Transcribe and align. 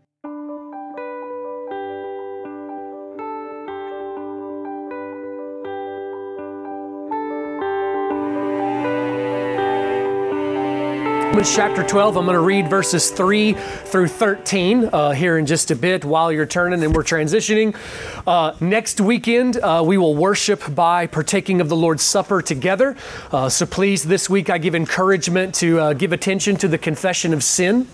Romans 11.40 11.56
chapter 11.56 11.82
12. 11.82 12.18
I'm 12.18 12.26
going 12.26 12.34
to 12.34 12.40
read 12.42 12.68
verses 12.68 13.10
3 13.10 13.54
through 13.54 14.08
13 14.08 14.90
uh, 14.92 15.12
here 15.12 15.38
in 15.38 15.46
just 15.46 15.70
a 15.70 15.74
bit 15.74 16.04
while 16.04 16.30
you're 16.30 16.44
turning 16.44 16.84
and 16.84 16.94
we're 16.94 17.02
transitioning. 17.02 17.74
Uh, 18.26 18.54
next 18.60 19.00
weekend, 19.00 19.56
uh, 19.56 19.82
we 19.82 19.96
will 19.96 20.14
worship 20.14 20.62
by 20.74 21.06
partaking 21.06 21.62
of 21.62 21.70
the 21.70 21.76
Lord's 21.76 22.02
Supper 22.02 22.42
together. 22.42 22.94
Uh, 23.32 23.48
so 23.48 23.64
please, 23.64 24.02
this 24.02 24.28
week, 24.28 24.50
I 24.50 24.58
give 24.58 24.74
encouragement 24.74 25.54
to 25.54 25.80
uh, 25.80 25.92
give 25.94 26.12
attention 26.12 26.56
to 26.56 26.68
the 26.68 26.76
confession 26.76 27.32
of 27.32 27.42
sin. 27.42 27.88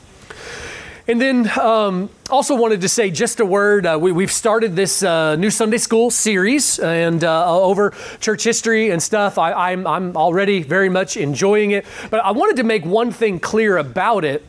And 1.08 1.20
then 1.20 1.48
um, 1.56 2.10
also 2.30 2.56
wanted 2.56 2.80
to 2.80 2.88
say 2.88 3.12
just 3.12 3.38
a 3.38 3.46
word. 3.46 3.86
Uh, 3.86 3.96
we, 4.00 4.24
have 4.24 4.32
started 4.32 4.74
this 4.74 5.04
uh, 5.04 5.36
new 5.36 5.50
Sunday 5.50 5.78
school 5.78 6.10
series 6.10 6.80
and 6.80 7.22
uh, 7.22 7.62
over 7.62 7.94
church 8.18 8.42
history 8.42 8.90
and 8.90 9.00
stuff. 9.00 9.38
I, 9.38 9.52
I'm, 9.52 9.86
I'm 9.86 10.16
already 10.16 10.64
very 10.64 10.88
much 10.88 11.16
enjoying 11.16 11.70
it. 11.70 11.86
But 12.10 12.24
I 12.24 12.32
wanted 12.32 12.56
to 12.56 12.64
make 12.64 12.84
one 12.84 13.12
thing 13.12 13.38
clear 13.38 13.76
about 13.76 14.24
it. 14.24 14.44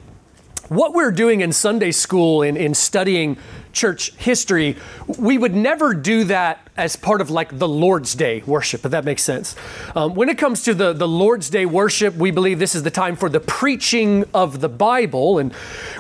What 0.68 0.96
we're 0.96 1.12
doing 1.12 1.42
in 1.42 1.54
Sunday 1.54 1.92
school 1.92 2.42
in, 2.42 2.58
in 2.58 2.74
studying 2.74 3.38
church 3.72 4.16
history, 4.16 4.78
we 5.06 5.38
would 5.38 5.54
never 5.54 5.94
do 5.94 6.24
that 6.24 6.67
as 6.78 6.96
part 6.96 7.22
of 7.22 7.30
like 7.30 7.58
the 7.58 7.68
Lord's 7.68 8.14
Day 8.14 8.44
worship, 8.46 8.86
if 8.86 8.92
that 8.92 9.04
makes 9.04 9.24
sense. 9.24 9.56
Um, 9.96 10.14
when 10.14 10.30
it 10.30 10.38
comes 10.38 10.62
to 10.64 10.74
the, 10.74 10.94
the 10.94 11.08
Lord's 11.08 11.50
Day 11.50 11.66
worship, 11.66 12.16
we 12.16 12.30
believe 12.30 12.60
this 12.60 12.76
is 12.76 12.84
the 12.84 12.92
time 12.92 13.16
for 13.16 13.30
the 13.30 13.40
preaching 13.40 14.26
of 14.34 14.62
the 14.62 14.70
Bible. 14.70 15.40
And 15.40 15.54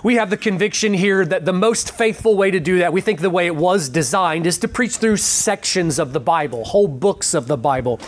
we 0.04 0.16
have 0.16 0.30
the 0.30 0.38
conviction 0.38 0.94
here 0.94 1.26
that 1.26 1.46
the 1.46 1.54
most 1.54 1.92
faithful 1.92 2.36
way 2.36 2.52
to 2.52 2.60
do 2.60 2.80
that, 2.80 2.94
we 2.94 3.02
think 3.02 3.22
the 3.22 3.30
way 3.30 3.48
it 3.48 3.56
was 3.56 3.90
designed, 3.90 4.46
is 4.46 4.60
to 4.60 4.68
preach 4.68 4.98
through 4.98 5.18
sections 5.18 5.98
of 5.98 6.14
the 6.14 6.20
Bible, 6.20 6.64
whole 6.66 6.88
books 6.88 7.34
of 7.34 7.48
the 7.48 7.58
Bible. 7.58 8.00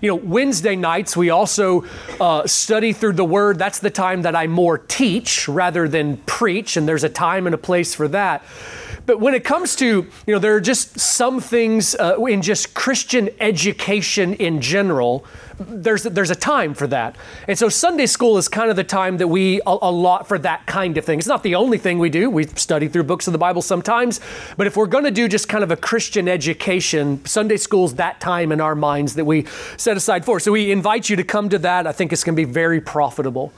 You 0.00 0.10
know, 0.10 0.14
Wednesday 0.14 0.76
nights, 0.76 1.16
we 1.16 1.30
also 1.30 1.84
uh, 2.20 2.46
study 2.46 2.92
through 2.92 3.14
the 3.14 3.24
Word. 3.24 3.58
That's 3.58 3.80
the 3.80 3.90
time 3.90 4.22
that 4.22 4.36
I 4.36 4.46
more 4.46 4.78
teach 4.78 5.48
rather 5.48 5.88
than 5.88 6.18
preach, 6.18 6.76
and 6.76 6.86
there's 6.86 7.04
a 7.04 7.08
time 7.08 7.46
and 7.46 7.54
a 7.54 7.58
place 7.58 7.94
for 7.94 8.06
that. 8.08 8.44
But 9.04 9.20
when 9.20 9.34
it 9.34 9.42
comes 9.44 9.74
to, 9.76 9.86
you 9.86 10.32
know, 10.34 10.38
there 10.38 10.54
are 10.54 10.60
just 10.60 10.98
some 11.00 11.40
things 11.40 11.94
uh, 11.96 12.11
Uh, 12.12 12.24
in 12.26 12.42
just 12.42 12.74
Christian 12.74 13.30
education 13.40 14.34
in 14.34 14.60
general, 14.60 15.24
there's, 15.58 16.02
there's 16.02 16.30
a 16.30 16.34
time 16.34 16.74
for 16.74 16.86
that. 16.88 17.16
And 17.48 17.58
so 17.58 17.68
Sunday 17.68 18.06
school 18.06 18.38
is 18.38 18.48
kind 18.48 18.70
of 18.70 18.76
the 18.76 18.84
time 18.84 19.18
that 19.18 19.28
we 19.28 19.60
allot 19.66 20.26
for 20.28 20.38
that 20.40 20.66
kind 20.66 20.98
of 20.98 21.04
thing. 21.04 21.18
It's 21.18 21.28
not 21.28 21.42
the 21.42 21.54
only 21.54 21.78
thing 21.78 21.98
we 21.98 22.10
do. 22.10 22.30
We 22.30 22.46
study 22.46 22.88
through 22.88 23.04
books 23.04 23.26
of 23.26 23.32
the 23.32 23.38
Bible 23.38 23.62
sometimes. 23.62 24.20
But 24.56 24.66
if 24.66 24.76
we're 24.76 24.86
going 24.86 25.04
to 25.04 25.10
do 25.10 25.28
just 25.28 25.48
kind 25.48 25.64
of 25.64 25.70
a 25.70 25.76
Christian 25.76 26.28
education, 26.28 27.24
Sunday 27.24 27.56
school's 27.56 27.94
that 27.94 28.20
time 28.20 28.52
in 28.52 28.60
our 28.60 28.74
minds 28.74 29.14
that 29.14 29.24
we 29.24 29.46
set 29.76 29.96
aside 29.96 30.24
for. 30.24 30.40
So 30.40 30.52
we 30.52 30.72
invite 30.72 31.08
you 31.08 31.16
to 31.16 31.24
come 31.24 31.48
to 31.50 31.58
that. 31.60 31.86
I 31.86 31.92
think 31.92 32.12
it's 32.12 32.24
going 32.24 32.36
to 32.36 32.46
be 32.46 32.50
very 32.50 32.80
profitable. 32.80 33.52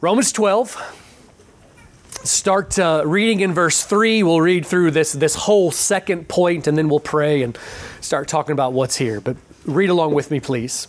Romans 0.00 0.32
12 0.32 1.03
start 2.22 2.78
uh, 2.78 3.02
reading 3.04 3.40
in 3.40 3.52
verse 3.52 3.84
3. 3.84 4.22
We'll 4.22 4.40
read 4.40 4.66
through 4.66 4.92
this, 4.92 5.12
this 5.12 5.34
whole 5.34 5.70
second 5.70 6.28
point 6.28 6.66
and 6.66 6.78
then 6.78 6.88
we'll 6.88 7.00
pray 7.00 7.42
and 7.42 7.58
start 8.00 8.28
talking 8.28 8.52
about 8.52 8.72
what's 8.72 8.96
here. 8.96 9.20
But 9.20 9.36
read 9.64 9.90
along 9.90 10.14
with 10.14 10.30
me, 10.30 10.40
please. 10.40 10.88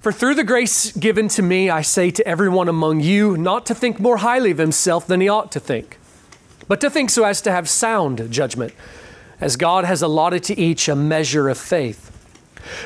For 0.00 0.12
through 0.12 0.36
the 0.36 0.44
grace 0.44 0.92
given 0.92 1.28
to 1.28 1.42
me, 1.42 1.68
I 1.68 1.82
say 1.82 2.10
to 2.10 2.26
everyone 2.26 2.68
among 2.68 3.00
you 3.00 3.36
not 3.36 3.66
to 3.66 3.74
think 3.74 4.00
more 4.00 4.18
highly 4.18 4.50
of 4.50 4.58
himself 4.58 5.06
than 5.06 5.20
he 5.20 5.28
ought 5.28 5.52
to 5.52 5.60
think, 5.60 5.98
but 6.68 6.80
to 6.80 6.88
think 6.88 7.10
so 7.10 7.24
as 7.24 7.42
to 7.42 7.52
have 7.52 7.68
sound 7.68 8.30
judgment, 8.30 8.72
as 9.40 9.56
God 9.56 9.84
has 9.84 10.00
allotted 10.00 10.42
to 10.44 10.58
each 10.58 10.88
a 10.88 10.96
measure 10.96 11.50
of 11.50 11.58
faith. 11.58 12.06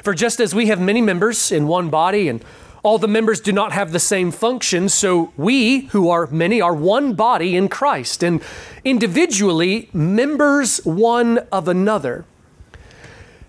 For 0.03 0.13
just 0.13 0.41
as 0.41 0.57
we 0.57 0.67
have 0.67 0.81
many 0.81 1.01
members 1.01 1.53
in 1.53 1.69
one 1.69 1.89
body 1.89 2.29
and 2.29 2.45
all 2.85 2.99
the 2.99 3.09
members 3.09 3.41
do 3.41 3.51
not 3.51 3.73
have 3.73 3.93
the 3.93 3.99
same 3.99 4.31
function, 4.31 4.91
so 4.91 5.33
we, 5.39 5.87
who 5.87 6.11
are 6.11 6.27
many, 6.27 6.61
are 6.61 6.75
one 6.75 7.15
body 7.15 7.57
in 7.57 7.67
Christ, 7.69 8.23
and 8.23 8.43
individually 8.85 9.89
members 9.95 10.85
one 10.85 11.39
of 11.51 11.67
another. 11.67 12.27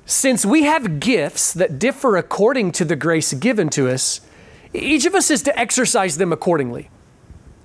Since 0.05 0.45
we 0.45 0.63
have 0.63 1.01
gifts 1.01 1.51
that 1.51 1.77
differ 1.77 2.15
according 2.15 2.71
to 2.73 2.85
the 2.85 2.95
grace 2.95 3.33
given 3.33 3.69
to 3.71 3.89
us, 3.89 4.21
each 4.73 5.05
of 5.05 5.13
us 5.13 5.29
is 5.29 5.43
to 5.43 5.59
exercise 5.59 6.17
them 6.17 6.31
accordingly. 6.31 6.89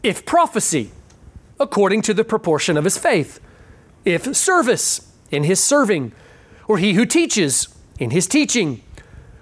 If 0.02 0.26
prophecy, 0.26 0.90
according 1.60 2.02
to 2.02 2.14
the 2.14 2.24
proportion 2.24 2.76
of 2.76 2.84
his 2.84 2.98
faith. 2.98 3.38
If 4.04 4.34
service, 4.34 5.12
in 5.30 5.44
his 5.44 5.62
serving. 5.62 6.12
Or 6.66 6.78
he 6.78 6.94
who 6.94 7.06
teaches, 7.06 7.68
in 8.00 8.10
his 8.10 8.26
teaching 8.26 8.82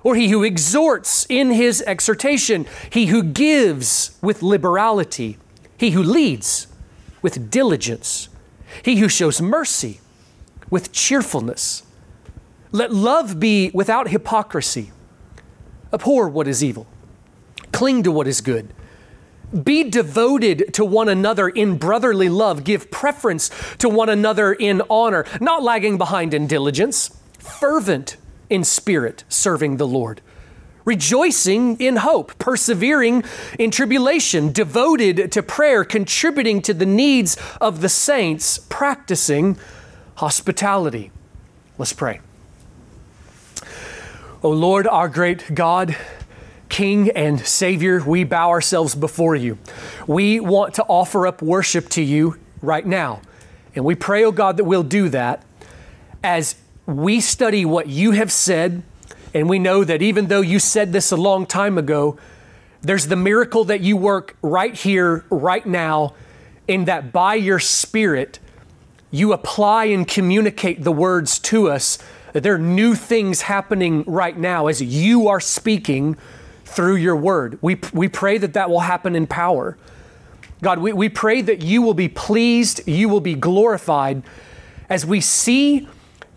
or 0.02 0.14
he 0.14 0.28
who 0.28 0.42
exhorts 0.42 1.26
in 1.28 1.50
his 1.50 1.82
exhortation, 1.82 2.66
he 2.90 3.06
who 3.06 3.22
gives 3.22 4.16
with 4.22 4.42
liberality, 4.42 5.38
he 5.76 5.90
who 5.90 6.02
leads 6.02 6.66
with 7.22 7.50
diligence, 7.50 8.28
he 8.82 8.96
who 8.96 9.08
shows 9.08 9.40
mercy 9.40 10.00
with 10.70 10.92
cheerfulness. 10.92 11.82
Let 12.70 12.92
love 12.92 13.40
be 13.40 13.70
without 13.72 14.08
hypocrisy. 14.08 14.92
Abhor 15.92 16.28
what 16.28 16.46
is 16.46 16.62
evil, 16.62 16.86
cling 17.72 18.02
to 18.02 18.12
what 18.12 18.28
is 18.28 18.40
good. 18.40 18.72
Be 19.64 19.84
devoted 19.84 20.74
to 20.74 20.84
one 20.84 21.08
another 21.08 21.48
in 21.48 21.78
brotherly 21.78 22.28
love. 22.28 22.64
Give 22.64 22.90
preference 22.90 23.50
to 23.78 23.88
one 23.88 24.10
another 24.10 24.52
in 24.52 24.82
honor, 24.90 25.24
not 25.40 25.62
lagging 25.62 25.96
behind 25.96 26.34
in 26.34 26.46
diligence, 26.46 27.18
fervent 27.38 28.18
in 28.50 28.64
spirit, 28.64 29.24
serving 29.28 29.76
the 29.76 29.86
Lord. 29.86 30.20
Rejoicing 30.84 31.76
in 31.78 31.96
hope, 31.96 32.38
persevering 32.38 33.22
in 33.58 33.70
tribulation, 33.70 34.52
devoted 34.52 35.30
to 35.32 35.42
prayer, 35.42 35.84
contributing 35.84 36.62
to 36.62 36.72
the 36.72 36.86
needs 36.86 37.36
of 37.60 37.82
the 37.82 37.90
saints, 37.90 38.58
practicing 38.58 39.58
hospitality. 40.14 41.10
Let's 41.76 41.92
pray. 41.92 42.20
O 44.42 44.50
Lord, 44.50 44.86
our 44.86 45.08
great 45.08 45.54
God, 45.54 45.96
King 46.68 47.10
and 47.10 47.40
Savior, 47.40 48.02
we 48.02 48.24
bow 48.24 48.50
ourselves 48.50 48.94
before 48.94 49.36
you. 49.36 49.58
We 50.06 50.40
want 50.40 50.74
to 50.74 50.84
offer 50.84 51.26
up 51.26 51.42
worship 51.42 51.88
to 51.90 52.02
you 52.02 52.38
right 52.62 52.86
now. 52.86 53.20
And 53.74 53.84
we 53.84 53.94
pray, 53.94 54.24
O 54.24 54.32
God, 54.32 54.56
that 54.56 54.64
we'll 54.64 54.82
do 54.82 55.08
that 55.10 55.44
as 56.22 56.56
we 56.88 57.20
study 57.20 57.66
what 57.66 57.86
you 57.86 58.12
have 58.12 58.32
said, 58.32 58.82
and 59.34 59.46
we 59.46 59.58
know 59.58 59.84
that 59.84 60.00
even 60.00 60.28
though 60.28 60.40
you 60.40 60.58
said 60.58 60.90
this 60.90 61.12
a 61.12 61.16
long 61.16 61.44
time 61.44 61.76
ago, 61.76 62.16
there's 62.80 63.08
the 63.08 63.16
miracle 63.16 63.64
that 63.64 63.82
you 63.82 63.94
work 63.94 64.36
right 64.40 64.74
here, 64.74 65.22
right 65.28 65.66
now, 65.66 66.14
in 66.66 66.86
that 66.86 67.12
by 67.12 67.34
your 67.34 67.58
Spirit, 67.58 68.38
you 69.10 69.34
apply 69.34 69.84
and 69.84 70.08
communicate 70.08 70.82
the 70.82 70.90
words 70.90 71.38
to 71.40 71.68
us. 71.68 71.98
That 72.32 72.42
there 72.42 72.54
are 72.54 72.58
new 72.58 72.94
things 72.94 73.42
happening 73.42 74.02
right 74.04 74.36
now 74.36 74.66
as 74.66 74.80
you 74.80 75.28
are 75.28 75.40
speaking 75.40 76.16
through 76.64 76.96
your 76.96 77.16
word. 77.16 77.58
We, 77.60 77.80
we 77.92 78.08
pray 78.08 78.38
that 78.38 78.54
that 78.54 78.70
will 78.70 78.80
happen 78.80 79.14
in 79.14 79.26
power. 79.26 79.76
God, 80.62 80.78
we, 80.78 80.94
we 80.94 81.10
pray 81.10 81.42
that 81.42 81.60
you 81.60 81.82
will 81.82 81.94
be 81.94 82.08
pleased, 82.08 82.88
you 82.88 83.10
will 83.10 83.20
be 83.20 83.34
glorified 83.34 84.22
as 84.88 85.04
we 85.04 85.20
see 85.20 85.86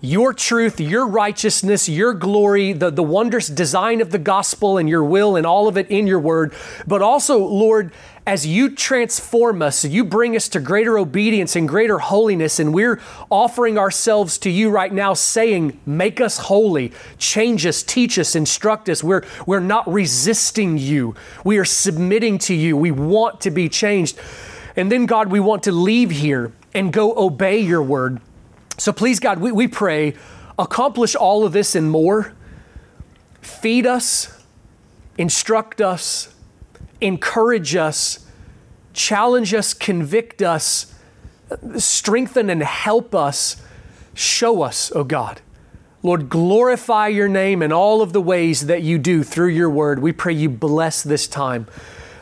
your 0.02 0.34
truth, 0.34 0.80
your 0.80 1.08
righteousness, 1.08 1.88
your 1.88 2.14
glory, 2.14 2.74
the, 2.74 2.90
the 2.90 3.04
wondrous 3.04 3.48
design 3.48 4.02
of 4.02 4.10
the 4.10 4.18
gospel 4.18 4.80
and 4.80 4.90
your 4.90 5.04
will 5.04 5.36
and 5.36 5.46
all 5.46 5.68
of 5.68 5.78
it 5.78 5.90
in 5.90 6.08
your 6.08 6.20
word. 6.20 6.54
But 6.88 7.04
also, 7.04 7.38
Lord, 7.38 7.92
as 8.26 8.46
you 8.46 8.70
transform 8.70 9.62
us, 9.62 9.86
you 9.86 10.04
bring 10.04 10.36
us 10.36 10.48
to 10.50 10.60
greater 10.60 10.98
obedience 10.98 11.56
and 11.56 11.68
greater 11.68 12.00
holiness, 12.00 12.60
and 12.60 12.74
we're 12.74 13.00
offering 13.30 13.78
ourselves 13.78 14.38
to 14.40 14.50
you 14.50 14.70
right 14.70 14.94
now, 14.94 15.14
saying, 15.14 15.80
Make 15.86 16.22
us 16.22 16.38
holy, 16.38 16.92
change 17.18 17.66
us, 17.66 17.82
teach 17.82 18.20
us, 18.20 18.36
instruct 18.36 18.90
us. 18.90 19.04
We're, 19.04 19.24
we're 19.46 19.60
not 19.60 19.92
resisting 19.92 20.78
you, 20.78 21.16
we 21.44 21.58
are 21.58 21.66
submitting 21.66 22.38
to 22.40 22.54
you. 22.54 22.78
We 22.78 22.92
want 22.92 23.42
to 23.42 23.52
be 23.52 23.70
changed. 23.70 24.20
And 24.76 24.92
then, 24.92 25.06
God, 25.06 25.30
we 25.30 25.40
want 25.40 25.64
to 25.64 25.72
leave 25.72 26.12
here 26.12 26.54
and 26.74 26.94
go 26.94 27.14
obey 27.18 27.60
your 27.60 27.84
word. 27.84 28.22
So 28.78 28.92
please, 28.92 29.20
God, 29.20 29.40
we, 29.40 29.52
we 29.52 29.68
pray, 29.68 30.16
accomplish 30.58 31.16
all 31.16 31.46
of 31.46 31.54
this 31.54 31.76
and 31.76 31.90
more. 31.90 32.34
Feed 33.42 33.86
us, 33.86 34.44
instruct 35.18 35.82
us, 35.82 36.34
encourage 37.00 37.76
us, 37.76 38.26
challenge 38.94 39.54
us, 39.54 39.74
convict 39.74 40.42
us, 40.42 40.94
strengthen 41.78 42.50
and 42.50 42.64
help 42.64 43.14
us, 43.14 43.62
show 44.14 44.62
us, 44.62 44.92
oh 44.96 45.04
God. 45.04 45.42
Lord, 46.04 46.30
glorify 46.30 47.10
your 47.10 47.28
name 47.28 47.62
in 47.62 47.72
all 47.72 48.02
of 48.02 48.12
the 48.14 48.22
ways 48.22 48.66
that 48.66 48.82
you 48.82 48.98
do 48.98 49.24
through 49.24 49.50
your 49.50 49.70
word. 49.70 50.00
We 50.00 50.12
pray 50.12 50.34
you 50.34 50.50
bless 50.50 51.04
this 51.04 51.28
time. 51.28 51.68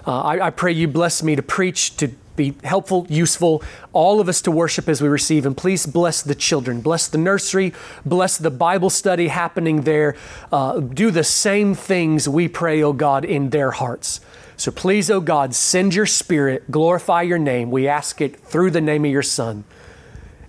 Uh, 0.05 0.21
I, 0.21 0.47
I 0.47 0.49
pray 0.49 0.73
you 0.73 0.87
bless 0.87 1.23
me 1.23 1.35
to 1.35 1.41
preach, 1.41 1.95
to 1.97 2.09
be 2.39 2.55
helpful, 2.63 3.05
useful, 3.09 3.61
all 3.91 4.21
of 4.21 4.29
us 4.29 4.41
to 4.43 4.51
worship 4.51 4.87
as 4.87 5.01
we 5.01 5.09
receive. 5.09 5.45
And 5.45 5.55
please 5.55 5.85
bless 5.85 6.21
the 6.21 6.33
children, 6.33 6.79
bless 6.79 7.09
the 7.09 7.17
nursery, 7.17 7.73
bless 8.05 8.37
the 8.37 8.49
Bible 8.49 8.89
study 8.89 9.27
happening 9.27 9.81
there. 9.81 10.15
Uh, 10.51 10.79
do 10.79 11.11
the 11.11 11.25
same 11.25 11.75
things 11.75 12.29
we 12.29 12.47
pray, 12.47 12.81
oh 12.81 12.93
God, 12.93 13.25
in 13.25 13.49
their 13.49 13.71
hearts. 13.71 14.21
So 14.55 14.71
please, 14.71 15.11
oh 15.11 15.19
God, 15.19 15.53
send 15.53 15.93
your 15.93 16.05
spirit, 16.05 16.71
glorify 16.71 17.23
your 17.23 17.37
name. 17.37 17.71
We 17.71 17.87
ask 17.87 18.21
it 18.21 18.39
through 18.39 18.71
the 18.71 18.81
name 18.81 19.03
of 19.03 19.11
your 19.11 19.21
Son. 19.21 19.65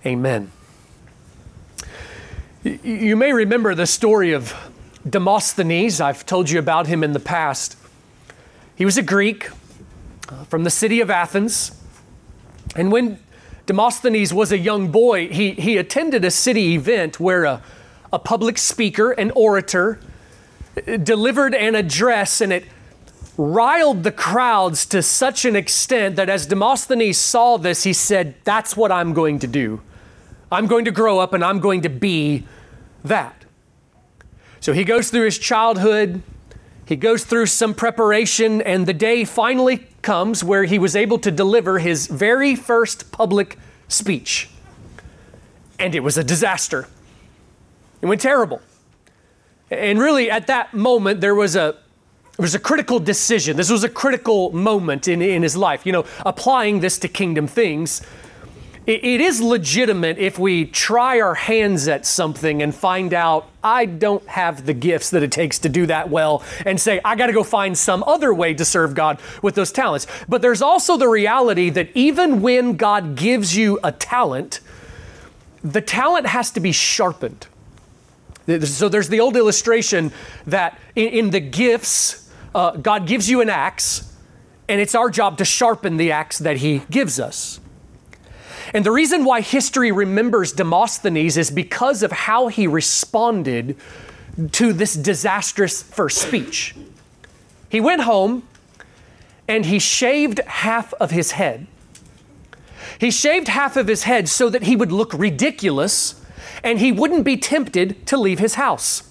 Amen. 0.05 0.51
You 2.63 3.15
may 3.17 3.33
remember 3.33 3.75
the 3.75 3.87
story 3.87 4.31
of 4.31 4.53
Demosthenes. 5.09 5.99
I've 5.99 6.25
told 6.25 6.49
you 6.49 6.57
about 6.57 6.87
him 6.87 7.03
in 7.03 7.11
the 7.11 7.19
past. 7.19 7.75
He 8.75 8.85
was 8.85 8.97
a 8.97 9.03
Greek 9.03 9.49
uh, 10.29 10.43
from 10.45 10.63
the 10.63 10.69
city 10.69 11.01
of 11.01 11.09
Athens. 11.09 11.80
And 12.75 12.91
when 12.91 13.19
Demosthenes 13.65 14.33
was 14.33 14.51
a 14.51 14.57
young 14.57 14.91
boy, 14.91 15.27
he, 15.27 15.51
he 15.51 15.77
attended 15.77 16.25
a 16.25 16.31
city 16.31 16.73
event 16.73 17.19
where 17.19 17.45
a, 17.45 17.61
a 18.11 18.19
public 18.19 18.57
speaker, 18.57 19.11
an 19.11 19.31
orator, 19.31 19.99
delivered 21.03 21.53
an 21.53 21.75
address 21.75 22.41
and 22.41 22.51
it 22.53 22.65
riled 23.37 24.03
the 24.03 24.11
crowds 24.11 24.85
to 24.85 25.01
such 25.01 25.45
an 25.45 25.55
extent 25.55 26.15
that 26.15 26.29
as 26.29 26.45
Demosthenes 26.45 27.17
saw 27.17 27.57
this, 27.57 27.83
he 27.83 27.93
said, 27.93 28.35
That's 28.43 28.77
what 28.77 28.91
I'm 28.91 29.13
going 29.13 29.39
to 29.39 29.47
do. 29.47 29.81
I'm 30.51 30.67
going 30.67 30.85
to 30.85 30.91
grow 30.91 31.19
up 31.19 31.33
and 31.33 31.43
I'm 31.43 31.59
going 31.59 31.81
to 31.81 31.89
be 31.89 32.45
that. 33.03 33.45
So 34.59 34.73
he 34.73 34.83
goes 34.83 35.09
through 35.09 35.25
his 35.25 35.39
childhood, 35.39 36.21
he 36.85 36.95
goes 36.95 37.23
through 37.23 37.47
some 37.47 37.73
preparation, 37.73 38.61
and 38.61 38.85
the 38.85 38.93
day 38.93 39.23
finally 39.23 39.87
comes 40.01 40.43
where 40.43 40.65
he 40.65 40.79
was 40.79 40.95
able 40.95 41.19
to 41.19 41.31
deliver 41.31 41.79
his 41.79 42.07
very 42.07 42.55
first 42.55 43.11
public 43.11 43.57
speech. 43.87 44.49
And 45.79 45.95
it 45.95 46.01
was 46.01 46.17
a 46.17 46.23
disaster. 46.23 46.87
It 48.01 48.05
went 48.05 48.21
terrible. 48.21 48.61
And 49.69 49.99
really, 49.99 50.29
at 50.29 50.47
that 50.47 50.73
moment, 50.73 51.21
there 51.21 51.35
was 51.35 51.55
a 51.55 51.77
there 52.37 52.43
was 52.43 52.55
a 52.55 52.59
critical 52.59 52.99
decision. 52.99 53.57
This 53.57 53.69
was 53.69 53.83
a 53.83 53.89
critical 53.89 54.51
moment 54.51 55.07
in, 55.07 55.21
in 55.21 55.43
his 55.43 55.55
life. 55.55 55.85
You 55.85 55.91
know, 55.91 56.05
applying 56.25 56.79
this 56.79 56.97
to 56.99 57.07
kingdom 57.07 57.45
things, 57.45 58.01
it, 58.87 59.03
it 59.03 59.21
is 59.21 59.41
legitimate 59.41 60.17
if 60.17 60.39
we 60.39 60.65
try 60.65 61.21
our 61.21 61.35
hands 61.35 61.87
at 61.87 62.05
something 62.05 62.63
and 62.63 62.73
find 62.73 63.13
out 63.13 63.47
I 63.63 63.85
don't 63.85 64.27
have 64.27 64.65
the 64.65 64.73
gifts 64.73 65.11
that 65.11 65.21
it 65.21 65.31
takes 65.31 65.59
to 65.59 65.69
do 65.69 65.85
that 65.85 66.09
well 66.09 66.43
and 66.65 66.79
say, 66.79 66.99
I 67.05 67.15
got 67.15 67.27
to 67.27 67.33
go 67.33 67.43
find 67.43 67.77
some 67.77 68.03
other 68.05 68.33
way 68.33 68.55
to 68.55 68.65
serve 68.65 68.95
God 68.95 69.19
with 69.43 69.53
those 69.53 69.71
talents. 69.71 70.07
But 70.27 70.41
there's 70.41 70.63
also 70.63 70.97
the 70.97 71.07
reality 71.07 71.69
that 71.69 71.89
even 71.93 72.41
when 72.41 72.75
God 72.75 73.15
gives 73.15 73.55
you 73.55 73.79
a 73.83 73.91
talent, 73.91 74.61
the 75.63 75.81
talent 75.81 76.25
has 76.27 76.49
to 76.51 76.59
be 76.59 76.71
sharpened. 76.71 77.47
So 78.63 78.89
there's 78.89 79.09
the 79.09 79.19
old 79.19 79.37
illustration 79.37 80.11
that 80.47 80.79
in, 80.95 81.07
in 81.09 81.29
the 81.29 81.39
gifts, 81.39 82.31
uh, 82.55 82.71
God 82.71 83.05
gives 83.05 83.29
you 83.29 83.41
an 83.41 83.49
axe, 83.49 84.11
and 84.67 84.81
it's 84.81 84.95
our 84.95 85.11
job 85.11 85.37
to 85.37 85.45
sharpen 85.45 85.97
the 85.97 86.11
axe 86.11 86.39
that 86.39 86.57
He 86.57 86.79
gives 86.89 87.19
us. 87.19 87.59
And 88.73 88.85
the 88.85 88.91
reason 88.91 89.25
why 89.25 89.41
history 89.41 89.91
remembers 89.91 90.53
Demosthenes 90.53 91.37
is 91.37 91.51
because 91.51 92.03
of 92.03 92.11
how 92.11 92.47
he 92.47 92.67
responded 92.67 93.75
to 94.53 94.71
this 94.71 94.93
disastrous 94.93 95.83
first 95.83 96.19
speech. 96.19 96.75
He 97.67 97.81
went 97.81 98.01
home 98.01 98.43
and 99.47 99.65
he 99.65 99.79
shaved 99.79 100.39
half 100.47 100.93
of 100.95 101.11
his 101.11 101.31
head. 101.31 101.67
He 102.99 103.11
shaved 103.11 103.49
half 103.49 103.75
of 103.75 103.87
his 103.87 104.03
head 104.03 104.29
so 104.29 104.49
that 104.49 104.63
he 104.63 104.75
would 104.75 104.91
look 104.91 105.13
ridiculous 105.13 106.23
and 106.63 106.79
he 106.79 106.91
wouldn't 106.91 107.25
be 107.25 107.37
tempted 107.37 108.05
to 108.07 108.17
leave 108.17 108.39
his 108.39 108.55
house. 108.55 109.03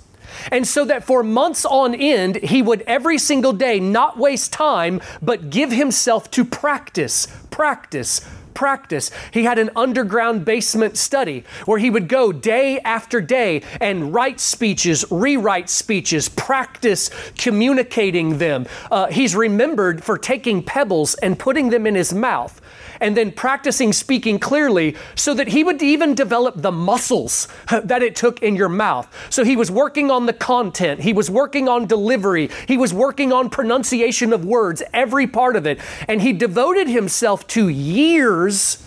And 0.51 0.67
so 0.67 0.85
that 0.85 1.05
for 1.05 1.23
months 1.23 1.65
on 1.65 1.95
end, 1.95 2.37
he 2.37 2.63
would 2.63 2.83
every 2.83 3.19
single 3.19 3.53
day 3.53 3.81
not 3.81 4.17
waste 4.17 4.53
time, 4.53 5.01
but 5.21 5.51
give 5.51 5.73
himself 5.73 6.31
to 6.31 6.45
practice, 6.45 7.27
practice, 7.51 8.21
practice. 8.55 9.11
He 9.33 9.45
had 9.45 9.59
an 9.59 9.71
underground 9.77 10.45
basement 10.45 10.97
study 10.97 11.45
where 11.67 11.79
he 11.79 11.91
would 11.91 12.09
go 12.09 12.33
day 12.33 12.81
after 12.81 13.21
day 13.21 13.63
and 13.81 14.13
write 14.15 14.41
speeches, 14.41 15.05
rewrite 15.11 15.71
speeches, 15.71 16.29
practice 16.29 17.11
communicating 17.37 18.39
them. 18.39 18.67
Uh, 18.91 19.07
he's 19.07 19.35
remembered 19.35 20.03
for 20.03 20.19
taking 20.19 20.63
pebbles 20.63 21.15
and 21.17 21.39
putting 21.39 21.71
them 21.71 21.87
in 21.87 21.95
his 21.95 22.13
mouth 22.13 22.61
and 23.01 23.17
then 23.17 23.33
practicing 23.33 23.93
speaking 23.93 24.39
clearly 24.39 24.97
so 25.15 25.35
that 25.35 25.49
he 25.49 25.65
would 25.65 25.83
even 25.83 26.15
develop 26.15 26.55
the 26.57 26.73
muscles 26.73 27.49
that 27.71 28.03
it 28.03 28.15
took 28.15 28.43
in 28.43 28.57
your 28.57 28.69
mouth. 28.69 29.09
So 29.31 29.45
he 29.45 29.57
was 29.57 29.71
working 29.71 30.11
on 30.11 30.27
the 30.27 30.33
content, 30.33 31.01
he 31.01 31.13
was 31.13 31.31
working 31.31 31.69
on 31.69 31.87
delivery, 31.87 32.51
he 32.69 32.77
was 32.77 32.93
working 32.93 33.33
on 33.33 33.51
pronunciation 33.51 34.33
of 34.33 34.45
words, 34.45 34.83
every 34.93 35.27
part 35.27 35.57
of 35.57 35.67
it. 35.67 35.81
And 36.07 36.23
he 36.23 36.33
devoted 36.33 36.89
himself 36.89 37.47
to 37.49 37.69
years 37.69 38.87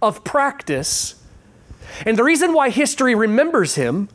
of 0.00 0.24
practice. 0.24 1.16
And 2.06 2.16
the 2.16 2.24
reason 2.24 2.52
why 2.52 2.70
history 2.70 3.14
remembers 3.14 3.74
him 3.74 4.08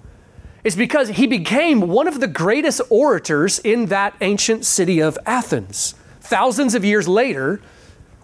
is 0.63 0.75
because 0.75 1.09
he 1.09 1.27
became 1.27 1.81
one 1.81 2.07
of 2.07 2.19
the 2.19 2.27
greatest 2.27 2.81
orators 2.89 3.59
in 3.59 3.87
that 3.87 4.15
ancient 4.21 4.65
city 4.65 5.01
of 5.01 5.17
Athens. 5.25 5.95
Thousands 6.21 6.73
of 6.73 6.85
years 6.85 7.07
later, 7.07 7.61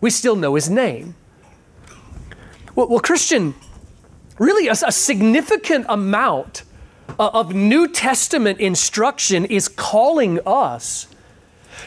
we 0.01 0.09
still 0.09 0.35
know 0.35 0.55
his 0.55 0.69
name. 0.69 1.15
Well, 2.75 2.87
well 2.87 2.99
Christian, 2.99 3.55
really 4.37 4.67
a, 4.67 4.71
a 4.71 4.91
significant 4.91 5.85
amount 5.89 6.63
of 7.17 7.53
New 7.53 7.87
Testament 7.87 8.59
instruction 8.59 9.45
is 9.45 9.67
calling 9.67 10.39
us 10.45 11.07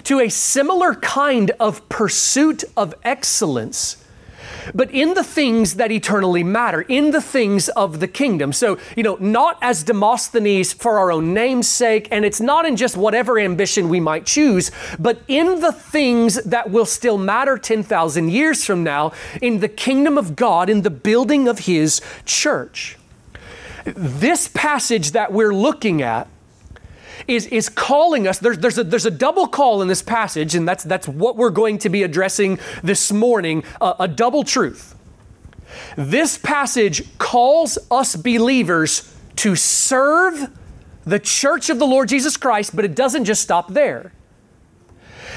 to 0.05 0.21
a 0.21 0.29
similar 0.29 0.95
kind 0.95 1.53
of 1.61 1.89
pursuit 1.89 2.65
of 2.77 2.95
excellence 3.05 4.02
but 4.75 4.91
in 4.91 5.15
the 5.15 5.25
things 5.25 5.75
that 5.75 5.91
eternally 5.91 6.43
matter, 6.43 6.83
in 6.83 7.11
the 7.11 7.21
things 7.21 7.69
of 7.71 8.01
the 8.01 8.09
kingdom. 8.09 8.53
So, 8.53 8.79
you 8.97 9.03
know, 9.03 9.17
not 9.21 9.59
as 9.63 9.83
Demosthenes 9.83 10.73
for 10.73 10.99
our 10.99 11.13
own 11.13 11.35
name's 11.35 11.69
sake, 11.69 12.09
and 12.11 12.25
it's 12.25 12.41
not 12.41 12.67
in 12.67 12.77
just 12.77 12.97
whatever 12.97 13.39
ambition 13.39 13.89
we 13.89 14.01
might 14.01 14.27
choose, 14.27 14.71
but 14.99 15.21
in 15.29 15.61
the 15.61 15.73
things 15.73 16.43
that 16.45 16.71
will 16.71 16.87
still 16.87 17.19
matter 17.19 17.59
10,000 17.59 18.31
years 18.31 18.65
from 18.65 18.83
now, 18.83 19.13
in 19.41 19.61
the 19.61 19.69
kingdom 19.69 20.19
of 20.19 20.37
God, 20.37 20.69
in 20.69 20.83
the 20.83 20.91
building 20.91 21.49
of 21.49 21.61
His 21.61 22.01
church. 22.25 22.99
This 23.85 24.49
passage 24.49 25.13
that 25.13 25.33
we're 25.33 25.55
looking 25.55 26.03
at 26.03 26.29
is, 27.27 27.47
is 27.47 27.69
calling 27.69 28.27
us. 28.27 28.39
There's, 28.39 28.59
there's, 28.59 28.79
a, 28.79 28.85
there's 28.85 29.07
a 29.07 29.11
double 29.11 29.47
call 29.47 29.83
in 29.83 29.89
this 29.89 30.03
passage, 30.03 30.55
and 30.55 30.67
that's, 30.67 30.85
that's 30.85 31.09
what 31.09 31.37
we're 31.37 31.51
going 31.51 31.79
to 31.79 31.89
be 31.89 32.03
addressing 32.03 32.59
this 32.83 33.13
morning 33.13 33.65
uh, 33.81 33.95
a 33.99 34.09
double 34.09 34.45
truth. 34.45 34.95
This 35.97 36.39
passage 36.39 37.17
calls 37.19 37.79
us 37.91 38.17
believers 38.17 39.15
to 39.37 39.57
serve 39.57 40.51
the 41.05 41.19
church 41.19 41.71
of 41.71 41.79
the 41.79 41.87
Lord 41.87 42.09
Jesus 42.09 42.37
Christ, 42.37 42.77
but 42.77 42.85
it 42.85 42.95
doesn't 42.95 43.25
just 43.25 43.43
stop 43.43 43.73
there. 43.73 44.13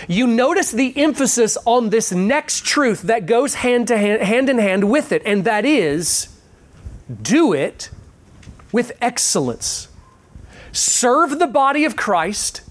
You 0.07 0.27
notice 0.27 0.71
the 0.71 0.95
emphasis 0.97 1.57
on 1.65 1.89
this 1.89 2.11
next 2.11 2.65
truth 2.65 3.03
that 3.03 3.25
goes 3.25 3.55
hand 3.55 3.87
to 3.87 3.97
hand, 3.97 4.21
hand 4.21 4.49
in 4.49 4.59
hand 4.59 4.89
with 4.89 5.11
it, 5.11 5.21
and 5.25 5.45
that 5.45 5.65
is 5.65 6.29
do 7.21 7.53
it 7.53 7.89
with 8.71 8.91
excellence 9.01 9.87
serve 10.75 11.39
the 11.39 11.47
body 11.47 11.85
of 11.85 11.95
Christ, 11.95 12.61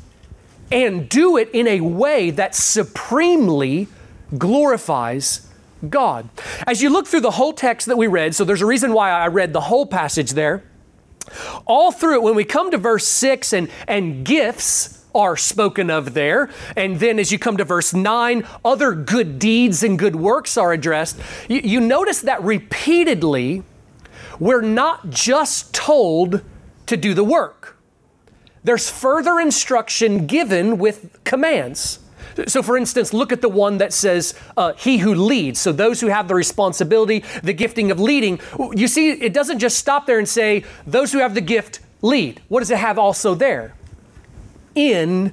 and 0.70 1.08
do 1.08 1.36
it 1.36 1.50
in 1.52 1.66
a 1.66 1.80
way 1.80 2.30
that 2.30 2.54
supremely 2.54 3.88
glorifies 4.36 5.48
God. 5.88 6.28
As 6.66 6.82
you 6.82 6.90
look 6.90 7.06
through 7.06 7.20
the 7.20 7.32
whole 7.32 7.52
text 7.52 7.86
that 7.86 7.96
we 7.96 8.06
read, 8.06 8.34
so 8.34 8.44
there's 8.44 8.62
a 8.62 8.66
reason 8.66 8.92
why 8.92 9.10
I 9.10 9.28
read 9.28 9.52
the 9.52 9.62
whole 9.62 9.86
passage 9.86 10.32
there. 10.32 10.64
All 11.66 11.92
through 11.92 12.16
it, 12.16 12.22
when 12.22 12.34
we 12.34 12.44
come 12.44 12.70
to 12.70 12.78
verse 12.78 13.06
6 13.06 13.52
and, 13.52 13.68
and 13.86 14.24
gifts 14.24 15.04
are 15.14 15.36
spoken 15.36 15.90
of 15.90 16.14
there, 16.14 16.50
and 16.76 16.98
then 16.98 17.18
as 17.18 17.30
you 17.30 17.38
come 17.38 17.56
to 17.56 17.64
verse 17.64 17.94
9, 17.94 18.46
other 18.64 18.92
good 18.94 19.38
deeds 19.38 19.82
and 19.82 19.98
good 19.98 20.16
works 20.16 20.56
are 20.56 20.72
addressed, 20.72 21.18
you, 21.48 21.60
you 21.62 21.80
notice 21.80 22.20
that 22.22 22.42
repeatedly 22.42 23.62
we're 24.40 24.62
not 24.62 25.10
just 25.10 25.72
told 25.72 26.42
to 26.86 26.96
do 26.96 27.14
the 27.14 27.24
work 27.24 27.73
there's 28.64 28.90
further 28.90 29.38
instruction 29.38 30.26
given 30.26 30.78
with 30.78 31.22
commands. 31.24 32.00
So, 32.48 32.62
for 32.62 32.76
instance, 32.76 33.12
look 33.12 33.30
at 33.30 33.42
the 33.42 33.48
one 33.48 33.78
that 33.78 33.92
says, 33.92 34.34
uh, 34.56 34.72
He 34.72 34.98
who 34.98 35.14
leads. 35.14 35.60
So, 35.60 35.70
those 35.70 36.00
who 36.00 36.08
have 36.08 36.26
the 36.26 36.34
responsibility, 36.34 37.22
the 37.42 37.52
gifting 37.52 37.90
of 37.90 38.00
leading. 38.00 38.40
You 38.74 38.88
see, 38.88 39.10
it 39.10 39.32
doesn't 39.32 39.60
just 39.60 39.78
stop 39.78 40.06
there 40.06 40.18
and 40.18 40.28
say, 40.28 40.64
Those 40.86 41.12
who 41.12 41.18
have 41.18 41.34
the 41.34 41.40
gift 41.40 41.80
lead. 42.02 42.40
What 42.48 42.60
does 42.60 42.70
it 42.70 42.78
have 42.78 42.98
also 42.98 43.34
there? 43.34 43.74
In 44.74 45.32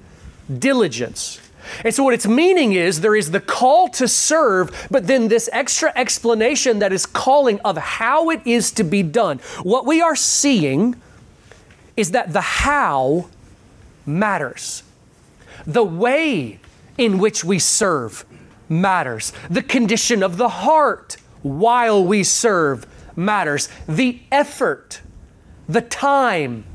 diligence. 0.59 1.39
And 1.83 1.93
so, 1.93 2.03
what 2.03 2.13
it's 2.13 2.27
meaning 2.27 2.73
is 2.73 3.01
there 3.01 3.15
is 3.15 3.31
the 3.31 3.39
call 3.39 3.87
to 3.89 4.07
serve, 4.07 4.87
but 4.91 5.07
then 5.07 5.27
this 5.27 5.49
extra 5.53 5.91
explanation 5.95 6.79
that 6.79 6.93
is 6.93 7.05
calling 7.05 7.59
of 7.61 7.77
how 7.77 8.29
it 8.29 8.45
is 8.45 8.71
to 8.73 8.83
be 8.83 9.01
done. 9.01 9.39
What 9.63 9.85
we 9.87 10.01
are 10.01 10.15
seeing 10.15 11.01
is 11.97 12.11
that 12.11 12.33
the 12.33 12.41
how 12.41 13.29
matters. 14.05 14.83
The 15.65 15.83
way 15.83 16.59
in 16.97 17.17
which 17.17 17.43
we 17.43 17.59
serve 17.59 18.25
matters. 18.69 19.33
The 19.49 19.61
condition 19.61 20.23
of 20.23 20.37
the 20.37 20.49
heart 20.49 21.17
while 21.41 22.03
we 22.03 22.23
serve 22.23 22.85
matters. 23.15 23.69
The 23.87 24.21
effort, 24.31 25.01
the 25.67 25.81
time, 25.81 26.65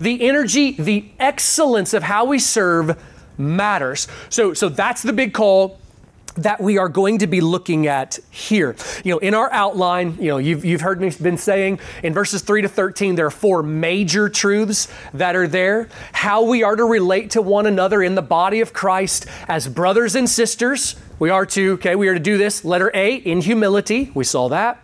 the 0.00 0.26
energy, 0.26 0.72
the 0.72 1.10
excellence 1.18 1.94
of 1.94 2.04
how 2.04 2.24
we 2.24 2.38
serve 2.38 3.00
matters. 3.38 4.08
So, 4.28 4.54
so 4.54 4.68
that's 4.68 5.02
the 5.02 5.12
big 5.12 5.32
call 5.32 5.78
that 6.36 6.60
we 6.60 6.78
are 6.78 6.88
going 6.88 7.18
to 7.18 7.26
be 7.26 7.40
looking 7.40 7.86
at 7.86 8.18
here. 8.30 8.76
You 9.04 9.12
know, 9.12 9.18
in 9.18 9.34
our 9.34 9.50
outline, 9.52 10.16
you 10.20 10.28
know, 10.28 10.38
you've, 10.38 10.64
you've 10.64 10.80
heard 10.80 11.00
me 11.00 11.10
been 11.20 11.38
saying 11.38 11.80
in 12.02 12.12
verses 12.12 12.42
3 12.42 12.62
to 12.62 12.68
13, 12.68 13.14
there 13.14 13.26
are 13.26 13.30
four 13.30 13.62
major 13.62 14.28
truths 14.28 14.88
that 15.14 15.36
are 15.36 15.48
there. 15.48 15.88
How 16.12 16.42
we 16.42 16.62
are 16.62 16.76
to 16.76 16.84
relate 16.84 17.30
to 17.30 17.42
one 17.42 17.66
another 17.66 18.02
in 18.02 18.14
the 18.14 18.22
body 18.22 18.60
of 18.60 18.72
Christ 18.72 19.26
as 19.48 19.68
brothers 19.68 20.14
and 20.14 20.28
sisters. 20.28 20.96
We 21.18 21.30
are 21.30 21.46
to, 21.46 21.74
okay, 21.74 21.94
we 21.94 22.08
are 22.08 22.14
to 22.14 22.20
do 22.20 22.36
this. 22.36 22.64
Letter 22.64 22.90
A, 22.92 23.14
in 23.14 23.40
humility. 23.40 24.10
We 24.14 24.24
saw 24.24 24.48
that. 24.48 24.82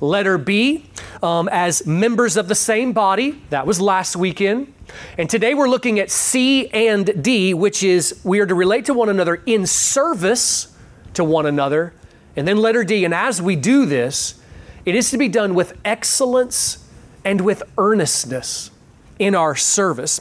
Letter 0.00 0.36
B, 0.36 0.86
um, 1.22 1.48
as 1.50 1.86
members 1.86 2.36
of 2.36 2.48
the 2.48 2.54
same 2.54 2.92
body. 2.92 3.42
That 3.50 3.66
was 3.66 3.80
last 3.80 4.14
weekend. 4.14 4.72
And 5.18 5.28
today 5.28 5.54
we're 5.54 5.68
looking 5.68 5.98
at 5.98 6.10
C 6.10 6.68
and 6.68 7.22
D, 7.22 7.54
which 7.54 7.82
is 7.82 8.20
we 8.22 8.40
are 8.40 8.46
to 8.46 8.54
relate 8.54 8.84
to 8.86 8.94
one 8.94 9.08
another 9.08 9.42
in 9.46 9.66
service 9.66 10.75
to 11.16 11.24
one 11.24 11.46
another. 11.46 11.92
And 12.36 12.46
then 12.46 12.56
letter 12.58 12.84
D, 12.84 13.04
and 13.04 13.14
as 13.14 13.40
we 13.40 13.56
do 13.56 13.86
this, 13.86 14.40
it 14.84 14.94
is 14.94 15.10
to 15.10 15.18
be 15.18 15.28
done 15.28 15.54
with 15.54 15.78
excellence 15.84 16.86
and 17.24 17.40
with 17.40 17.62
earnestness 17.76 18.70
in 19.18 19.34
our 19.34 19.54
service. 19.54 20.20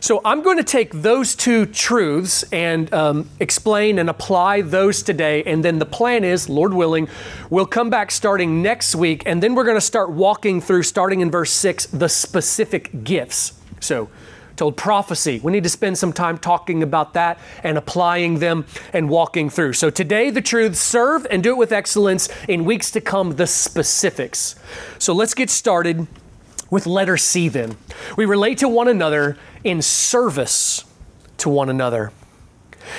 So 0.00 0.20
I'm 0.24 0.42
going 0.42 0.58
to 0.58 0.64
take 0.64 0.92
those 0.92 1.34
two 1.34 1.66
truths 1.66 2.44
and 2.52 2.92
um, 2.92 3.30
explain 3.40 3.98
and 3.98 4.10
apply 4.10 4.60
those 4.60 5.02
today. 5.02 5.42
And 5.44 5.64
then 5.64 5.78
the 5.78 5.86
plan 5.86 6.24
is, 6.24 6.48
Lord 6.48 6.74
willing, 6.74 7.08
we'll 7.48 7.66
come 7.66 7.90
back 7.90 8.10
starting 8.10 8.62
next 8.62 8.94
week. 8.94 9.22
And 9.26 9.42
then 9.42 9.54
we're 9.54 9.64
going 9.64 9.78
to 9.78 9.80
start 9.80 10.10
walking 10.10 10.60
through, 10.60 10.82
starting 10.82 11.20
in 11.20 11.30
verse 11.30 11.52
6, 11.52 11.86
the 11.86 12.08
specific 12.08 13.04
gifts. 13.04 13.54
So 13.80 14.10
told 14.56 14.76
prophecy. 14.76 15.40
We 15.42 15.52
need 15.52 15.64
to 15.64 15.68
spend 15.68 15.98
some 15.98 16.12
time 16.12 16.38
talking 16.38 16.82
about 16.82 17.14
that 17.14 17.38
and 17.62 17.76
applying 17.76 18.38
them 18.38 18.66
and 18.92 19.08
walking 19.08 19.50
through. 19.50 19.74
So 19.74 19.90
today, 19.90 20.30
the 20.30 20.42
truths 20.42 20.80
serve 20.80 21.26
and 21.30 21.42
do 21.42 21.50
it 21.50 21.58
with 21.58 21.72
excellence. 21.72 22.28
In 22.48 22.64
weeks 22.64 22.90
to 22.92 23.00
come, 23.00 23.36
the 23.36 23.46
specifics. 23.46 24.56
So 24.98 25.12
let's 25.12 25.34
get 25.34 25.50
started 25.50 26.06
with 26.70 26.86
letter 26.86 27.16
C 27.16 27.48
then. 27.48 27.76
We 28.16 28.24
relate 28.24 28.58
to 28.58 28.68
one 28.68 28.88
another 28.88 29.36
in 29.62 29.82
service 29.82 30.84
to 31.38 31.48
one 31.48 31.68
another. 31.68 32.12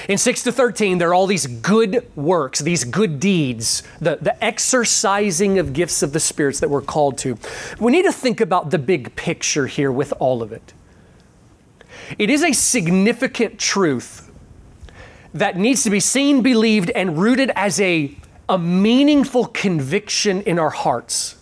In 0.10 0.18
6 0.18 0.44
to 0.44 0.52
13, 0.52 0.98
there 0.98 1.10
are 1.10 1.14
all 1.14 1.28
these 1.28 1.48
good 1.48 2.10
works, 2.16 2.60
these 2.60 2.84
good 2.84 3.20
deeds, 3.20 3.84
the, 4.00 4.18
the 4.22 4.44
exercising 4.44 5.60
of 5.60 5.74
gifts 5.74 6.02
of 6.02 6.14
the 6.14 6.20
spirits 6.20 6.60
that 6.60 6.70
we're 6.70 6.82
called 6.82 7.18
to. 7.20 7.38
We 7.80 7.92
need 7.92 8.04
to 8.04 8.12
think 8.12 8.42
about 8.42 8.72
the 8.72 8.80
big 8.80 9.16
picture 9.16 9.68
here 9.68 9.92
with 9.92 10.14
all 10.20 10.42
of 10.42 10.52
it. 10.52 10.74
It 12.18 12.30
is 12.30 12.44
a 12.44 12.54
significant 12.54 13.60
truth 13.60 14.32
that 15.34 15.58
needs 15.58 15.84
to 15.84 15.90
be 15.90 16.00
seen, 16.00 16.42
believed, 16.42 16.90
and 16.92 17.18
rooted 17.18 17.52
as 17.56 17.80
a, 17.82 18.16
a 18.48 18.58
meaningful 18.58 19.46
conviction 19.48 20.42
in 20.44 20.58
our 20.60 20.70
hearts 20.70 21.36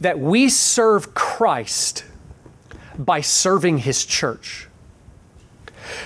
that 0.00 0.18
we 0.18 0.48
serve 0.48 1.14
Christ 1.14 2.04
by 2.98 3.20
serving 3.20 3.78
His 3.78 4.04
church. 4.04 4.68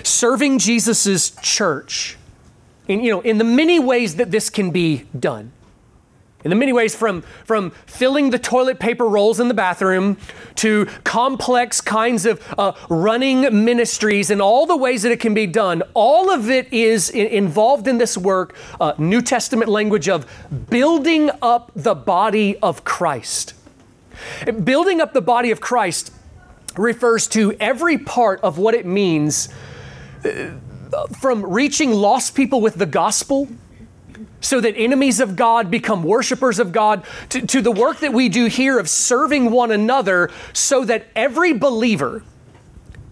Serving 0.02 0.58
Jesus' 0.58 1.30
church, 1.42 2.16
in, 2.88 3.00
you 3.02 3.10
know, 3.10 3.20
in 3.20 3.38
the 3.38 3.44
many 3.44 3.78
ways 3.78 4.16
that 4.16 4.30
this 4.30 4.50
can 4.50 4.70
be 4.70 5.04
done. 5.18 5.52
In 6.44 6.50
the 6.50 6.56
many 6.56 6.72
ways, 6.72 6.94
from, 6.94 7.22
from 7.44 7.72
filling 7.86 8.30
the 8.30 8.38
toilet 8.38 8.78
paper 8.78 9.04
rolls 9.04 9.40
in 9.40 9.48
the 9.48 9.54
bathroom 9.54 10.16
to 10.56 10.86
complex 11.02 11.80
kinds 11.80 12.26
of 12.26 12.40
uh, 12.56 12.72
running 12.88 13.64
ministries 13.64 14.30
and 14.30 14.40
all 14.40 14.64
the 14.64 14.76
ways 14.76 15.02
that 15.02 15.10
it 15.10 15.18
can 15.18 15.34
be 15.34 15.48
done, 15.48 15.82
all 15.94 16.30
of 16.30 16.48
it 16.48 16.72
is 16.72 17.10
in, 17.10 17.26
involved 17.26 17.88
in 17.88 17.98
this 17.98 18.16
work, 18.16 18.54
uh, 18.80 18.92
New 18.98 19.20
Testament 19.20 19.68
language 19.68 20.08
of 20.08 20.26
building 20.70 21.28
up 21.42 21.72
the 21.74 21.96
body 21.96 22.56
of 22.58 22.84
Christ. 22.84 23.54
Building 24.62 25.00
up 25.00 25.12
the 25.12 25.20
body 25.20 25.50
of 25.50 25.60
Christ 25.60 26.12
refers 26.76 27.26
to 27.28 27.56
every 27.58 27.98
part 27.98 28.40
of 28.42 28.58
what 28.58 28.74
it 28.74 28.86
means 28.86 29.48
uh, 30.24 30.50
from 31.18 31.44
reaching 31.44 31.90
lost 31.90 32.36
people 32.36 32.60
with 32.60 32.76
the 32.76 32.86
gospel 32.86 33.48
so 34.40 34.60
that 34.60 34.74
enemies 34.76 35.20
of 35.20 35.36
God 35.36 35.70
become 35.70 36.02
worshipers 36.02 36.58
of 36.58 36.72
God, 36.72 37.04
to, 37.30 37.44
to, 37.46 37.60
the 37.60 37.72
work 37.72 37.98
that 37.98 38.12
we 38.12 38.28
do 38.28 38.46
here 38.46 38.78
of 38.78 38.88
serving 38.88 39.50
one 39.50 39.70
another, 39.70 40.30
so 40.52 40.84
that 40.84 41.06
every 41.16 41.52
believer, 41.52 42.22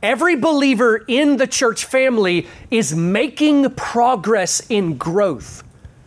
every 0.02 0.36
believer 0.36 1.04
in 1.08 1.36
the 1.36 1.46
church 1.46 1.84
family 1.84 2.46
is 2.70 2.94
making 2.94 3.70
progress 3.70 4.64
in 4.68 4.96
growth, 4.96 5.64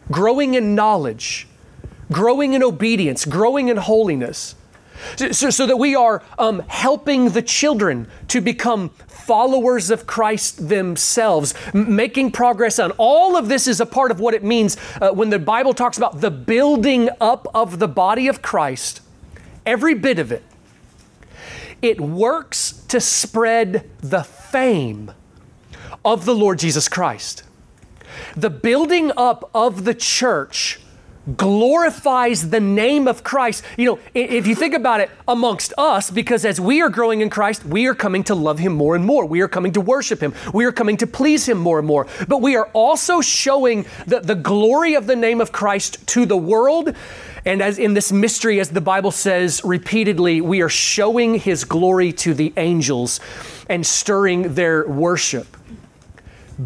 growing 0.09 0.53
in 0.53 0.73
knowledge, 0.73 1.47
growing 2.11 2.53
in 2.53 2.63
obedience, 2.63 3.25
growing 3.25 3.67
in 3.67 3.77
holiness. 3.77 4.55
So, 5.15 5.49
so 5.49 5.65
that 5.65 5.77
we 5.77 5.95
are 5.95 6.23
um, 6.37 6.59
helping 6.67 7.29
the 7.29 7.41
children 7.41 8.07
to 8.29 8.41
become 8.41 8.89
followers 9.07 9.91
of 9.91 10.07
Christ 10.07 10.69
themselves, 10.69 11.53
making 11.73 12.31
progress 12.31 12.79
on. 12.79 12.91
All 12.97 13.37
of 13.37 13.47
this 13.47 13.67
is 13.67 13.79
a 13.79 13.85
part 13.85 14.11
of 14.11 14.19
what 14.19 14.33
it 14.33 14.43
means 14.43 14.77
uh, 15.01 15.11
when 15.11 15.29
the 15.29 15.39
Bible 15.39 15.73
talks 15.73 15.97
about 15.97 16.21
the 16.21 16.31
building 16.31 17.09
up 17.21 17.47
of 17.53 17.79
the 17.79 17.87
body 17.87 18.27
of 18.27 18.41
Christ. 18.41 19.01
Every 19.65 19.93
bit 19.93 20.19
of 20.19 20.31
it. 20.31 20.43
It 21.81 22.01
works 22.01 22.71
to 22.87 22.99
spread 22.99 23.89
the 23.99 24.23
fame 24.23 25.11
of 26.03 26.25
the 26.25 26.35
Lord 26.35 26.59
Jesus 26.59 26.89
Christ. 26.89 27.43
The 28.35 28.49
building 28.49 29.11
up 29.15 29.49
of 29.53 29.85
the 29.85 29.93
church 29.93 30.79
glorifies 31.37 32.49
the 32.49 32.59
name 32.59 33.07
of 33.07 33.23
Christ. 33.23 33.63
You 33.77 33.85
know, 33.85 33.99
if 34.13 34.47
you 34.47 34.55
think 34.55 34.73
about 34.73 35.01
it 35.01 35.09
amongst 35.27 35.73
us, 35.77 36.09
because 36.09 36.45
as 36.45 36.59
we 36.59 36.81
are 36.81 36.89
growing 36.89 37.21
in 37.21 37.29
Christ, 37.29 37.65
we 37.65 37.87
are 37.87 37.95
coming 37.95 38.23
to 38.25 38.35
love 38.35 38.59
Him 38.59 38.73
more 38.73 38.95
and 38.95 39.05
more. 39.05 39.25
We 39.25 39.41
are 39.41 39.47
coming 39.47 39.73
to 39.73 39.81
worship 39.81 40.21
Him. 40.21 40.33
We 40.53 40.65
are 40.65 40.71
coming 40.71 40.97
to 40.97 41.07
please 41.07 41.47
Him 41.47 41.57
more 41.57 41.79
and 41.79 41.87
more. 41.87 42.07
But 42.27 42.41
we 42.41 42.55
are 42.55 42.67
also 42.73 43.21
showing 43.21 43.85
the, 44.07 44.19
the 44.19 44.35
glory 44.35 44.95
of 44.95 45.07
the 45.07 45.15
name 45.15 45.41
of 45.41 45.51
Christ 45.51 46.05
to 46.07 46.25
the 46.25 46.37
world. 46.37 46.95
And 47.45 47.61
as 47.61 47.79
in 47.79 47.93
this 47.93 48.11
mystery, 48.11 48.59
as 48.59 48.69
the 48.69 48.81
Bible 48.81 49.11
says 49.11 49.61
repeatedly, 49.63 50.41
we 50.41 50.61
are 50.61 50.69
showing 50.69 51.35
His 51.35 51.63
glory 51.63 52.11
to 52.13 52.33
the 52.33 52.53
angels 52.57 53.19
and 53.69 53.85
stirring 53.85 54.55
their 54.55 54.87
worship. 54.87 55.57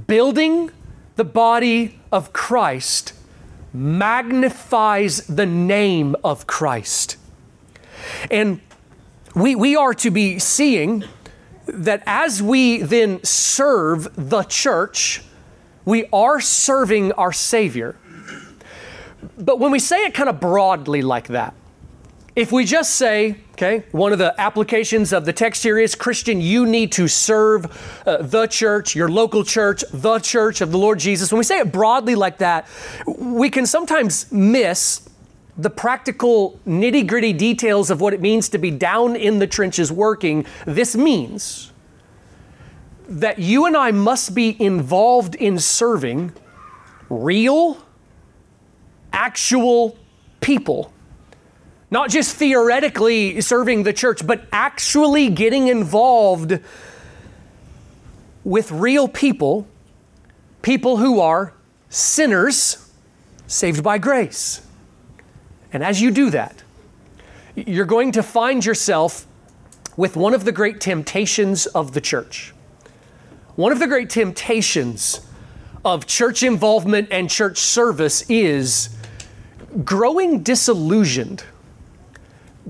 Building 0.07 0.71
the 1.15 1.23
body 1.23 1.99
of 2.11 2.33
Christ 2.33 3.13
magnifies 3.73 5.25
the 5.27 5.45
name 5.45 6.15
of 6.23 6.45
Christ. 6.45 7.17
And 8.29 8.61
we, 9.35 9.55
we 9.55 9.75
are 9.75 9.93
to 9.95 10.11
be 10.11 10.39
seeing 10.39 11.03
that 11.65 12.03
as 12.05 12.41
we 12.41 12.77
then 12.77 13.23
serve 13.23 14.13
the 14.15 14.43
church, 14.43 15.23
we 15.85 16.05
are 16.13 16.39
serving 16.39 17.11
our 17.13 17.31
Savior. 17.31 17.97
But 19.37 19.59
when 19.59 19.71
we 19.71 19.79
say 19.79 20.05
it 20.05 20.13
kind 20.13 20.29
of 20.29 20.39
broadly 20.39 21.01
like 21.01 21.27
that, 21.29 21.53
if 22.35 22.51
we 22.51 22.65
just 22.65 22.95
say, 22.95 23.37
okay, 23.53 23.83
one 23.91 24.11
of 24.11 24.19
the 24.19 24.39
applications 24.41 25.13
of 25.13 25.25
the 25.25 25.33
text 25.33 25.63
here 25.63 25.77
is 25.77 25.95
Christian, 25.95 26.41
you 26.41 26.65
need 26.65 26.91
to 26.93 27.07
serve 27.07 27.65
uh, 28.05 28.17
the 28.17 28.47
church, 28.47 28.95
your 28.95 29.09
local 29.09 29.43
church, 29.43 29.83
the 29.91 30.19
church 30.19 30.61
of 30.61 30.71
the 30.71 30.77
Lord 30.77 30.99
Jesus. 30.99 31.31
When 31.31 31.37
we 31.37 31.43
say 31.43 31.59
it 31.59 31.71
broadly 31.71 32.15
like 32.15 32.39
that, 32.39 32.67
we 33.05 33.49
can 33.49 33.65
sometimes 33.65 34.31
miss 34.31 35.07
the 35.55 35.69
practical 35.69 36.59
nitty 36.65 37.07
gritty 37.07 37.31
details 37.31 37.91
of 37.91 38.01
what 38.01 38.13
it 38.13 38.21
means 38.21 38.49
to 38.49 38.57
be 38.57 38.71
down 38.71 39.15
in 39.15 39.37
the 39.37 39.45
trenches 39.45 39.91
working. 39.91 40.45
This 40.65 40.95
means 40.95 41.71
that 43.07 43.37
you 43.37 43.67
and 43.67 43.77
I 43.77 43.91
must 43.91 44.33
be 44.33 44.59
involved 44.59 45.35
in 45.35 45.59
serving 45.59 46.33
real, 47.07 47.85
actual 49.11 49.95
people. 50.41 50.91
Not 51.93 52.09
just 52.09 52.35
theoretically 52.37 53.39
serving 53.39 53.83
the 53.83 53.93
church, 53.93 54.25
but 54.25 54.47
actually 54.51 55.29
getting 55.29 55.67
involved 55.67 56.59
with 58.43 58.71
real 58.71 59.07
people, 59.07 59.67
people 60.63 60.97
who 60.97 61.19
are 61.19 61.53
sinners 61.89 62.89
saved 63.45 63.83
by 63.83 63.99
grace. 63.99 64.65
And 65.71 65.83
as 65.83 66.01
you 66.01 66.09
do 66.09 66.31
that, 66.31 66.63
you're 67.55 67.85
going 67.85 68.11
to 68.13 68.23
find 68.23 68.65
yourself 68.65 69.27
with 69.95 70.17
one 70.17 70.33
of 70.33 70.45
the 70.45 70.51
great 70.51 70.81
temptations 70.81 71.67
of 71.67 71.93
the 71.93 72.01
church. 72.01 72.55
One 73.55 73.71
of 73.71 73.77
the 73.77 73.85
great 73.85 74.09
temptations 74.09 75.21
of 75.85 76.07
church 76.07 76.41
involvement 76.41 77.09
and 77.11 77.29
church 77.29 77.59
service 77.59 78.27
is 78.27 78.89
growing 79.85 80.41
disillusioned, 80.41 81.43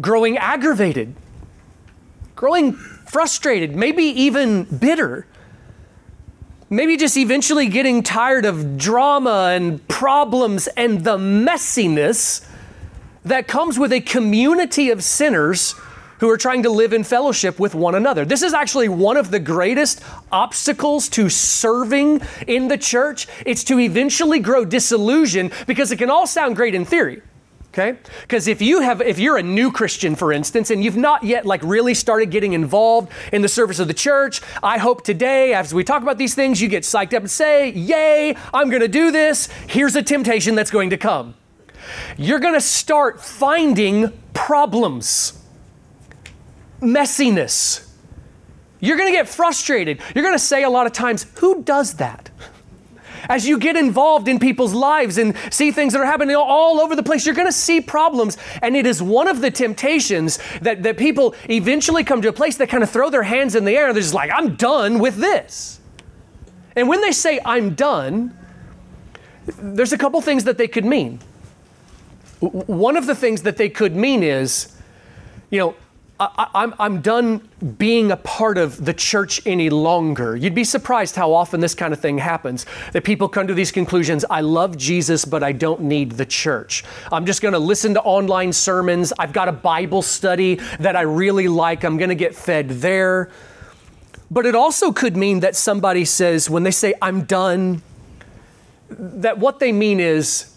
growing 0.02 0.38
aggravated, 0.38 1.16
growing 2.36 2.74
frustrated, 2.74 3.76
maybe 3.76 4.04
even 4.04 4.64
bitter. 4.64 5.28
Maybe 6.70 6.98
just 6.98 7.18
eventually 7.18 7.68
getting 7.68 8.02
tired 8.02 8.46
of 8.46 8.78
drama 8.78 9.52
and 9.54 9.88
problems 9.88 10.68
and 10.70 11.04
the 11.04 11.18
messiness 11.18 12.48
that 13.26 13.48
comes 13.48 13.78
with 13.78 13.94
a 13.94 14.02
community 14.02 14.90
of 14.90 15.04
sinners 15.04 15.76
who 16.20 16.30
are 16.30 16.38
trying 16.38 16.64
to 16.64 16.70
live 16.70 16.94
in 16.94 17.04
fellowship 17.04 17.60
with 17.60 17.76
one 17.76 17.96
another. 17.96 18.26
This 18.26 18.42
is 18.42 18.54
actually 18.54 18.90
one 18.90 19.18
of 19.18 19.30
the 19.30 19.40
greatest 19.40 20.02
obstacles 20.32 21.10
to 21.10 21.30
serving 21.30 22.22
in 22.48 22.70
the 22.70 22.78
church. 22.78 23.28
It's 23.46 23.64
to 23.66 23.80
eventually 23.80 24.40
grow 24.40 24.66
disillusion 24.66 25.52
because 25.68 25.92
it 25.92 25.98
can 25.98 26.10
all 26.10 26.26
sound 26.26 26.56
great 26.56 26.76
in 26.76 26.86
theory. 26.86 27.22
Okay? 27.74 27.98
Because 28.22 28.48
if 28.48 28.62
you 28.62 28.82
have 28.82 29.02
if 29.02 29.18
you're 29.18 29.38
a 29.38 29.44
new 29.44 29.72
Christian 29.72 30.16
for 30.16 30.32
instance 30.32 30.70
and 30.70 30.84
you've 30.84 30.96
not 30.96 31.24
yet 31.24 31.44
like 31.44 31.60
really 31.64 31.96
started 31.96 32.30
getting 32.30 32.54
involved 32.54 33.12
in 33.32 33.42
the 33.42 33.48
service 33.48 33.80
of 33.80 33.88
the 33.88 33.96
church, 33.96 34.42
I 34.62 34.78
hope 34.78 35.04
today 35.04 35.56
as 35.56 35.74
we 35.74 35.84
talk 35.84 36.04
about 36.04 36.20
these 36.20 36.36
things 36.36 36.62
you 36.62 36.68
get 36.68 36.84
psyched 36.84 37.16
up 37.16 37.24
and 37.24 37.32
say, 37.32 37.72
"Yay, 37.72 38.36
I'm 38.54 38.70
going 38.70 38.84
to 38.84 38.88
do 38.88 39.10
this." 39.10 39.48
Here's 39.68 39.96
a 39.96 40.04
temptation 40.04 40.54
that's 40.54 40.70
going 40.70 40.92
to 40.92 40.98
come. 40.98 41.34
You're 42.16 42.40
going 42.40 42.54
to 42.54 42.62
start 42.62 43.20
finding 43.20 44.14
problems 44.34 45.42
messiness. 46.80 47.90
You're 48.80 48.98
going 48.98 49.12
to 49.12 49.18
get 49.18 49.28
frustrated. 49.28 50.00
You're 50.14 50.24
going 50.24 50.36
to 50.36 50.40
say 50.44 50.64
a 50.64 50.70
lot 50.70 50.86
of 50.86 50.94
times, 50.94 51.26
Who 51.40 51.64
does 51.64 51.96
that? 51.96 52.23
As 53.30 53.48
you 53.48 53.58
get 53.58 53.76
involved 53.76 54.28
in 54.28 54.40
people's 54.40 54.74
lives 54.74 55.18
and 55.18 55.36
see 55.52 55.72
things 55.72 55.94
that 55.94 56.02
are 56.02 56.06
happening 56.06 56.36
all 56.36 56.80
over 56.80 56.96
the 56.96 57.04
place, 57.04 57.26
you're 57.26 57.36
going 57.36 57.48
to 57.48 57.52
see 57.52 57.82
problems. 57.82 58.38
And 58.62 58.76
it 58.76 58.86
is 58.86 59.02
one 59.02 59.28
of 59.28 59.42
the 59.42 59.52
temptations 59.52 60.40
that, 60.62 60.84
that 60.84 60.98
people 60.98 61.36
eventually 61.50 62.04
come 62.04 62.22
to 62.22 62.30
a 62.30 62.34
place 62.34 62.58
that 62.58 62.70
kind 62.70 62.84
of 62.84 62.90
throw 62.90 63.10
their 63.10 63.24
hands 63.24 63.56
in 63.56 63.66
the 63.66 63.76
air 63.76 63.88
and 63.88 63.96
they're 63.96 64.02
just 64.02 64.14
like, 64.14 64.32
I'm 64.34 64.56
done 64.56 65.00
with 65.00 65.18
this. 65.18 65.80
And 66.76 66.88
when 66.88 67.02
they 67.02 67.12
say, 67.12 67.40
I'm 67.46 67.76
done, 67.76 68.38
there's 69.46 69.94
a 69.94 69.98
couple 69.98 70.20
things 70.22 70.44
that 70.46 70.58
they 70.58 70.68
could 70.68 70.86
mean. 70.86 71.20
One 72.40 72.98
of 72.98 73.06
the 73.06 73.16
things 73.16 73.44
that 73.44 73.58
they 73.58 73.70
could 73.70 73.96
mean 73.96 74.24
is, 74.24 74.76
you 75.50 75.60
know, 75.60 75.76
I, 76.20 76.48
I'm, 76.54 76.74
I'm 76.80 77.02
done 77.02 77.50
being 77.78 78.12
a 78.12 78.18
part 78.18 78.58
of 78.58 78.86
the 78.86 78.94
church 78.94 79.42
any 79.46 79.70
longer. 79.70 80.36
You'd 80.36 80.54
be 80.54 80.64
surprised 80.64 81.16
how 81.16 81.34
often 81.34 81.60
this 81.60 81.74
kind 81.74 81.92
of 81.92 82.00
thing 82.00 82.20
happens 82.20 82.66
that 82.92 83.04
people 83.04 83.28
come 83.28 83.48
to 83.48 83.54
these 83.54 83.72
conclusions 83.72 84.24
I 84.30 84.42
love 84.42 84.78
Jesus, 84.78 85.26
but 85.26 85.44
I 85.44 85.52
don't 85.52 85.82
need 85.82 86.14
the 86.14 86.26
church. 86.26 86.84
I'm 87.12 87.26
just 87.26 87.42
going 87.42 87.54
to 87.54 87.60
listen 87.60 87.96
to 87.96 88.02
online 88.02 88.54
sermons. 88.54 89.12
I've 89.18 89.34
got 89.34 89.50
a 89.50 89.52
Bible 89.54 90.02
study 90.02 90.56
that 90.80 90.96
I 90.96 91.02
really 91.02 91.48
like. 91.48 91.84
I'm 91.84 91.98
going 91.98 92.10
to 92.10 92.16
get 92.16 92.36
fed 92.36 92.70
there. 92.70 93.32
But 94.30 94.46
it 94.46 94.56
also 94.56 94.92
could 94.92 95.18
mean 95.18 95.40
that 95.42 95.56
somebody 95.56 96.06
says, 96.06 96.50
when 96.50 96.64
they 96.64 96.72
say, 96.72 96.94
I'm 97.02 97.24
done, 97.24 97.82
that 98.90 99.40
what 99.40 99.60
they 99.60 99.72
mean 99.72 100.00
is, 100.00 100.56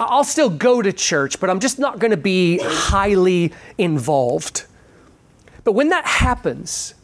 I'll 0.00 0.24
still 0.24 0.50
go 0.50 0.80
to 0.80 0.92
church, 0.92 1.38
but 1.40 1.50
I'm 1.50 1.60
just 1.60 1.78
not 1.78 1.98
going 1.98 2.10
to 2.10 2.16
be 2.16 2.58
highly 2.62 3.52
involved. 3.78 4.64
But 5.64 5.72
when 5.72 5.88
that 5.90 6.06
happens, 6.06 6.94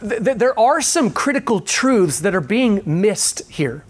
th- 0.00 0.24
th- 0.24 0.38
there 0.38 0.58
are 0.58 0.80
some 0.80 1.10
critical 1.10 1.60
truths 1.60 2.20
that 2.20 2.34
are 2.34 2.40
being 2.40 2.82
missed 2.84 3.48
here. 3.50 3.84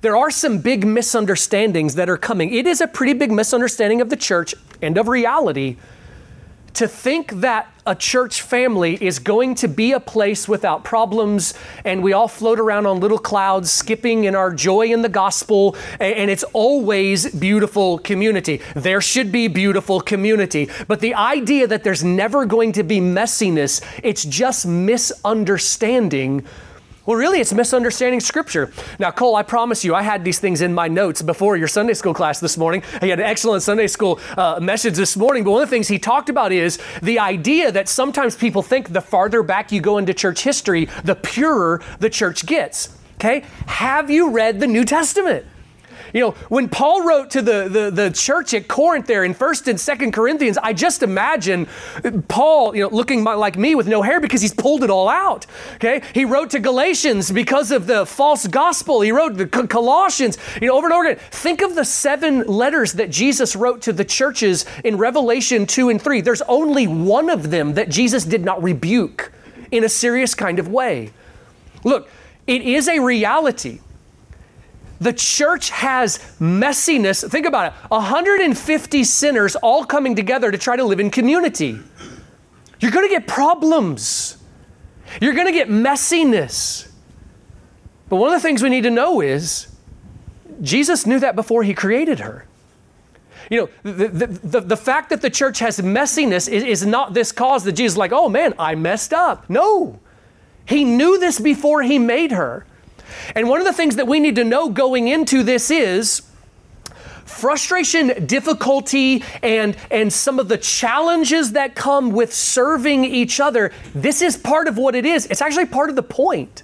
There 0.00 0.16
are 0.16 0.30
some 0.30 0.58
big 0.58 0.84
misunderstandings 0.84 1.94
that 1.94 2.08
are 2.08 2.16
coming. 2.16 2.52
It 2.52 2.66
is 2.66 2.80
a 2.80 2.88
pretty 2.88 3.12
big 3.12 3.30
misunderstanding 3.30 4.00
of 4.00 4.10
the 4.10 4.16
church 4.16 4.54
and 4.82 4.98
of 4.98 5.08
reality 5.08 5.76
to 6.76 6.86
think 6.86 7.32
that 7.40 7.72
a 7.86 7.94
church 7.94 8.42
family 8.42 9.02
is 9.02 9.18
going 9.18 9.54
to 9.54 9.66
be 9.66 9.92
a 9.92 10.00
place 10.00 10.46
without 10.46 10.84
problems 10.84 11.54
and 11.84 12.02
we 12.02 12.12
all 12.12 12.28
float 12.28 12.60
around 12.60 12.84
on 12.84 13.00
little 13.00 13.18
clouds, 13.18 13.70
skipping 13.70 14.24
in 14.24 14.34
our 14.34 14.52
joy 14.52 14.86
in 14.88 15.00
the 15.00 15.08
gospel, 15.08 15.74
and 15.98 16.30
it's 16.30 16.42
always 16.52 17.30
beautiful 17.34 17.98
community. 17.98 18.60
There 18.74 19.00
should 19.00 19.32
be 19.32 19.48
beautiful 19.48 20.00
community. 20.00 20.68
But 20.86 21.00
the 21.00 21.14
idea 21.14 21.66
that 21.66 21.82
there's 21.82 22.04
never 22.04 22.44
going 22.44 22.72
to 22.72 22.82
be 22.82 23.00
messiness, 23.00 23.82
it's 24.02 24.24
just 24.24 24.66
misunderstanding 24.66 26.44
well, 27.06 27.16
really, 27.16 27.40
it's 27.40 27.52
misunderstanding 27.52 28.20
Scripture. 28.20 28.70
Now, 28.98 29.12
Cole, 29.12 29.36
I 29.36 29.44
promise 29.44 29.84
you, 29.84 29.94
I 29.94 30.02
had 30.02 30.24
these 30.24 30.40
things 30.40 30.60
in 30.60 30.74
my 30.74 30.88
notes 30.88 31.22
before 31.22 31.56
your 31.56 31.68
Sunday 31.68 31.94
school 31.94 32.12
class 32.12 32.40
this 32.40 32.58
morning. 32.58 32.82
He 33.00 33.08
had 33.08 33.20
an 33.20 33.26
excellent 33.26 33.62
Sunday 33.62 33.86
school 33.86 34.20
uh, 34.36 34.58
message 34.60 34.94
this 34.94 35.16
morning, 35.16 35.44
but 35.44 35.52
one 35.52 35.62
of 35.62 35.70
the 35.70 35.74
things 35.74 35.86
he 35.86 36.00
talked 36.00 36.28
about 36.28 36.50
is 36.50 36.78
the 37.02 37.20
idea 37.20 37.70
that 37.70 37.88
sometimes 37.88 38.34
people 38.34 38.62
think 38.62 38.92
the 38.92 39.00
farther 39.00 39.42
back 39.42 39.70
you 39.70 39.80
go 39.80 39.98
into 39.98 40.12
church 40.12 40.42
history, 40.42 40.86
the 41.04 41.14
purer 41.14 41.80
the 42.00 42.10
church 42.10 42.44
gets. 42.44 42.98
Okay? 43.14 43.44
Have 43.66 44.10
you 44.10 44.30
read 44.30 44.60
the 44.60 44.66
New 44.66 44.84
Testament? 44.84 45.46
You 46.12 46.20
know, 46.20 46.30
when 46.48 46.68
Paul 46.68 47.02
wrote 47.02 47.30
to 47.30 47.42
the, 47.42 47.68
the, 47.68 47.90
the 47.90 48.10
church 48.10 48.54
at 48.54 48.68
Corinth 48.68 49.06
there 49.06 49.24
in 49.24 49.34
1st 49.34 49.68
and 49.68 49.78
2nd 49.78 50.12
Corinthians, 50.12 50.58
I 50.58 50.72
just 50.72 51.02
imagine 51.02 51.66
Paul, 52.28 52.74
you 52.74 52.82
know, 52.82 52.88
looking 52.88 53.24
like 53.24 53.56
me 53.56 53.74
with 53.74 53.88
no 53.88 54.02
hair 54.02 54.20
because 54.20 54.42
he's 54.42 54.54
pulled 54.54 54.84
it 54.84 54.90
all 54.90 55.08
out. 55.08 55.46
Okay? 55.76 56.02
He 56.14 56.24
wrote 56.24 56.50
to 56.50 56.60
Galatians 56.60 57.30
because 57.30 57.70
of 57.70 57.86
the 57.86 58.06
false 58.06 58.46
gospel. 58.46 59.00
He 59.00 59.12
wrote 59.12 59.36
the 59.36 59.46
Colossians, 59.46 60.38
you 60.60 60.68
know, 60.68 60.76
over 60.76 60.86
and 60.86 60.94
over 60.94 61.08
again. 61.08 61.22
Think 61.30 61.62
of 61.62 61.74
the 61.74 61.84
seven 61.84 62.44
letters 62.46 62.94
that 62.94 63.10
Jesus 63.10 63.56
wrote 63.56 63.82
to 63.82 63.92
the 63.92 64.04
churches 64.04 64.64
in 64.84 64.96
Revelation 64.96 65.66
2 65.66 65.90
and 65.90 66.00
3. 66.00 66.20
There's 66.20 66.42
only 66.42 66.86
one 66.86 67.30
of 67.30 67.50
them 67.50 67.74
that 67.74 67.88
Jesus 67.88 68.24
did 68.24 68.44
not 68.44 68.62
rebuke 68.62 69.32
in 69.70 69.84
a 69.84 69.88
serious 69.88 70.34
kind 70.34 70.58
of 70.58 70.68
way. 70.68 71.12
Look, 71.84 72.08
it 72.46 72.62
is 72.62 72.88
a 72.88 73.00
reality 73.00 73.80
the 75.00 75.12
church 75.12 75.70
has 75.70 76.18
messiness. 76.40 77.28
Think 77.28 77.46
about 77.46 77.72
it 77.72 77.90
150 77.90 79.04
sinners 79.04 79.56
all 79.56 79.84
coming 79.84 80.14
together 80.14 80.50
to 80.50 80.58
try 80.58 80.76
to 80.76 80.84
live 80.84 81.00
in 81.00 81.10
community. 81.10 81.78
You're 82.80 82.92
going 82.92 83.06
to 83.08 83.12
get 83.12 83.26
problems, 83.26 84.38
you're 85.20 85.34
going 85.34 85.46
to 85.46 85.52
get 85.52 85.68
messiness. 85.68 86.88
But 88.08 88.16
one 88.16 88.32
of 88.32 88.40
the 88.40 88.46
things 88.46 88.62
we 88.62 88.68
need 88.68 88.84
to 88.84 88.90
know 88.90 89.20
is 89.20 89.66
Jesus 90.62 91.06
knew 91.06 91.18
that 91.18 91.34
before 91.34 91.62
he 91.64 91.74
created 91.74 92.20
her. 92.20 92.46
You 93.50 93.60
know, 93.60 93.68
the, 93.92 94.08
the, 94.08 94.26
the, 94.26 94.60
the, 94.60 94.76
fact 94.76 95.10
that 95.10 95.22
the 95.22 95.30
church 95.30 95.60
has 95.60 95.78
messiness 95.78 96.48
is, 96.48 96.64
is 96.64 96.86
not 96.86 97.14
this 97.14 97.30
cause 97.30 97.62
that 97.64 97.72
Jesus 97.72 97.96
like, 97.96 98.12
oh 98.12 98.28
man, 98.28 98.54
I 98.58 98.74
messed 98.74 99.12
up. 99.12 99.48
No. 99.48 100.00
He 100.66 100.84
knew 100.84 101.18
this 101.18 101.38
before 101.38 101.82
he 101.82 101.98
made 101.98 102.32
her. 102.32 102.66
And 103.34 103.48
one 103.48 103.60
of 103.60 103.66
the 103.66 103.72
things 103.72 103.96
that 103.96 104.06
we 104.06 104.20
need 104.20 104.36
to 104.36 104.44
know 104.44 104.68
going 104.68 105.08
into 105.08 105.42
this 105.42 105.70
is 105.70 106.22
frustration, 107.24 108.26
difficulty, 108.26 109.22
and, 109.42 109.76
and 109.90 110.12
some 110.12 110.38
of 110.38 110.48
the 110.48 110.56
challenges 110.56 111.52
that 111.52 111.74
come 111.74 112.10
with 112.10 112.32
serving 112.32 113.04
each 113.04 113.40
other. 113.40 113.72
This 113.94 114.22
is 114.22 114.36
part 114.36 114.68
of 114.68 114.78
what 114.78 114.94
it 114.94 115.04
is. 115.04 115.26
It's 115.26 115.42
actually 115.42 115.66
part 115.66 115.90
of 115.90 115.96
the 115.96 116.02
point. 116.02 116.62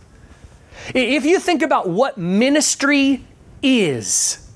If 0.94 1.24
you 1.24 1.38
think 1.38 1.62
about 1.62 1.88
what 1.88 2.16
ministry 2.16 3.24
is, 3.62 4.48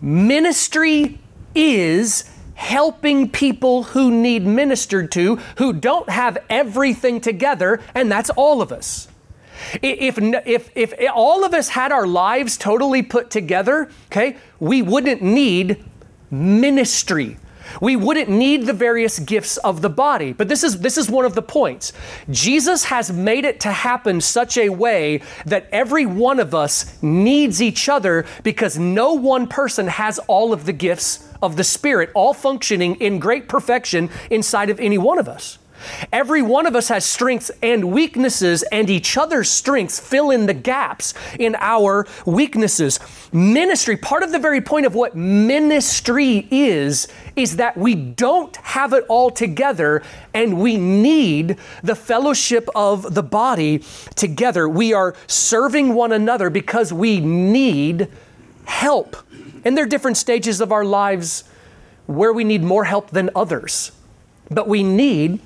ministry 0.00 1.18
is 1.54 2.30
helping 2.54 3.30
people 3.30 3.82
who 3.84 4.10
need 4.10 4.46
ministered 4.46 5.12
to, 5.12 5.36
who 5.58 5.72
don't 5.72 6.08
have 6.08 6.38
everything 6.48 7.20
together, 7.20 7.80
and 7.94 8.10
that's 8.10 8.30
all 8.30 8.62
of 8.62 8.72
us. 8.72 9.08
If, 9.82 10.18
if, 10.18 10.70
if 10.76 10.94
all 11.14 11.44
of 11.44 11.54
us 11.54 11.68
had 11.68 11.92
our 11.92 12.06
lives 12.06 12.56
totally 12.56 13.02
put 13.02 13.30
together, 13.30 13.90
okay, 14.06 14.36
we 14.60 14.82
wouldn't 14.82 15.22
need 15.22 15.84
ministry. 16.30 17.38
we 17.80 17.96
wouldn't 17.96 18.28
need 18.28 18.66
the 18.66 18.72
various 18.72 19.18
gifts 19.18 19.56
of 19.58 19.82
the 19.82 19.88
body. 19.88 20.32
But 20.32 20.48
this 20.48 20.62
is, 20.62 20.80
this 20.80 20.96
is 20.98 21.10
one 21.10 21.24
of 21.24 21.34
the 21.34 21.42
points. 21.42 21.92
Jesus 22.30 22.84
has 22.84 23.12
made 23.12 23.44
it 23.44 23.60
to 23.60 23.72
happen 23.72 24.20
such 24.20 24.56
a 24.56 24.68
way 24.68 25.22
that 25.44 25.68
every 25.72 26.06
one 26.06 26.40
of 26.40 26.54
us 26.54 27.00
needs 27.02 27.60
each 27.62 27.88
other 27.88 28.26
because 28.42 28.78
no 28.78 29.12
one 29.12 29.46
person 29.46 29.88
has 29.88 30.18
all 30.20 30.52
of 30.52 30.64
the 30.64 30.72
gifts 30.72 31.28
of 31.42 31.56
the 31.56 31.64
Spirit, 31.64 32.10
all 32.14 32.34
functioning 32.34 32.96
in 32.96 33.18
great 33.18 33.48
perfection 33.48 34.10
inside 34.30 34.70
of 34.70 34.80
any 34.80 34.98
one 34.98 35.18
of 35.18 35.28
us. 35.28 35.58
Every 36.12 36.42
one 36.42 36.66
of 36.66 36.76
us 36.76 36.88
has 36.88 37.04
strengths 37.04 37.50
and 37.62 37.92
weaknesses, 37.92 38.62
and 38.72 38.88
each 38.90 39.16
other's 39.16 39.50
strengths 39.50 39.98
fill 39.98 40.30
in 40.30 40.46
the 40.46 40.54
gaps 40.54 41.14
in 41.38 41.56
our 41.58 42.06
weaknesses. 42.24 42.98
Ministry, 43.32 43.96
part 43.96 44.22
of 44.22 44.32
the 44.32 44.38
very 44.38 44.60
point 44.60 44.86
of 44.86 44.94
what 44.94 45.14
ministry 45.14 46.46
is, 46.50 47.08
is 47.34 47.56
that 47.56 47.76
we 47.76 47.94
don't 47.94 48.56
have 48.56 48.92
it 48.92 49.04
all 49.08 49.30
together 49.30 50.02
and 50.32 50.58
we 50.60 50.76
need 50.76 51.56
the 51.82 51.94
fellowship 51.94 52.68
of 52.74 53.14
the 53.14 53.22
body 53.22 53.84
together. 54.14 54.68
We 54.68 54.92
are 54.92 55.14
serving 55.26 55.94
one 55.94 56.12
another 56.12 56.50
because 56.50 56.92
we 56.92 57.20
need 57.20 58.08
help. 58.64 59.16
And 59.64 59.76
there 59.76 59.84
are 59.84 59.88
different 59.88 60.16
stages 60.16 60.60
of 60.60 60.72
our 60.72 60.84
lives 60.84 61.44
where 62.06 62.32
we 62.32 62.44
need 62.44 62.62
more 62.62 62.84
help 62.84 63.10
than 63.10 63.30
others. 63.34 63.92
But 64.50 64.68
we 64.68 64.82
need 64.82 65.40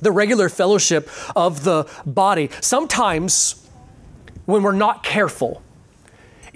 the 0.00 0.12
regular 0.12 0.48
fellowship 0.48 1.08
of 1.34 1.64
the 1.64 1.88
body. 2.04 2.50
Sometimes, 2.60 3.68
when 4.44 4.62
we're 4.62 4.72
not 4.72 5.02
careful, 5.02 5.62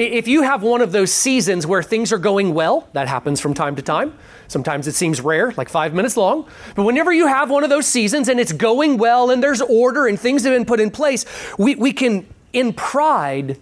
if 0.00 0.26
you 0.26 0.42
have 0.42 0.62
one 0.62 0.80
of 0.80 0.92
those 0.92 1.12
seasons 1.12 1.66
where 1.66 1.82
things 1.82 2.10
are 2.10 2.18
going 2.18 2.54
well, 2.54 2.88
that 2.94 3.06
happens 3.06 3.38
from 3.38 3.52
time 3.52 3.76
to 3.76 3.82
time. 3.82 4.16
Sometimes 4.48 4.88
it 4.88 4.94
seems 4.94 5.20
rare, 5.20 5.52
like 5.58 5.68
five 5.68 5.92
minutes 5.92 6.16
long. 6.16 6.48
But 6.74 6.84
whenever 6.84 7.12
you 7.12 7.26
have 7.26 7.50
one 7.50 7.64
of 7.64 7.70
those 7.70 7.86
seasons 7.86 8.28
and 8.28 8.40
it's 8.40 8.52
going 8.52 8.96
well 8.96 9.30
and 9.30 9.42
there's 9.42 9.60
order 9.60 10.06
and 10.06 10.18
things 10.18 10.44
have 10.44 10.54
been 10.54 10.64
put 10.64 10.80
in 10.80 10.90
place, 10.90 11.26
we, 11.58 11.74
we 11.74 11.92
can, 11.92 12.26
in 12.54 12.72
pride, 12.72 13.58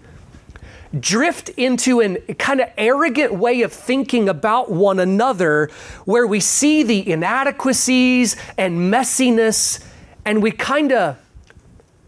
drift 0.99 1.51
into 1.51 2.01
a 2.01 2.35
kind 2.35 2.61
of 2.61 2.71
arrogant 2.79 3.35
way 3.35 3.63
of 3.63 3.73
thinking 3.73 4.29
about 4.29 4.71
one 4.71 4.99
another 4.99 5.71
where 6.05 6.27
we 6.27 6.41
see 6.41 6.83
the 6.83 7.11
inadequacies 7.11 8.37
and 8.57 8.93
messiness 8.93 9.85
and 10.25 10.43
we 10.43 10.51
kind 10.51 10.93
of 10.93 11.19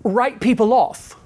write 0.02 0.40
people 0.40 0.72
off 0.72 1.16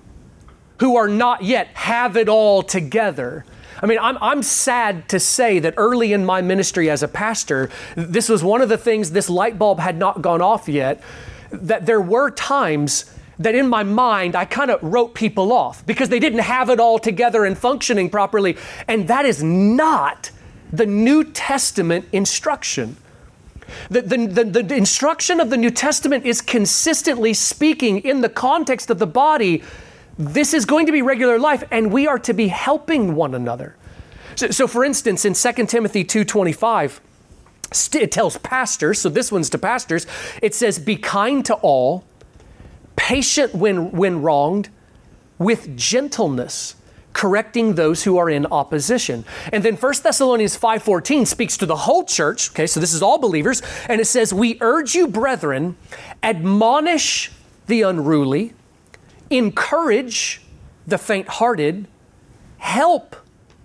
who 0.80 0.96
are 0.96 1.08
not 1.08 1.42
yet 1.42 1.68
have 1.74 2.16
it 2.16 2.28
all 2.28 2.62
together. 2.62 3.44
I 3.80 3.86
mean, 3.86 3.98
I'm, 4.00 4.18
I'm 4.20 4.42
sad 4.42 5.08
to 5.10 5.20
say 5.20 5.58
that 5.60 5.74
early 5.76 6.12
in 6.12 6.24
my 6.24 6.40
ministry 6.40 6.90
as 6.90 7.02
a 7.02 7.08
pastor, 7.08 7.70
this 7.96 8.28
was 8.28 8.42
one 8.42 8.62
of 8.62 8.68
the 8.68 8.78
things, 8.78 9.12
this 9.12 9.30
light 9.30 9.58
bulb 9.58 9.78
had 9.78 9.96
not 9.96 10.22
gone 10.22 10.40
off 10.40 10.68
yet, 10.68 11.02
that 11.50 11.86
there 11.86 12.00
were 12.00 12.30
times 12.30 13.13
that 13.38 13.54
in 13.54 13.68
my 13.68 13.82
mind 13.82 14.36
I 14.36 14.44
kind 14.44 14.70
of 14.70 14.82
wrote 14.82 15.14
people 15.14 15.52
off 15.52 15.84
because 15.86 16.08
they 16.08 16.20
didn't 16.20 16.40
have 16.40 16.70
it 16.70 16.80
all 16.80 16.98
together 16.98 17.44
and 17.44 17.56
functioning 17.56 18.10
properly. 18.10 18.56
And 18.88 19.08
that 19.08 19.24
is 19.24 19.42
not 19.42 20.30
the 20.72 20.86
New 20.86 21.24
Testament 21.24 22.06
instruction. 22.12 22.96
The, 23.90 24.02
the, 24.02 24.44
the, 24.44 24.62
the, 24.62 24.74
instruction 24.76 25.40
of 25.40 25.50
the 25.50 25.56
New 25.56 25.70
Testament 25.70 26.26
is 26.26 26.40
consistently 26.40 27.32
speaking 27.32 28.00
in 28.00 28.20
the 28.20 28.28
context 28.28 28.90
of 28.90 28.98
the 28.98 29.06
body. 29.06 29.62
This 30.18 30.52
is 30.52 30.64
going 30.64 30.86
to 30.86 30.92
be 30.92 31.02
regular 31.02 31.38
life, 31.38 31.64
and 31.70 31.92
we 31.92 32.06
are 32.06 32.18
to 32.20 32.32
be 32.32 32.48
helping 32.48 33.14
one 33.14 33.34
another. 33.34 33.76
So, 34.36 34.50
so 34.50 34.66
for 34.66 34.84
instance, 34.84 35.24
in 35.24 35.34
2 35.34 35.66
Timothy 35.66 36.04
2.25, 36.04 37.00
it 38.00 38.12
tells 38.12 38.36
pastors, 38.38 39.00
so 39.00 39.08
this 39.08 39.32
one's 39.32 39.50
to 39.50 39.58
pastors, 39.58 40.06
it 40.42 40.54
says, 40.54 40.78
Be 40.78 40.96
kind 40.96 41.44
to 41.46 41.54
all, 41.54 42.04
patient 43.04 43.54
when, 43.54 43.92
when 43.92 44.22
wronged, 44.22 44.70
with 45.38 45.76
gentleness, 45.76 46.74
correcting 47.12 47.74
those 47.74 48.04
who 48.04 48.16
are 48.16 48.30
in 48.30 48.46
opposition. 48.46 49.26
And 49.52 49.62
then 49.62 49.76
1 49.76 50.02
Thessalonians 50.02 50.56
5:14 50.56 51.26
speaks 51.26 51.58
to 51.58 51.66
the 51.66 51.76
whole 51.76 52.04
church, 52.04 52.50
okay? 52.50 52.66
So 52.66 52.80
this 52.80 52.94
is 52.94 53.02
all 53.02 53.18
believers, 53.18 53.60
and 53.90 54.00
it 54.00 54.06
says, 54.06 54.32
"We 54.32 54.56
urge 54.62 54.94
you, 54.94 55.06
brethren, 55.06 55.76
admonish 56.22 57.30
the 57.66 57.82
unruly, 57.82 58.54
encourage 59.28 60.40
the 60.86 60.96
faint-hearted, 60.96 61.86
help 62.56 63.16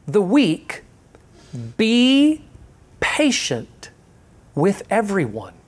the 0.06 0.22
weak, 0.22 0.84
be 1.78 2.44
patient 3.00 3.90
with 4.54 4.84
everyone." 4.90 5.59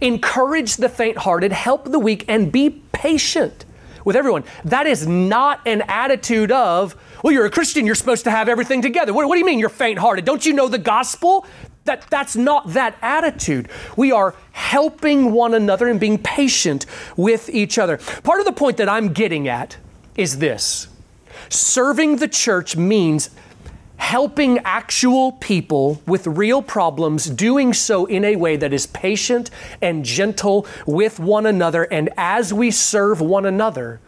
Encourage 0.00 0.76
the 0.76 0.88
faint 0.88 1.18
hearted, 1.18 1.52
help 1.52 1.90
the 1.90 1.98
weak, 1.98 2.24
and 2.28 2.50
be 2.52 2.70
patient 2.92 3.64
with 4.04 4.16
everyone. 4.16 4.44
That 4.64 4.86
is 4.86 5.06
not 5.06 5.60
an 5.66 5.82
attitude 5.82 6.50
of, 6.50 6.96
well, 7.22 7.32
you're 7.32 7.46
a 7.46 7.50
Christian, 7.50 7.84
you're 7.84 7.94
supposed 7.94 8.24
to 8.24 8.30
have 8.30 8.48
everything 8.48 8.80
together. 8.82 9.12
What, 9.12 9.28
what 9.28 9.34
do 9.34 9.40
you 9.40 9.46
mean 9.46 9.58
you're 9.58 9.68
faint 9.68 9.98
hearted? 9.98 10.24
Don't 10.24 10.44
you 10.46 10.52
know 10.52 10.68
the 10.68 10.78
gospel? 10.78 11.46
That, 11.84 12.08
that's 12.10 12.36
not 12.36 12.72
that 12.74 12.96
attitude. 13.00 13.68
We 13.96 14.12
are 14.12 14.34
helping 14.52 15.32
one 15.32 15.54
another 15.54 15.88
and 15.88 15.98
being 15.98 16.18
patient 16.22 16.86
with 17.16 17.48
each 17.48 17.78
other. 17.78 17.96
Part 17.96 18.40
of 18.40 18.46
the 18.46 18.52
point 18.52 18.76
that 18.76 18.88
I'm 18.88 19.12
getting 19.12 19.48
at 19.48 19.76
is 20.16 20.38
this 20.38 20.88
serving 21.48 22.16
the 22.16 22.28
church 22.28 22.76
means 22.76 23.30
helping 23.98 24.58
actual 24.60 25.32
people 25.32 26.00
with 26.06 26.26
real 26.26 26.62
problems, 26.62 27.26
doing 27.26 27.74
so 27.74 28.06
in 28.06 28.24
a 28.24 28.36
way 28.36 28.56
that 28.56 28.72
is 28.72 28.86
patient 28.86 29.50
and 29.82 30.04
gentle 30.04 30.66
with 30.86 31.20
one 31.20 31.44
another. 31.44 31.84
And 31.84 32.08
as 32.16 32.52
we 32.52 32.70
serve 32.70 33.20
one 33.20 33.44
another, 33.44 34.00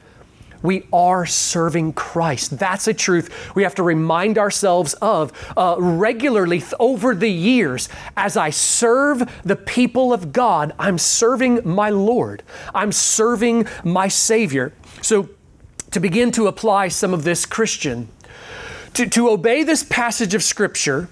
we 0.63 0.87
are 0.93 1.27
serving 1.27 1.95
Christ. 1.95 2.59
That's 2.59 2.87
a 2.87 2.95
truth 2.95 3.55
we 3.55 3.63
have 3.63 3.75
to 3.77 3.83
remind 3.83 4.39
ourselves 4.39 4.95
of 4.95 5.33
uh, 5.57 5.77
regularly 5.79 6.61
th- 6.61 6.75
over 6.79 7.15
the 7.15 7.31
years. 7.31 7.89
As 8.17 8.37
I 8.37 8.51
serve 8.51 9.31
the 9.45 9.57
people 9.57 10.13
of 10.13 10.33
God, 10.33 10.75
I'm 10.79 10.99
serving 10.99 11.61
my 11.65 11.91
Lord, 11.91 12.43
I'm 12.75 12.93
serving 12.93 13.67
my 13.85 14.09
Savior. 14.09 14.73
So, 15.03 15.31
to 15.93 15.99
begin 15.99 16.31
to 16.33 16.47
apply 16.47 16.87
some 16.89 17.13
of 17.13 17.25
this 17.25 17.45
Christian, 17.45 18.09
to, 18.95 19.09
to 19.09 19.29
obey 19.31 19.63
this 19.63 19.83
passage 19.85 20.35
of 20.35 20.43
Scripture, 20.43 21.09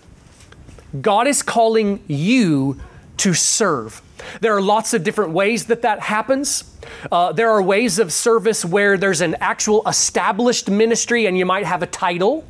God 1.00 1.26
is 1.26 1.42
calling 1.42 2.02
you 2.06 2.80
to 3.18 3.34
serve. 3.34 4.02
There 4.40 4.56
are 4.56 4.60
lots 4.60 4.94
of 4.94 5.04
different 5.04 5.32
ways 5.32 5.66
that 5.66 5.82
that 5.82 6.00
happens. 6.00 6.76
Uh, 7.10 7.32
there 7.32 7.50
are 7.50 7.62
ways 7.62 7.98
of 7.98 8.12
service 8.12 8.64
where 8.64 8.96
there's 8.96 9.20
an 9.20 9.36
actual 9.40 9.86
established 9.86 10.68
ministry 10.68 11.26
and 11.26 11.36
you 11.36 11.46
might 11.46 11.66
have 11.66 11.82
a 11.82 11.86
title. 11.86 12.44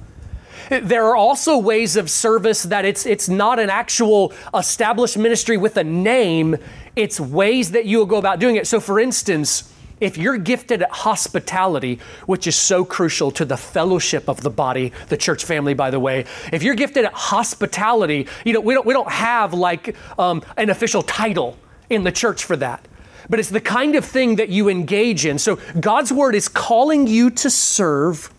There 0.71 1.05
are 1.07 1.17
also 1.17 1.57
ways 1.57 1.97
of 1.97 2.11
service 2.11 2.62
that 2.64 2.85
it's, 2.85 3.07
it's 3.07 3.29
not 3.29 3.59
an 3.59 3.71
actual 3.71 4.33
established 4.55 5.17
ministry 5.17 5.57
with 5.57 5.77
a 5.77 5.85
name, 5.85 6.57
it's 6.95 7.19
ways 7.19 7.71
that 7.73 7.87
you 7.87 7.99
will 7.99 8.07
go 8.07 8.19
about 8.19 8.38
doing 8.38 8.57
it. 8.57 8.67
So, 8.67 8.79
for 8.81 9.01
instance, 9.01 9.73
if 10.00 10.16
you're 10.16 10.38
gifted 10.38 10.82
at 10.82 10.90
hospitality, 10.90 11.98
which 12.26 12.46
is 12.46 12.56
so 12.56 12.84
crucial 12.84 13.30
to 13.32 13.44
the 13.44 13.56
fellowship 13.56 14.28
of 14.28 14.40
the 14.40 14.50
body, 14.50 14.92
the 15.08 15.16
church 15.16 15.44
family, 15.44 15.74
by 15.74 15.90
the 15.90 16.00
way, 16.00 16.24
if 16.52 16.62
you're 16.62 16.74
gifted 16.74 17.04
at 17.04 17.12
hospitality, 17.12 18.26
you 18.44 18.52
know, 18.52 18.61
we 18.61 18.74
don't, 18.74 18.87
we 18.87 18.94
don't 18.94 19.11
have 19.11 19.54
like 19.54 19.96
um, 20.18 20.42
an 20.56 20.70
official 20.70 21.02
title 21.02 21.58
in 21.90 22.04
the 22.04 22.12
church 22.12 22.44
for 22.44 22.56
that. 22.56 22.87
But 23.28 23.40
it's 23.40 23.50
the 23.50 23.61
kind 23.61 23.94
of 23.94 24.04
thing 24.04 24.37
that 24.37 24.48
you 24.48 24.68
engage 24.68 25.26
in. 25.26 25.38
So 25.38 25.56
God's 25.78 26.12
word 26.12 26.34
is 26.34 26.48
calling 26.48 27.06
you 27.06 27.30
to 27.30 27.50
serve, 27.50 28.32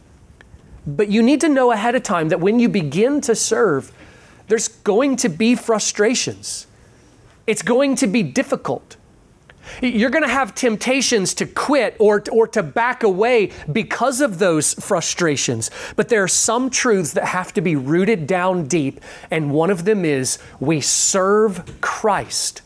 but 0.87 1.09
you 1.09 1.21
need 1.21 1.41
to 1.41 1.49
know 1.49 1.71
ahead 1.71 1.95
of 1.95 2.03
time 2.03 2.29
that 2.29 2.39
when 2.39 2.59
you 2.59 2.69
begin 2.69 3.21
to 3.21 3.35
serve, 3.35 3.91
there's 4.47 4.67
going 4.67 5.15
to 5.17 5.29
be 5.29 5.55
frustrations. 5.55 6.65
It's 7.45 7.61
going 7.61 7.95
to 7.97 8.07
be 8.07 8.23
difficult. 8.23 8.97
You're 9.81 10.09
going 10.09 10.23
to 10.23 10.29
have 10.29 10.55
temptations 10.55 11.33
to 11.35 11.45
quit 11.45 11.95
or, 11.99 12.23
or 12.31 12.47
to 12.49 12.63
back 12.63 13.03
away 13.03 13.51
because 13.71 14.21
of 14.21 14.39
those 14.39 14.73
frustrations. 14.73 15.71
But 15.95 16.09
there 16.09 16.23
are 16.23 16.27
some 16.27 16.69
truths 16.69 17.13
that 17.13 17.25
have 17.25 17.53
to 17.53 17.61
be 17.61 17.75
rooted 17.75 18.27
down 18.27 18.67
deep, 18.67 18.99
and 19.31 19.51
one 19.51 19.69
of 19.69 19.85
them 19.85 20.05
is 20.05 20.39
we 20.59 20.81
serve 20.81 21.81
Christ 21.81 22.61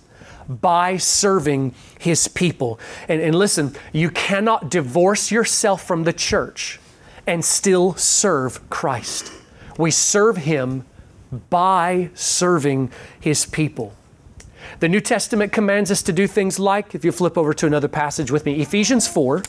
by 0.47 0.97
serving 0.97 1.73
his 1.99 2.27
people. 2.27 2.79
And, 3.07 3.21
and 3.21 3.35
listen, 3.35 3.75
you 3.91 4.09
cannot 4.09 4.69
divorce 4.69 5.31
yourself 5.31 5.85
from 5.85 6.03
the 6.03 6.13
church 6.13 6.79
and 7.25 7.43
still 7.43 7.95
serve 7.95 8.69
Christ. 8.69 9.31
We 9.77 9.91
serve 9.91 10.37
him 10.37 10.85
by 11.49 12.09
serving 12.13 12.91
his 13.19 13.45
people. 13.45 13.93
The 14.83 14.89
New 14.89 14.99
Testament 14.99 15.53
commands 15.53 15.91
us 15.91 16.01
to 16.01 16.11
do 16.11 16.27
things 16.27 16.59
like, 16.59 16.93
if 16.93 17.05
you 17.05 17.13
flip 17.13 17.37
over 17.37 17.53
to 17.53 17.65
another 17.65 17.87
passage 17.87 18.31
with 18.31 18.45
me, 18.45 18.59
Ephesians 18.61 19.07
4. 19.07 19.41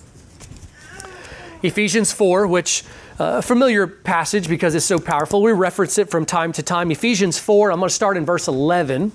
Ephesians 1.65 2.13
4, 2.13 2.47
which 2.47 2.85
uh, 3.19 3.39
a 3.39 3.43
familiar 3.43 3.89
passage 3.89 4.49
because 4.49 4.77
it's 4.77 4.87
so 4.87 5.01
powerful. 5.01 5.43
We 5.43 5.51
reference 5.51 5.99
it 5.99 6.09
from 6.09 6.25
time 6.25 6.53
to 6.53 6.63
time. 6.63 6.93
Ephesians 6.93 7.37
4, 7.37 7.73
I'm 7.73 7.81
going 7.81 7.89
to 7.89 7.93
start 7.93 8.17
in 8.17 8.25
verse 8.25 8.47
11. 8.47 9.11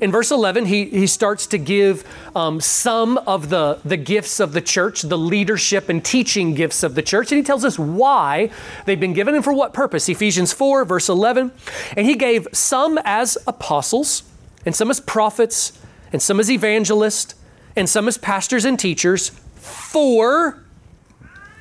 in 0.00 0.12
verse 0.12 0.30
11, 0.30 0.66
he, 0.66 0.84
he 0.84 1.08
starts 1.08 1.48
to 1.48 1.58
give 1.58 2.04
um, 2.36 2.60
some 2.60 3.18
of 3.18 3.48
the, 3.48 3.80
the 3.84 3.96
gifts 3.96 4.38
of 4.38 4.52
the 4.52 4.60
church, 4.60 5.02
the 5.02 5.18
leadership 5.18 5.88
and 5.88 6.04
teaching 6.04 6.54
gifts 6.54 6.84
of 6.84 6.94
the 6.94 7.02
church, 7.02 7.32
and 7.32 7.38
he 7.38 7.42
tells 7.42 7.64
us 7.64 7.76
why 7.76 8.50
they've 8.84 9.00
been 9.00 9.14
given 9.14 9.34
and 9.34 9.42
for 9.42 9.52
what 9.52 9.74
purpose. 9.74 10.08
Ephesians 10.08 10.52
4, 10.52 10.84
verse 10.84 11.08
11. 11.08 11.50
And 11.96 12.06
he 12.06 12.14
gave 12.14 12.46
some 12.52 13.00
as 13.04 13.36
apostles, 13.48 14.22
and 14.64 14.74
some 14.74 14.90
as 14.90 15.00
prophets, 15.00 15.72
and 16.12 16.20
some 16.20 16.40
as 16.40 16.50
evangelists, 16.50 17.34
and 17.76 17.88
some 17.88 18.08
as 18.08 18.18
pastors 18.18 18.64
and 18.64 18.78
teachers 18.78 19.30
for 19.54 20.64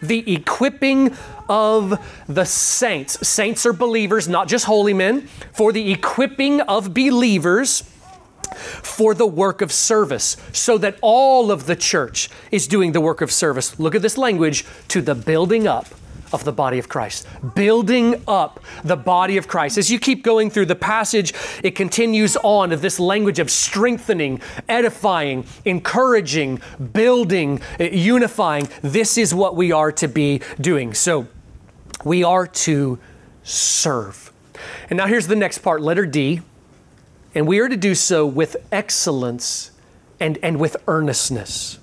the 0.01 0.33
equipping 0.33 1.15
of 1.47 1.99
the 2.27 2.45
saints. 2.45 3.27
Saints 3.27 3.65
are 3.65 3.73
believers, 3.73 4.27
not 4.27 4.47
just 4.47 4.65
holy 4.65 4.93
men, 4.93 5.27
for 5.53 5.71
the 5.71 5.91
equipping 5.91 6.62
of 6.62 6.93
believers 6.93 7.83
for 8.55 9.13
the 9.13 9.27
work 9.27 9.62
of 9.62 9.71
service, 9.71 10.35
so 10.53 10.77
that 10.77 10.97
all 11.01 11.51
of 11.51 11.65
the 11.65 11.75
church 11.75 12.29
is 12.51 12.67
doing 12.67 12.93
the 12.93 13.01
work 13.01 13.21
of 13.21 13.31
service. 13.31 13.79
Look 13.79 13.93
at 13.93 14.01
this 14.01 14.17
language 14.17 14.65
to 14.89 15.01
the 15.01 15.15
building 15.15 15.67
up 15.67 15.88
of 16.32 16.44
the 16.44 16.52
body 16.52 16.80
of 16.80 16.89
Christ. 16.89 17.28
Building 17.56 18.22
up 18.28 18.60
the 18.84 18.96
body 18.96 19.38
of 19.38 19.48
Christ. 19.48 19.78
As 19.78 19.92
you 19.92 20.00
keep 20.00 20.24
going 20.24 20.50
through 20.50 20.68
the 20.68 20.76
passage, 20.76 21.34
it 21.63 21.72
continues 21.72 22.38
on 22.44 22.72
of 22.72 22.82
this 22.82 23.00
language 23.00 23.39
of 23.39 23.50
strengthening, 23.50 24.42
edifying, 24.68 25.46
encouraging, 25.65 26.62
building, 26.94 27.62
eh, 27.80 27.89
unifying. 27.89 28.68
This 28.82 29.18
is 29.18 29.34
what 29.34 29.56
we 29.56 29.72
are 29.72 29.92
to 29.94 30.08
be 30.08 30.42
doing. 30.60 30.94
So 30.94 31.28
we 32.04 32.24
are 32.24 32.48
to 32.48 33.00
serve. 33.44 34.32
And 34.89 34.98
now 34.98 35.08
here's 35.08 35.28
the 35.28 35.36
next 35.36 35.60
part, 35.60 35.82
letter 35.82 36.06
D. 36.06 36.42
And 37.36 37.48
we 37.48 37.60
are 37.60 37.70
to 37.70 37.78
do 37.78 37.96
so 37.96 38.26
with 38.26 38.58
excellence 38.72 39.72
and, 40.20 40.38
and 40.42 40.60
with 40.60 40.78
earnestness. 40.88 41.79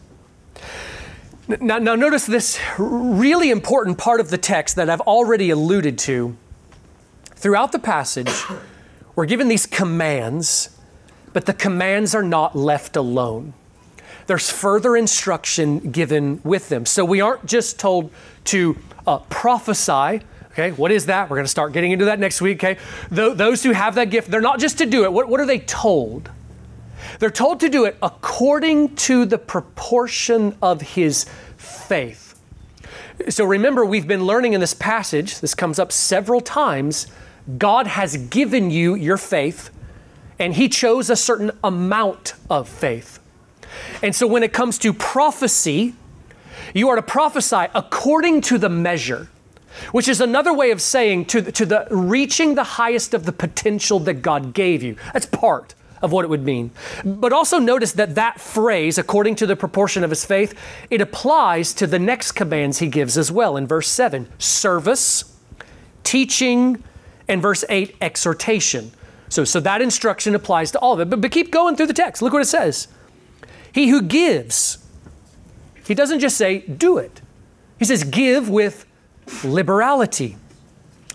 Now, 1.49 1.79
now, 1.79 1.95
notice 1.95 2.27
this 2.27 2.59
really 2.77 3.51
important 3.51 3.99
part 3.99 4.19
of 4.19 4.31
the 4.31 4.39
text 4.39 4.75
that 4.77 4.91
I've 4.91 5.01
already 5.03 5.51
alluded 5.51 5.97
to. 6.01 6.37
Throughout 7.37 7.71
the 7.71 7.79
passage, 7.79 8.33
we're 9.15 9.27
given 9.27 9.47
these 9.47 9.65
commands, 9.65 10.77
but 11.33 11.47
the 11.47 11.53
commands 11.53 12.17
are 12.17 12.23
not 12.23 12.57
left 12.57 12.97
alone. 12.97 13.55
There's 14.27 14.51
further 14.51 14.97
instruction 14.97 15.93
given 15.93 16.41
with 16.43 16.69
them. 16.69 16.85
So 16.85 17.05
we 17.05 17.21
aren't 17.21 17.47
just 17.47 17.79
told 17.79 18.11
to 18.47 18.77
uh, 19.07 19.19
prophesy. 19.19 20.23
Okay, 20.51 20.73
what 20.73 20.91
is 20.91 21.07
that? 21.07 21.31
We're 21.31 21.37
going 21.37 21.45
to 21.45 21.51
start 21.51 21.73
getting 21.73 21.93
into 21.93 22.07
that 22.07 22.19
next 22.19 22.41
week. 22.41 22.65
Okay, 22.65 22.81
Th- 23.15 23.37
those 23.37 23.63
who 23.63 23.71
have 23.71 23.95
that 23.95 24.11
gift, 24.11 24.33
they're 24.33 24.41
not 24.41 24.59
just 24.59 24.79
to 24.79 24.87
do 24.87 25.05
it. 25.05 25.13
What, 25.13 25.29
what 25.29 25.39
are 25.39 25.47
they 25.47 25.61
told? 25.61 26.29
They're 27.19 27.31
told 27.31 27.61
to 27.61 27.69
do 27.69 27.85
it 27.85 27.97
according 28.03 28.97
to 28.97 29.25
the 29.25 29.39
proportion 29.39 30.57
of 30.63 30.81
his 30.81 31.27
faith. 31.57 32.39
So 33.29 33.45
remember, 33.45 33.85
we've 33.85 34.07
been 34.07 34.25
learning 34.25 34.53
in 34.53 34.61
this 34.61 34.75
passage, 34.75 35.41
this 35.41 35.55
comes 35.55 35.79
up 35.79 35.91
several 35.91 36.41
times. 36.41 37.07
God 37.59 37.87
has 37.87 38.17
given 38.17 38.71
you 38.71 38.95
your 38.95 39.17
faith, 39.17 39.71
and 40.39 40.55
he 40.55 40.69
chose 40.69 41.09
a 41.09 41.17
certain 41.17 41.51
amount 41.65 42.35
of 42.51 42.69
faith. 42.69 43.19
And 44.03 44.15
so 44.15 44.27
when 44.27 44.43
it 44.43 44.53
comes 44.53 44.79
to 44.79 44.93
prophecy, 44.93 45.95
you 46.75 46.89
are 46.89 46.97
to 46.97 47.03
prophesy 47.03 47.67
according 47.75 48.43
to 48.43 48.59
the 48.59 48.69
measure 48.69 49.29
which 49.93 50.09
is 50.09 50.21
another 50.21 50.55
way 50.55 50.71
of 50.71 50.81
saying 50.81 51.27
to, 51.27 51.53
to 51.53 51.67
the 51.67 51.87
reaching 51.91 52.55
the 52.55 52.65
highest 52.65 53.15
of 53.15 53.27
the 53.27 53.33
potential 53.33 53.99
that 54.01 54.15
God 54.23 54.55
gave 54.55 54.83
you. 54.83 54.97
That's 55.13 55.27
part 55.27 55.75
of 56.03 56.13
what 56.13 56.25
it 56.25 56.29
would 56.29 56.45
mean. 56.45 56.71
But 57.05 57.33
also 57.33 57.59
notice 57.59 57.93
that 57.93 58.15
that 58.15 58.41
phrase, 58.41 58.99
according 58.99 59.37
to 59.37 59.47
the 59.47 59.57
proportion 59.57 60.05
of 60.05 60.11
his 60.11 60.25
faith, 60.25 60.55
it 60.91 61.01
applies 61.01 61.73
to 61.75 61.87
the 61.87 61.99
next 61.99 62.33
commands 62.33 62.79
he 62.79 62.89
gives 62.89 63.17
as 63.17 63.33
well 63.33 63.57
in 63.57 63.67
verse 63.67 63.89
7 63.89 64.29
service, 64.39 65.37
teaching, 66.05 66.83
and 67.29 67.43
verse 67.43 67.65
8, 67.69 67.97
exhortation. 68.01 68.93
So, 69.29 69.45
so 69.45 69.61
that 69.61 69.83
instruction 69.83 70.35
applies 70.35 70.71
to 70.73 70.79
all 70.79 70.95
of 70.95 71.01
it. 71.01 71.11
But, 71.11 71.21
but 71.21 71.31
keep 71.33 71.51
going 71.51 71.77
through 71.77 71.87
the 71.87 71.95
text. 71.95 72.23
Look 72.23 72.33
what 72.33 72.43
it 72.43 72.47
says. 72.47 72.89
He 73.73 73.89
who 73.89 74.03
gives, 74.03 74.79
he 75.87 75.95
doesn't 75.95 76.21
just 76.21 76.37
say, 76.37 76.61
do 76.61 76.99
it. 76.99 77.21
He 77.79 77.85
says, 77.85 78.05
give 78.05 78.49
with 78.49 78.87
liberality. 79.45 80.37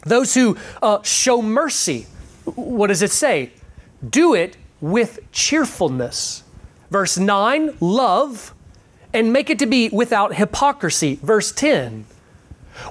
Those 0.05 0.33
who 0.33 0.57
uh, 0.81 1.01
show 1.03 1.41
mercy, 1.41 2.07
what 2.45 2.87
does 2.87 3.01
it 3.01 3.11
say? 3.11 3.51
Do 4.07 4.33
it 4.33 4.57
with 4.81 5.19
cheerfulness. 5.31 6.43
Verse 6.89 7.17
9, 7.17 7.77
love, 7.79 8.53
and 9.13 9.31
make 9.31 9.49
it 9.49 9.59
to 9.59 9.65
be 9.65 9.89
without 9.89 10.35
hypocrisy. 10.35 11.15
Verse 11.21 11.51
10, 11.51 12.05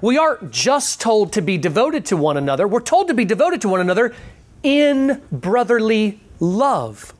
we 0.00 0.16
aren't 0.16 0.50
just 0.50 1.00
told 1.00 1.32
to 1.32 1.42
be 1.42 1.58
devoted 1.58 2.06
to 2.06 2.16
one 2.16 2.36
another, 2.36 2.66
we're 2.66 2.80
told 2.80 3.08
to 3.08 3.14
be 3.14 3.24
devoted 3.24 3.60
to 3.62 3.68
one 3.68 3.80
another 3.80 4.14
in 4.62 5.20
brotherly 5.30 6.20
love. 6.38 7.12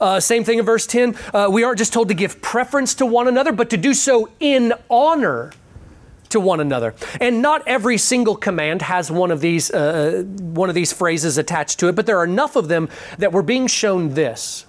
Uh, 0.00 0.20
same 0.20 0.44
thing 0.44 0.58
in 0.58 0.64
verse 0.64 0.86
10. 0.86 1.16
Uh, 1.32 1.48
we 1.50 1.62
aren't 1.62 1.78
just 1.78 1.92
told 1.92 2.08
to 2.08 2.14
give 2.14 2.42
preference 2.42 2.94
to 2.94 3.06
one 3.06 3.28
another, 3.28 3.52
but 3.52 3.70
to 3.70 3.76
do 3.76 3.94
so 3.94 4.28
in 4.40 4.72
honor 4.88 5.52
to 6.30 6.40
one 6.40 6.60
another. 6.60 6.94
And 7.20 7.42
not 7.42 7.62
every 7.66 7.98
single 7.98 8.36
command 8.36 8.82
has 8.82 9.10
one 9.10 9.30
of 9.30 9.40
these 9.40 9.70
uh, 9.70 10.24
one 10.40 10.68
of 10.68 10.74
these 10.74 10.92
phrases 10.92 11.38
attached 11.38 11.78
to 11.80 11.88
it, 11.88 11.94
but 11.94 12.06
there 12.06 12.18
are 12.18 12.24
enough 12.24 12.56
of 12.56 12.68
them 12.68 12.88
that 13.18 13.32
we're 13.32 13.42
being 13.42 13.66
shown 13.66 14.14
this. 14.14 14.66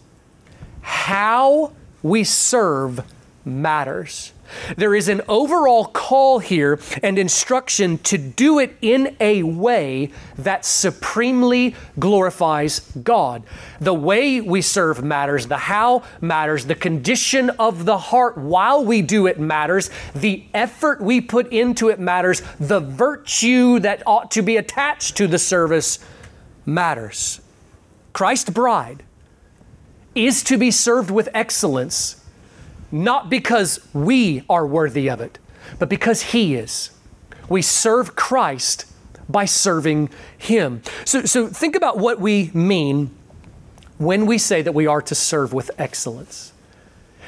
How 0.82 1.74
we 2.04 2.24
serve 2.24 3.04
matters. 3.46 4.34
There 4.78 4.96
is 4.96 5.08
an 5.08 5.22
overall 5.28 5.86
call 5.86 6.40
here 6.40 6.80
and 7.04 7.18
instruction 7.18 7.98
to 8.00 8.18
do 8.18 8.60
it 8.60 8.76
in 8.82 9.16
a 9.20 9.44
way 9.44 10.12
that 10.38 10.66
supremely 10.66 11.76
glorifies 12.00 12.80
God. 13.04 13.44
The 13.80 13.94
way 13.94 14.42
we 14.42 14.62
serve 14.62 15.04
matters, 15.04 15.48
the 15.48 15.58
how 15.58 16.04
matters, 16.20 16.66
the 16.66 16.76
condition 16.76 17.50
of 17.52 17.86
the 17.86 17.98
heart. 17.98 18.38
While 18.38 18.86
we 18.86 19.02
do 19.02 19.28
it 19.28 19.40
matters, 19.40 19.90
the 20.14 20.44
effort 20.54 21.02
we 21.02 21.22
put 21.22 21.52
into 21.52 21.90
it 21.90 22.00
matters, 22.00 22.42
the 22.60 22.80
virtue 22.80 23.80
that 23.80 24.04
ought 24.06 24.32
to 24.32 24.42
be 24.42 24.58
attached 24.58 25.18
to 25.18 25.28
the 25.28 25.40
service 25.40 26.00
matters. 26.66 27.42
Christ's 28.14 28.50
bride 28.50 29.04
is 30.16 30.44
to 30.44 30.58
be 30.58 30.72
served 30.72 31.10
with 31.10 31.30
excellence 31.34 32.21
not 32.92 33.30
because 33.30 33.80
we 33.94 34.44
are 34.50 34.66
worthy 34.66 35.10
of 35.10 35.22
it, 35.22 35.40
but 35.80 35.90
because 35.90 36.22
He 36.22 36.56
is. 36.56 36.92
We 37.50 37.62
serve 37.62 38.16
Christ 38.16 38.86
by 39.30 39.46
serving 39.46 40.10
Him. 40.38 40.82
So, 41.06 41.24
so 41.24 41.48
think 41.48 41.76
about 41.76 41.98
what 41.98 42.20
we 42.20 42.52
mean 42.54 43.12
when 43.98 44.26
we 44.26 44.38
say 44.38 44.62
that 44.62 44.74
we 44.74 44.88
are 44.88 45.02
to 45.02 45.16
serve 45.16 45.54
with 45.54 45.72
excellence. 45.78 46.54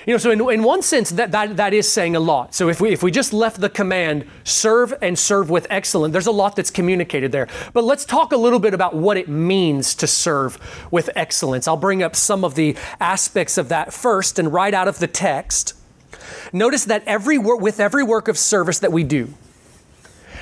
You 0.06 0.14
know, 0.14 0.18
so 0.18 0.32
in, 0.32 0.42
in 0.50 0.64
one 0.64 0.82
sense, 0.82 1.12
that, 1.12 1.32
that, 1.32 1.56
that 1.58 1.74
is 1.74 1.92
saying 1.92 2.16
a 2.16 2.20
lot. 2.20 2.54
So 2.54 2.68
if 2.68 2.82
we, 2.82 2.92
if 2.92 3.04
we 3.04 3.12
just 3.12 3.32
left 3.32 3.62
the 3.62 3.70
command, 3.70 4.26
serve 4.44 4.94
and 5.02 5.18
serve 5.18 5.50
with 5.50 5.66
excellence, 5.70 6.12
there's 6.12 6.28
a 6.28 6.32
lot 6.32 6.58
that's 6.58 6.72
communicated 6.72 7.32
there. 7.32 7.48
But 7.72 7.86
let's 7.86 8.04
talk 8.04 8.34
a 8.34 8.38
little 8.38 8.60
bit 8.60 8.74
about 8.74 8.96
what 8.96 9.16
it 9.16 9.30
means 9.30 9.96
to 9.96 10.08
serve 10.08 10.60
with 10.92 11.10
excellence. 11.16 11.68
I'll 11.68 11.78
bring 11.78 12.04
up 12.04 12.16
some 12.16 12.44
of 12.44 12.56
the 12.56 12.76
aspects 13.00 13.58
of 13.58 13.70
that 13.70 13.94
first 13.94 14.40
and 14.40 14.52
right 14.52 14.74
out 14.74 14.90
of 14.90 15.00
the 15.00 15.08
text. 15.08 15.74
Notice 16.52 16.86
that 16.86 17.04
every 17.06 17.38
work, 17.38 17.62
with 17.62 17.80
every 17.80 18.04
work 18.04 18.28
of 18.28 18.38
service 18.38 18.80
that 18.80 18.92
we 18.92 19.04
do, 19.04 19.34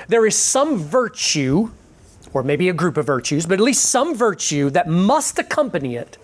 there 0.07 0.25
is 0.25 0.35
some 0.35 0.77
virtue, 0.77 1.71
or 2.33 2.41
maybe 2.41 2.67
a 2.67 2.73
group 2.73 2.97
of 2.97 3.05
virtues, 3.05 3.45
but 3.45 3.53
at 3.59 3.63
least 3.63 3.85
some 3.85 4.15
virtue 4.15 4.71
that 4.71 4.87
must 4.87 5.37
accompany 5.37 5.95
it 5.95 6.17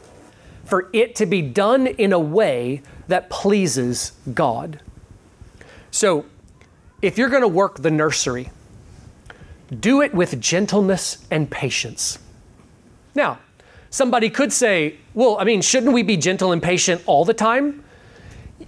for 0.66 0.90
it 0.92 1.16
to 1.16 1.26
be 1.26 1.42
done 1.42 1.88
in 1.88 2.12
a 2.12 2.20
way 2.20 2.82
that 3.08 3.30
pleases 3.30 4.14
God. 4.34 4.82
So, 5.92 6.26
if 7.02 7.18
you're 7.18 7.30
going 7.30 7.44
to 7.44 7.48
work 7.48 7.82
the 7.82 7.92
nursery, 7.92 8.50
do 9.80 10.02
it 10.02 10.14
with 10.14 10.40
gentleness 10.42 11.26
and 11.30 11.50
patience. 11.50 12.20
Now, 13.16 13.40
somebody 13.90 14.30
could 14.30 14.52
say, 14.54 14.98
well, 15.14 15.38
I 15.40 15.44
mean, 15.44 15.62
shouldn't 15.62 15.94
we 15.94 16.04
be 16.04 16.18
gentle 16.18 16.52
and 16.52 16.62
patient 16.62 17.02
all 17.06 17.26
the 17.26 17.34
time? 17.34 17.84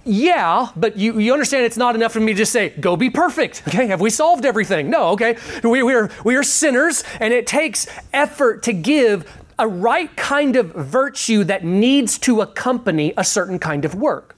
Yeah, 0.04 0.68
but 0.76 0.96
you, 0.96 1.18
you 1.18 1.32
understand 1.32 1.64
it's 1.64 1.76
not 1.76 1.94
enough 1.94 2.12
for 2.12 2.20
me 2.20 2.32
to 2.32 2.38
just 2.38 2.52
say, 2.52 2.70
go 2.70 2.96
be 2.96 3.10
perfect. 3.10 3.62
Okay, 3.70 3.86
have 3.86 4.00
we 4.00 4.10
solved 4.10 4.44
everything? 4.44 4.90
No, 4.90 5.08
okay. 5.10 5.36
We, 5.62 5.82
we, 5.82 5.94
are, 5.94 6.10
we 6.24 6.34
are 6.34 6.42
sinners, 6.42 7.04
and 7.20 7.32
it 7.32 7.46
takes 7.46 7.86
effort 8.12 8.62
to 8.64 8.72
give 8.72 9.39
a 9.60 9.68
right 9.68 10.14
kind 10.16 10.56
of 10.56 10.72
virtue 10.74 11.44
that 11.44 11.62
needs 11.62 12.18
to 12.18 12.40
accompany 12.40 13.12
a 13.16 13.22
certain 13.22 13.58
kind 13.58 13.84
of 13.84 13.94
work. 13.94 14.34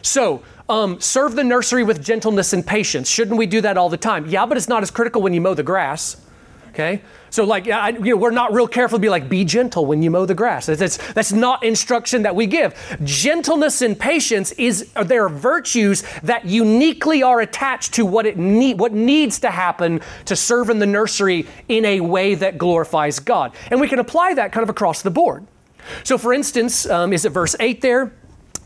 So, 0.00 0.42
um, 0.68 1.00
serve 1.00 1.36
the 1.36 1.44
nursery 1.44 1.84
with 1.84 2.02
gentleness 2.02 2.52
and 2.52 2.66
patience. 2.66 3.08
Shouldn't 3.08 3.36
we 3.36 3.46
do 3.46 3.60
that 3.60 3.76
all 3.76 3.90
the 3.90 3.98
time? 3.98 4.26
Yeah, 4.26 4.46
but 4.46 4.56
it's 4.56 4.68
not 4.68 4.82
as 4.82 4.90
critical 4.90 5.20
when 5.20 5.34
you 5.34 5.40
mow 5.40 5.54
the 5.54 5.62
grass. 5.62 6.16
Okay? 6.70 7.02
So, 7.32 7.44
like, 7.44 7.66
I, 7.66 7.88
you 7.88 8.10
know, 8.10 8.16
we're 8.16 8.30
not 8.30 8.52
real 8.52 8.68
careful 8.68 8.98
to 8.98 9.00
be 9.00 9.08
like, 9.08 9.26
be 9.26 9.42
gentle 9.46 9.86
when 9.86 10.02
you 10.02 10.10
mow 10.10 10.26
the 10.26 10.34
grass. 10.34 10.66
That's, 10.66 10.78
that's, 10.78 11.12
that's 11.14 11.32
not 11.32 11.64
instruction 11.64 12.24
that 12.24 12.36
we 12.36 12.46
give. 12.46 12.74
Gentleness 13.02 13.80
and 13.80 13.98
patience 13.98 14.52
is 14.52 14.92
there 14.92 15.24
are 15.24 15.30
virtues 15.30 16.04
that 16.22 16.44
uniquely 16.44 17.22
are 17.22 17.40
attached 17.40 17.94
to 17.94 18.04
what 18.04 18.26
it 18.26 18.36
need, 18.36 18.78
what 18.78 18.92
needs 18.92 19.38
to 19.40 19.50
happen 19.50 20.02
to 20.26 20.36
serve 20.36 20.68
in 20.68 20.78
the 20.78 20.84
nursery 20.84 21.46
in 21.68 21.86
a 21.86 22.00
way 22.00 22.34
that 22.34 22.58
glorifies 22.58 23.18
God, 23.18 23.54
and 23.70 23.80
we 23.80 23.88
can 23.88 23.98
apply 23.98 24.34
that 24.34 24.52
kind 24.52 24.62
of 24.62 24.68
across 24.68 25.00
the 25.00 25.10
board. 25.10 25.46
So, 26.04 26.18
for 26.18 26.34
instance, 26.34 26.84
um, 26.84 27.14
is 27.14 27.24
it 27.24 27.30
verse 27.30 27.56
eight 27.60 27.80
there 27.80 28.12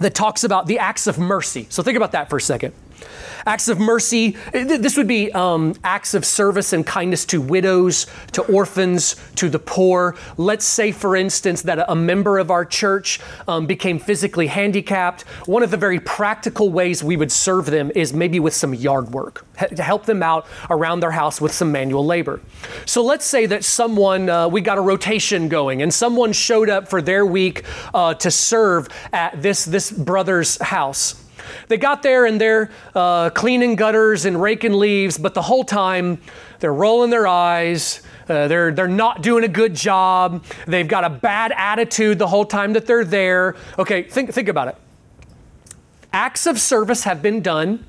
that 0.00 0.16
talks 0.16 0.42
about 0.42 0.66
the 0.66 0.80
acts 0.80 1.06
of 1.06 1.20
mercy? 1.20 1.68
So, 1.70 1.84
think 1.84 1.96
about 1.96 2.10
that 2.12 2.28
for 2.28 2.38
a 2.38 2.40
second. 2.40 2.74
Acts 3.44 3.68
of 3.68 3.78
mercy, 3.78 4.36
this 4.52 4.96
would 4.96 5.06
be 5.06 5.30
um, 5.30 5.74
acts 5.84 6.14
of 6.14 6.24
service 6.24 6.72
and 6.72 6.84
kindness 6.84 7.24
to 7.26 7.40
widows, 7.40 8.06
to 8.32 8.42
orphans, 8.42 9.14
to 9.36 9.48
the 9.48 9.60
poor. 9.60 10.16
Let's 10.36 10.64
say, 10.64 10.90
for 10.90 11.14
instance, 11.14 11.62
that 11.62 11.84
a 11.88 11.94
member 11.94 12.38
of 12.38 12.50
our 12.50 12.64
church 12.64 13.20
um, 13.46 13.66
became 13.66 14.00
physically 14.00 14.48
handicapped. 14.48 15.22
One 15.46 15.62
of 15.62 15.70
the 15.70 15.76
very 15.76 16.00
practical 16.00 16.70
ways 16.70 17.04
we 17.04 17.16
would 17.16 17.30
serve 17.30 17.66
them 17.66 17.92
is 17.94 18.12
maybe 18.12 18.40
with 18.40 18.52
some 18.54 18.74
yard 18.74 19.12
work, 19.12 19.46
to 19.74 19.82
help 19.82 20.06
them 20.06 20.24
out 20.24 20.46
around 20.68 21.00
their 21.00 21.12
house 21.12 21.40
with 21.40 21.52
some 21.52 21.70
manual 21.70 22.04
labor. 22.04 22.40
So 22.84 23.04
let's 23.04 23.24
say 23.24 23.46
that 23.46 23.64
someone, 23.64 24.28
uh, 24.28 24.48
we 24.48 24.60
got 24.60 24.76
a 24.76 24.80
rotation 24.80 25.48
going, 25.48 25.82
and 25.82 25.94
someone 25.94 26.32
showed 26.32 26.68
up 26.68 26.88
for 26.88 27.00
their 27.00 27.24
week 27.24 27.62
uh, 27.94 28.14
to 28.14 28.30
serve 28.30 28.88
at 29.12 29.40
this, 29.40 29.64
this 29.64 29.92
brother's 29.92 30.60
house. 30.60 31.22
They 31.68 31.76
got 31.76 32.02
there 32.02 32.26
and 32.26 32.40
they're 32.40 32.70
uh, 32.94 33.30
cleaning 33.30 33.76
gutters 33.76 34.24
and 34.24 34.40
raking 34.40 34.74
leaves, 34.74 35.18
but 35.18 35.34
the 35.34 35.42
whole 35.42 35.64
time 35.64 36.18
they're 36.60 36.74
rolling 36.74 37.10
their 37.10 37.26
eyes. 37.26 38.02
Uh, 38.28 38.48
they're, 38.48 38.72
they're 38.72 38.88
not 38.88 39.22
doing 39.22 39.44
a 39.44 39.48
good 39.48 39.74
job. 39.74 40.44
They've 40.66 40.88
got 40.88 41.04
a 41.04 41.10
bad 41.10 41.52
attitude 41.56 42.18
the 42.18 42.26
whole 42.26 42.44
time 42.44 42.72
that 42.72 42.86
they're 42.86 43.04
there. 43.04 43.54
Okay, 43.78 44.02
think, 44.02 44.32
think 44.32 44.48
about 44.48 44.68
it. 44.68 44.76
Acts 46.12 46.46
of 46.46 46.58
service 46.58 47.04
have 47.04 47.22
been 47.22 47.40
done, 47.40 47.84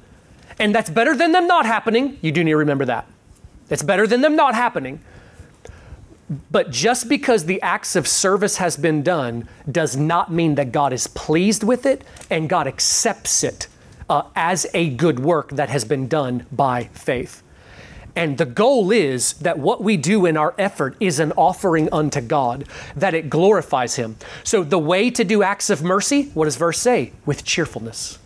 and 0.60 0.76
that's 0.76 0.89
better 0.89 1.15
than 1.15 1.32
them 1.32 1.48
not 1.48 1.65
happening. 1.65 2.17
You 2.22 2.32
do 2.32 2.43
need 2.43 2.52
to 2.52 2.58
remember 2.58 2.86
that. 2.86 3.08
It's 3.70 3.84
better 3.84 4.06
than 4.06 4.22
them 4.22 4.36
not 4.36 4.54
happening. 4.54 5.02
But 6.52 6.72
just 6.72 7.08
because 7.08 7.46
the 7.46 7.62
acts 7.62 7.96
of 7.96 8.08
service 8.08 8.58
has 8.58 8.76
been 8.76 9.02
done 9.02 9.48
does 9.72 9.96
not 9.96 10.32
mean 10.32 10.56
that 10.56 10.72
God 10.72 10.92
is 10.92 11.08
pleased 11.08 11.63
with 11.63 11.86
it 11.86 12.04
and 12.30 12.50
God 12.50 12.68
accepts 12.68 13.44
it 13.44 13.68
uh, 14.10 14.24
as 14.36 14.68
a 14.74 14.90
good 14.90 15.20
work 15.20 15.52
that 15.52 15.70
has 15.70 15.86
been 15.86 16.08
done 16.08 16.46
by 16.52 16.86
faith. 16.94 17.44
And 18.16 18.38
the 18.38 18.46
goal 18.46 18.92
is 18.92 19.34
that 19.34 19.60
what 19.60 19.84
we 19.84 19.96
do 19.96 20.26
in 20.26 20.38
our 20.38 20.56
effort 20.58 20.98
is 21.00 21.20
an 21.20 21.32
offering 21.34 21.88
unto 21.92 22.20
God, 22.20 22.66
that 22.96 23.13
it 23.13 23.30
glorifies 23.30 23.96
Him. 23.96 24.18
So, 24.44 24.63
the 24.63 24.80
way 24.80 25.12
to 25.12 25.24
do 25.24 25.44
acts 25.44 25.70
of 25.70 25.84
mercy, 25.84 26.24
what 26.34 26.46
does 26.46 26.56
verse 26.56 26.80
say? 26.80 27.13
With 27.28 27.44
cheerfulness 27.44 28.18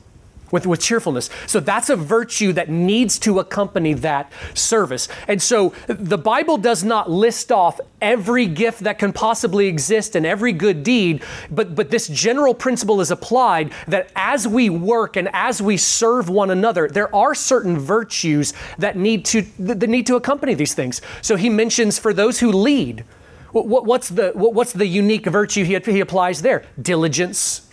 with, 0.51 0.67
with 0.67 0.79
cheerfulness. 0.79 1.29
So 1.47 1.59
that's 1.59 1.89
a 1.89 1.95
virtue 1.95 2.53
that 2.53 2.69
needs 2.69 3.17
to 3.19 3.39
accompany 3.39 3.93
that 3.93 4.31
service. 4.53 5.07
And 5.27 5.41
so 5.41 5.73
the 5.87 6.17
Bible 6.17 6.57
does 6.57 6.83
not 6.83 7.09
list 7.09 7.51
off 7.51 7.79
every 8.01 8.47
gift 8.47 8.81
that 8.81 8.99
can 8.99 9.13
possibly 9.13 9.67
exist 9.67 10.15
and 10.15 10.25
every 10.25 10.51
good 10.51 10.83
deed, 10.83 11.23
but, 11.49 11.75
but 11.75 11.89
this 11.91 12.07
general 12.07 12.53
principle 12.53 13.01
is 13.01 13.11
applied 13.11 13.71
that 13.87 14.11
as 14.15 14.47
we 14.47 14.69
work 14.69 15.15
and 15.15 15.29
as 15.33 15.61
we 15.61 15.77
serve 15.77 16.29
one 16.29 16.49
another, 16.49 16.87
there 16.87 17.13
are 17.15 17.35
certain 17.35 17.77
virtues 17.77 18.53
that 18.77 18.97
need 18.97 19.25
to, 19.25 19.43
that 19.59 19.87
need 19.87 20.07
to 20.07 20.15
accompany 20.15 20.53
these 20.53 20.73
things. 20.73 21.01
So 21.21 21.35
he 21.35 21.49
mentions 21.49 21.99
for 21.99 22.13
those 22.13 22.39
who 22.39 22.51
lead, 22.51 23.05
what, 23.51 23.85
what's 23.85 24.09
the, 24.09 24.31
what, 24.33 24.53
what's 24.53 24.73
the 24.73 24.87
unique 24.87 25.25
virtue 25.25 25.63
he, 25.63 25.77
he 25.79 25.99
applies 25.99 26.41
there? 26.41 26.63
Diligence, 26.81 27.69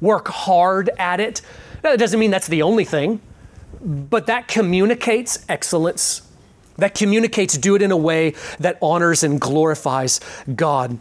work 0.00 0.28
hard 0.28 0.90
at 0.98 1.20
it. 1.20 1.42
That 1.84 1.98
doesn't 1.98 2.18
mean 2.18 2.30
that's 2.30 2.48
the 2.48 2.62
only 2.62 2.86
thing, 2.86 3.20
but 3.82 4.26
that 4.28 4.48
communicates 4.48 5.44
excellence. 5.50 6.22
That 6.78 6.94
communicates 6.94 7.58
do 7.58 7.76
it 7.76 7.82
in 7.82 7.90
a 7.90 7.96
way 7.96 8.34
that 8.58 8.78
honors 8.80 9.22
and 9.22 9.38
glorifies 9.38 10.18
God. 10.54 10.98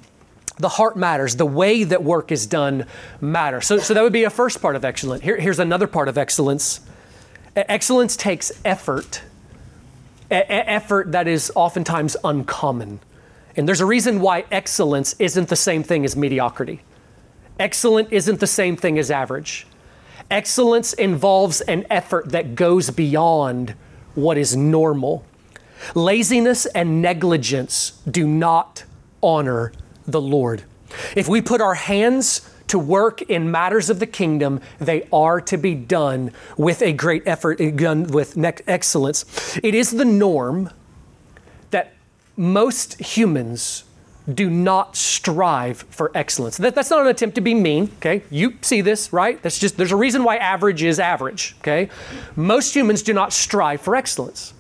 The 0.58 0.68
heart 0.68 0.98
matters. 0.98 1.38
The 1.38 1.46
way 1.46 1.86
that 1.86 2.04
work 2.04 2.34
is 2.34 2.46
done 2.46 2.86
matters. 3.22 3.66
So, 3.66 3.78
so 3.78 3.94
that 3.94 4.04
would 4.04 4.12
be 4.12 4.26
a 4.26 4.30
first 4.30 4.62
part 4.62 4.76
of 4.76 4.84
excellence. 4.84 5.24
Here, 5.24 5.40
here's 5.40 5.58
another 5.58 5.88
part 5.88 6.10
of 6.10 6.18
excellence. 6.18 6.82
Excellence 7.56 8.18
takes 8.18 8.52
effort, 8.66 9.22
effort 10.30 11.14
that 11.14 11.30
is 11.30 11.50
oftentimes 11.56 12.18
uncommon. 12.26 13.00
And 13.56 13.70
there's 13.70 13.82
a 13.82 13.86
reason 13.86 14.20
why 14.20 14.44
excellence 14.52 15.16
isn't 15.18 15.48
the 15.48 15.56
same 15.56 15.82
thing 15.82 16.04
as 16.04 16.18
mediocrity. 16.18 16.82
Excellent 17.58 18.12
isn't 18.12 18.42
the 18.42 18.48
same 18.48 18.76
thing 18.76 19.00
as 19.00 19.10
average. 19.10 19.66
Excellence 20.30 20.94
involves 20.94 21.62
an 21.62 21.86
effort 21.90 22.30
that 22.32 22.56
goes 22.56 22.90
beyond 22.90 23.76
what 24.16 24.38
is 24.38 24.56
normal. 24.56 25.26
Laziness 25.96 26.66
and 26.68 27.02
negligence 27.02 28.02
do 28.10 28.28
not 28.28 28.84
honor 29.22 29.72
the 30.06 30.22
Lord. 30.22 30.64
If 31.16 31.28
we 31.28 31.42
put 31.42 31.62
our 31.62 31.76
hands 31.76 32.50
to 32.68 32.80
work 32.80 33.22
in 33.24 33.52
matters 33.52 33.90
of 33.90 34.00
the 34.00 34.08
kingdom, 34.08 34.62
they 34.80 35.08
are 35.12 35.42
to 35.42 35.58
be 35.58 35.76
done 35.76 36.32
with 36.58 36.82
a 36.82 36.94
great 36.94 37.24
effort, 37.26 37.60
eh, 37.60 37.72
done 37.72 38.04
with 38.08 38.38
excellence. 38.68 39.60
It 39.62 39.76
is 39.76 39.92
the 39.92 40.06
norm 40.06 40.70
that 41.72 41.94
most 42.36 43.00
humans 43.00 43.84
do 44.32 44.50
not 44.50 44.96
strive 44.96 45.80
for 45.90 46.12
excellence. 46.16 46.58
That, 46.58 46.76
that's 46.76 46.90
not 46.90 47.02
an 47.02 47.08
attempt 47.08 47.36
to 47.36 47.42
be 47.42 47.54
mean, 47.54 47.92
okay? 47.98 48.24
You 48.30 48.58
see 48.62 48.82
this, 48.82 49.12
right? 49.12 49.42
That's 49.42 49.60
just, 49.60 49.76
there's 49.76 49.92
a 49.92 49.98
reason 49.98 50.24
why 50.24 50.38
average 50.38 50.82
is 50.82 51.00
average, 51.00 51.56
okay? 51.60 51.90
Most 52.36 52.76
humans 52.76 53.04
do 53.04 53.14
not 53.14 53.34
strive 53.34 53.82
for 53.82 53.96
excellence. 53.96 54.54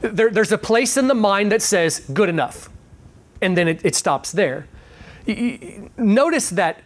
There, 0.00 0.30
there's 0.30 0.52
a 0.52 0.58
place 0.58 0.96
in 0.96 1.08
the 1.08 1.14
mind 1.14 1.52
that 1.52 1.62
says 1.62 2.00
good 2.12 2.28
enough, 2.28 2.70
and 3.42 3.56
then 3.56 3.68
it, 3.68 3.84
it 3.84 3.94
stops 3.94 4.32
there. 4.32 4.66
Notice 5.98 6.50
that 6.50 6.82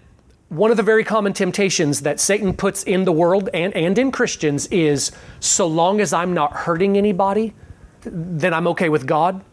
one 0.48 0.72
of 0.72 0.76
the 0.76 0.82
very 0.82 1.04
common 1.04 1.32
temptations 1.32 2.00
that 2.00 2.18
Satan 2.18 2.54
puts 2.54 2.82
in 2.82 3.04
the 3.04 3.12
world 3.12 3.48
and, 3.54 3.72
and 3.76 3.96
in 3.96 4.10
Christians 4.10 4.66
is 4.68 5.12
so 5.38 5.66
long 5.68 6.00
as 6.00 6.12
I'm 6.12 6.34
not 6.34 6.52
hurting 6.52 6.96
anybody, 6.96 7.54
then 8.02 8.52
I'm 8.52 8.66
okay 8.68 8.88
with 8.88 9.06
God, 9.06 9.44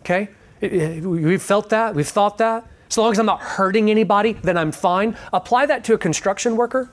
okay? 0.00 0.28
We've 0.60 1.42
felt 1.42 1.70
that, 1.70 1.94
we've 1.94 2.08
thought 2.08 2.38
that. 2.38 2.66
As 2.90 2.98
long 2.98 3.12
as 3.12 3.18
I'm 3.18 3.26
not 3.26 3.40
hurting 3.40 3.90
anybody, 3.90 4.32
then 4.32 4.58
I'm 4.58 4.72
fine. 4.72 5.16
Apply 5.32 5.66
that 5.66 5.84
to 5.84 5.94
a 5.94 5.98
construction 5.98 6.56
worker. 6.56 6.90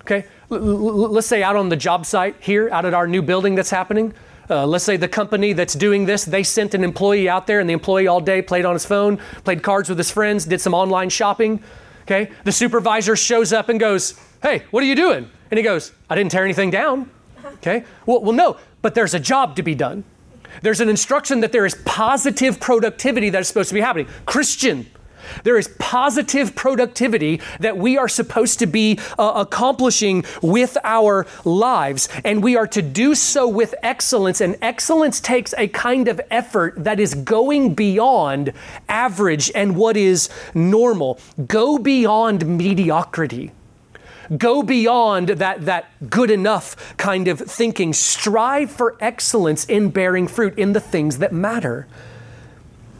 Okay, 0.00 0.26
let's 0.50 1.26
say 1.26 1.42
out 1.42 1.56
on 1.56 1.68
the 1.68 1.76
job 1.76 2.04
site 2.04 2.36
here, 2.40 2.68
out 2.70 2.84
at 2.84 2.94
our 2.94 3.06
new 3.06 3.22
building 3.22 3.54
that's 3.54 3.70
happening. 3.70 4.12
Uh, 4.50 4.66
let's 4.66 4.84
say 4.84 4.98
the 4.98 5.08
company 5.08 5.54
that's 5.54 5.74
doing 5.74 6.04
this, 6.04 6.24
they 6.24 6.42
sent 6.42 6.74
an 6.74 6.84
employee 6.84 7.28
out 7.28 7.46
there, 7.46 7.60
and 7.60 7.68
the 7.68 7.72
employee 7.72 8.06
all 8.06 8.20
day 8.20 8.42
played 8.42 8.66
on 8.66 8.74
his 8.74 8.84
phone, 8.84 9.18
played 9.44 9.62
cards 9.62 9.88
with 9.88 9.96
his 9.96 10.10
friends, 10.10 10.44
did 10.44 10.60
some 10.60 10.74
online 10.74 11.08
shopping. 11.08 11.62
Okay, 12.02 12.30
the 12.44 12.52
supervisor 12.52 13.16
shows 13.16 13.52
up 13.54 13.70
and 13.70 13.80
goes, 13.80 14.20
"Hey, 14.42 14.62
what 14.70 14.82
are 14.82 14.86
you 14.86 14.94
doing?" 14.94 15.30
And 15.50 15.56
he 15.56 15.64
goes, 15.64 15.92
"I 16.10 16.14
didn't 16.14 16.32
tear 16.32 16.44
anything 16.44 16.70
down." 16.70 17.08
Okay, 17.46 17.84
well, 18.04 18.20
well, 18.20 18.32
no, 18.34 18.58
but 18.82 18.94
there's 18.94 19.14
a 19.14 19.20
job 19.20 19.56
to 19.56 19.62
be 19.62 19.74
done. 19.74 20.04
There's 20.62 20.80
an 20.80 20.88
instruction 20.88 21.40
that 21.40 21.52
there 21.52 21.66
is 21.66 21.74
positive 21.84 22.60
productivity 22.60 23.30
that 23.30 23.40
is 23.40 23.48
supposed 23.48 23.68
to 23.68 23.74
be 23.74 23.80
happening. 23.80 24.08
Christian, 24.26 24.86
there 25.42 25.58
is 25.58 25.68
positive 25.78 26.54
productivity 26.54 27.40
that 27.60 27.76
we 27.76 27.96
are 27.96 28.08
supposed 28.08 28.58
to 28.60 28.66
be 28.66 28.98
uh, 29.18 29.32
accomplishing 29.36 30.24
with 30.42 30.76
our 30.84 31.26
lives, 31.44 32.08
and 32.24 32.42
we 32.42 32.56
are 32.56 32.66
to 32.68 32.82
do 32.82 33.14
so 33.14 33.48
with 33.48 33.74
excellence. 33.82 34.40
And 34.40 34.56
excellence 34.62 35.20
takes 35.20 35.54
a 35.56 35.68
kind 35.68 36.08
of 36.08 36.20
effort 36.30 36.74
that 36.84 37.00
is 37.00 37.14
going 37.14 37.74
beyond 37.74 38.52
average 38.88 39.50
and 39.54 39.76
what 39.76 39.96
is 39.96 40.28
normal. 40.54 41.18
Go 41.46 41.78
beyond 41.78 42.46
mediocrity. 42.46 43.52
Go 44.36 44.62
beyond 44.62 45.28
that, 45.28 45.64
that 45.66 46.10
good 46.10 46.30
enough 46.30 46.96
kind 46.96 47.28
of 47.28 47.38
thinking. 47.38 47.92
Strive 47.92 48.70
for 48.70 48.96
excellence 49.00 49.64
in 49.64 49.90
bearing 49.90 50.26
fruit 50.28 50.58
in 50.58 50.72
the 50.72 50.80
things 50.80 51.18
that 51.18 51.32
matter. 51.32 51.86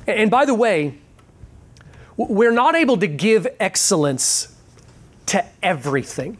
And 0.06 0.30
by 0.30 0.44
the 0.44 0.54
way, 0.54 0.98
we're 2.16 2.52
not 2.52 2.74
able 2.74 2.96
to 2.98 3.06
give 3.06 3.46
excellence 3.58 4.54
to 5.26 5.44
everything. 5.62 6.38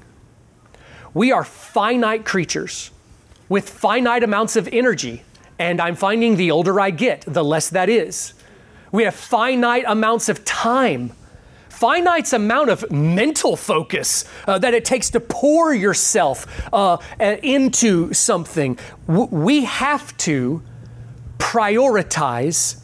We 1.15 1.33
are 1.33 1.45
finite 1.45 2.25
creatures 2.25 2.91
with 3.49 3.69
finite 3.69 4.23
amounts 4.23 4.57
of 4.57 4.69
energy. 4.73 5.23
And 5.59 5.81
I'm 5.81 5.95
finding 5.95 6.37
the 6.37 6.51
older 6.51 6.81
I 6.81 6.91
get, 6.91 7.25
the 7.27 7.45
less 7.45 7.71
that 7.71 7.89
is. 7.89 8.35
We 8.91 9.05
have 9.05 9.15
finite 9.15 9.85
amounts 9.87 10.29
of 10.29 10.45
time 10.45 11.13
finite 11.85 12.33
amount 12.33 12.71
of 12.71 12.91
mental 12.91 13.57
focus 13.57 14.25
uh, 14.47 14.59
that 14.59 14.73
it 14.73 14.87
takes 14.87 15.11
to 15.11 15.21
pour 15.21 15.75
yourself 15.75 16.47
uh, 16.73 16.97
into 17.43 18.11
something. 18.15 18.79
W- 19.07 19.29
we 19.31 19.65
have 19.65 20.17
to 20.17 20.63
prioritize 21.37 22.81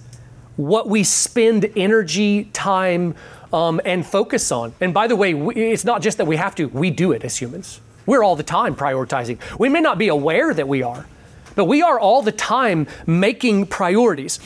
what 0.56 0.86
we 0.86 1.02
spend 1.02 1.64
energy, 1.76 2.44
time, 2.52 3.14
um, 3.54 3.80
and 3.86 4.04
focus 4.04 4.52
on. 4.52 4.74
And 4.82 4.92
by 4.92 5.06
the 5.06 5.16
way, 5.16 5.32
we, 5.32 5.54
it's 5.54 5.86
not 5.86 6.02
just 6.02 6.18
that 6.18 6.26
we 6.26 6.36
have 6.36 6.54
to, 6.56 6.66
we 6.66 6.90
do 6.90 7.12
it 7.12 7.24
as 7.24 7.38
humans. 7.38 7.80
We're 8.04 8.22
all 8.22 8.36
the 8.36 8.42
time 8.42 8.76
prioritizing. 8.76 9.38
We 9.58 9.70
may 9.70 9.80
not 9.80 9.96
be 9.96 10.08
aware 10.08 10.52
that 10.52 10.68
we 10.68 10.82
are, 10.82 11.06
but 11.54 11.64
we 11.64 11.80
are 11.80 11.98
all 11.98 12.20
the 12.20 12.32
time 12.32 12.86
making 13.06 13.68
priorities. 13.68 14.40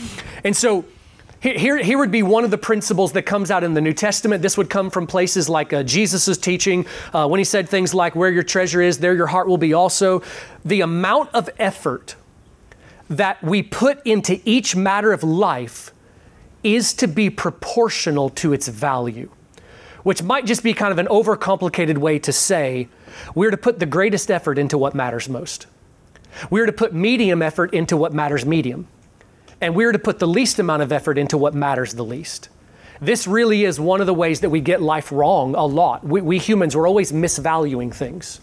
And 0.44 0.56
so 0.56 0.84
here, 1.52 1.76
here 1.76 1.98
would 1.98 2.10
be 2.10 2.22
one 2.22 2.42
of 2.44 2.50
the 2.50 2.56
principles 2.56 3.12
that 3.12 3.22
comes 3.22 3.50
out 3.50 3.62
in 3.62 3.74
the 3.74 3.80
New 3.80 3.92
Testament. 3.92 4.40
This 4.40 4.56
would 4.56 4.70
come 4.70 4.88
from 4.88 5.06
places 5.06 5.46
like 5.46 5.74
uh, 5.74 5.82
Jesus' 5.82 6.38
teaching 6.38 6.86
uh, 7.12 7.28
when 7.28 7.38
he 7.38 7.44
said 7.44 7.68
things 7.68 7.92
like, 7.92 8.16
Where 8.16 8.30
your 8.30 8.42
treasure 8.42 8.80
is, 8.80 8.98
there 8.98 9.14
your 9.14 9.26
heart 9.26 9.46
will 9.46 9.58
be 9.58 9.74
also. 9.74 10.22
The 10.64 10.80
amount 10.80 11.34
of 11.34 11.50
effort 11.58 12.16
that 13.10 13.42
we 13.42 13.62
put 13.62 14.04
into 14.06 14.40
each 14.46 14.74
matter 14.74 15.12
of 15.12 15.22
life 15.22 15.92
is 16.62 16.94
to 16.94 17.06
be 17.06 17.28
proportional 17.28 18.30
to 18.30 18.54
its 18.54 18.68
value, 18.68 19.30
which 20.02 20.22
might 20.22 20.46
just 20.46 20.62
be 20.62 20.72
kind 20.72 20.92
of 20.92 20.98
an 20.98 21.06
overcomplicated 21.08 21.98
way 21.98 22.18
to 22.20 22.32
say 22.32 22.88
we're 23.34 23.50
to 23.50 23.58
put 23.58 23.80
the 23.80 23.86
greatest 23.86 24.30
effort 24.30 24.58
into 24.58 24.78
what 24.78 24.94
matters 24.94 25.28
most. 25.28 25.66
We're 26.48 26.66
to 26.66 26.72
put 26.72 26.94
medium 26.94 27.42
effort 27.42 27.74
into 27.74 27.98
what 27.98 28.14
matters 28.14 28.46
medium 28.46 28.88
and 29.64 29.74
we're 29.74 29.92
to 29.92 29.98
put 29.98 30.18
the 30.18 30.28
least 30.28 30.58
amount 30.58 30.82
of 30.82 30.92
effort 30.92 31.16
into 31.16 31.38
what 31.38 31.54
matters 31.54 31.94
the 31.94 32.04
least. 32.04 32.50
This 33.00 33.26
really 33.26 33.64
is 33.64 33.80
one 33.80 34.02
of 34.02 34.06
the 34.06 34.12
ways 34.12 34.40
that 34.40 34.50
we 34.50 34.60
get 34.60 34.82
life 34.82 35.10
wrong 35.10 35.54
a 35.54 35.64
lot. 35.64 36.04
We, 36.04 36.20
we 36.20 36.38
humans, 36.38 36.76
we're 36.76 36.86
always 36.86 37.12
misvaluing 37.12 37.92
things. 37.92 38.42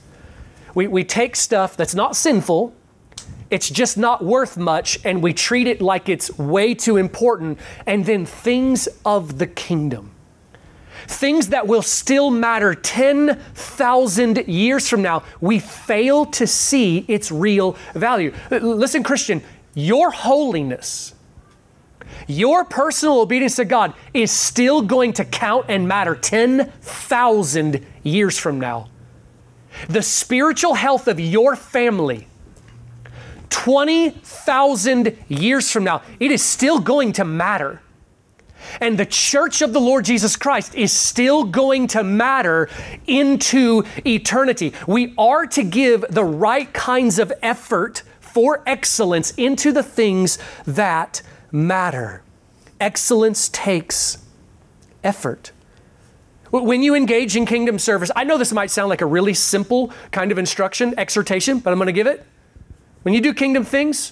We, 0.74 0.88
we 0.88 1.04
take 1.04 1.36
stuff 1.36 1.78
that's 1.78 1.94
not 1.94 2.16
sinful, 2.16 2.74
it's 3.52 3.70
just 3.70 4.00
not 4.00 4.26
worth 4.26 4.58
much, 4.58 4.98
and 5.06 5.22
we 5.22 5.32
treat 5.32 5.68
it 5.68 5.80
like 5.80 6.10
it's 6.10 6.36
way 6.40 6.74
too 6.74 6.98
important, 6.98 7.60
and 7.86 8.04
then 8.04 8.26
things 8.26 8.88
of 9.06 9.38
the 9.38 9.46
kingdom. 9.46 10.10
Things 11.06 11.50
that 11.50 11.68
will 11.68 11.84
still 11.84 12.32
matter 12.32 12.74
10,000 12.74 14.48
years 14.48 14.90
from 14.90 15.04
now, 15.04 15.22
we 15.40 15.60
fail 15.60 16.26
to 16.28 16.48
see 16.48 17.06
its 17.08 17.32
real 17.32 17.78
value. 17.94 18.34
Listen, 18.50 19.04
Christian, 19.04 19.44
your 19.74 20.12
holiness, 20.12 21.14
your 22.28 22.66
personal 22.66 23.20
obedience 23.20 23.56
to 23.56 23.66
God 23.66 23.94
is 24.14 24.32
still 24.32 24.82
going 24.82 25.14
to 25.14 25.26
count 25.26 25.66
and 25.70 25.88
matter 25.88 26.16
10,000 26.16 27.86
years 28.04 28.38
from 28.38 28.60
now. 28.60 28.90
The 29.88 30.02
spiritual 30.02 30.74
health 30.74 31.08
of 31.08 31.20
your 31.20 31.56
family, 31.56 32.28
20,000 33.50 35.18
years 35.28 35.72
from 35.72 35.84
now, 35.84 36.02
it 36.20 36.32
is 36.32 36.44
still 36.44 36.80
going 36.80 37.14
to 37.14 37.26
matter. 37.26 37.82
And 38.80 38.98
the 38.98 39.06
church 39.06 39.62
of 39.62 39.74
the 39.74 39.80
Lord 39.80 40.06
Jesus 40.06 40.36
Christ 40.36 40.76
is 40.76 40.92
still 40.92 41.44
going 41.44 41.88
to 41.88 42.04
matter 42.04 42.70
into 43.08 43.84
eternity. 44.06 44.74
We 44.88 45.14
are 45.18 45.48
to 45.48 45.64
give 45.64 46.06
the 46.10 46.24
right 46.24 46.72
kinds 46.72 47.18
of 47.18 47.34
effort 47.42 48.04
for 48.34 48.64
excellence 48.66 49.32
into 49.32 49.72
the 49.72 49.84
things 49.84 50.38
that 50.66 51.22
matter. 51.52 52.24
Excellence 52.80 53.50
takes 53.50 54.18
effort. 55.04 55.52
When 56.52 56.84
you 56.84 56.96
engage 56.96 57.36
in 57.38 57.46
kingdom 57.46 57.80
service, 57.80 58.12
I 58.16 58.26
know 58.26 58.38
this 58.38 58.52
might 58.52 58.72
sound 58.72 58.90
like 58.90 59.02
a 59.02 59.06
really 59.06 59.34
simple 59.34 59.92
kind 60.12 60.32
of 60.32 60.38
instruction, 60.38 60.94
exhortation, 60.98 61.60
but 61.60 61.72
I'm 61.72 61.78
going 61.78 61.88
to 61.88 61.94
give 61.94 62.08
it. 62.08 62.26
When 63.04 63.14
you 63.14 63.22
do 63.22 63.34
kingdom 63.34 63.64
things, 63.64 64.12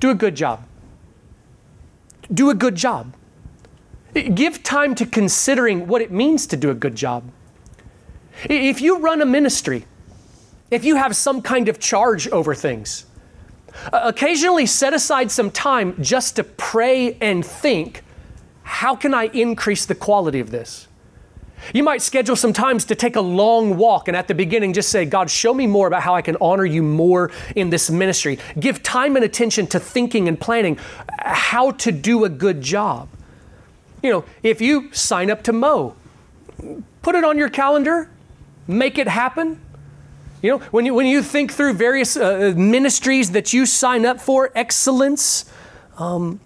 do 0.00 0.10
a 0.10 0.14
good 0.14 0.34
job. 0.34 0.64
Do 2.32 2.50
a 2.50 2.54
good 2.54 2.76
job. 2.76 3.14
Give 4.14 4.62
time 4.62 4.94
to 4.94 5.06
considering 5.06 5.86
what 5.86 6.00
it 6.00 6.10
means 6.10 6.46
to 6.46 6.56
do 6.56 6.70
a 6.70 6.74
good 6.74 6.94
job. 6.94 7.24
If 8.44 8.80
you 8.80 8.98
run 8.98 9.20
a 9.20 9.26
ministry, 9.26 9.84
if 10.70 10.84
you 10.84 10.96
have 10.96 11.16
some 11.16 11.42
kind 11.42 11.68
of 11.68 11.78
charge 11.78 12.28
over 12.28 12.54
things, 12.54 13.06
uh, 13.92 14.00
occasionally 14.04 14.66
set 14.66 14.92
aside 14.92 15.30
some 15.30 15.50
time 15.50 15.94
just 16.02 16.36
to 16.36 16.44
pray 16.44 17.16
and 17.20 17.44
think 17.44 18.02
how 18.62 18.94
can 18.94 19.14
I 19.14 19.24
increase 19.28 19.86
the 19.86 19.94
quality 19.94 20.40
of 20.40 20.50
this? 20.50 20.88
You 21.72 21.82
might 21.82 22.02
schedule 22.02 22.36
some 22.36 22.52
times 22.52 22.84
to 22.86 22.94
take 22.94 23.16
a 23.16 23.20
long 23.20 23.76
walk 23.76 24.08
and 24.08 24.16
at 24.16 24.28
the 24.28 24.34
beginning 24.34 24.72
just 24.72 24.90
say, 24.90 25.04
God, 25.04 25.30
show 25.30 25.52
me 25.54 25.66
more 25.66 25.86
about 25.86 26.02
how 26.02 26.14
I 26.14 26.22
can 26.22 26.36
honor 26.40 26.64
you 26.64 26.82
more 26.82 27.30
in 27.56 27.70
this 27.70 27.90
ministry. 27.90 28.38
Give 28.60 28.82
time 28.82 29.16
and 29.16 29.24
attention 29.24 29.66
to 29.68 29.80
thinking 29.80 30.28
and 30.28 30.38
planning 30.38 30.78
how 31.18 31.72
to 31.72 31.90
do 31.90 32.24
a 32.24 32.28
good 32.28 32.60
job. 32.60 33.08
You 34.02 34.10
know, 34.10 34.24
if 34.42 34.60
you 34.60 34.92
sign 34.92 35.30
up 35.30 35.42
to 35.44 35.52
mow, 35.52 35.96
put 37.02 37.14
it 37.14 37.24
on 37.24 37.38
your 37.38 37.48
calendar, 37.48 38.10
make 38.66 38.98
it 38.98 39.08
happen, 39.08 39.60
you 40.42 40.50
know, 40.50 40.58
when 40.70 40.86
you, 40.86 40.94
when 40.94 41.06
you 41.06 41.22
think 41.22 41.52
through 41.52 41.74
various 41.74 42.16
uh, 42.16 42.54
ministries 42.56 43.32
that 43.32 43.52
you 43.52 43.66
sign 43.66 44.06
up 44.06 44.20
for, 44.20 44.52
excellence 44.54 45.50
um, 45.98 46.40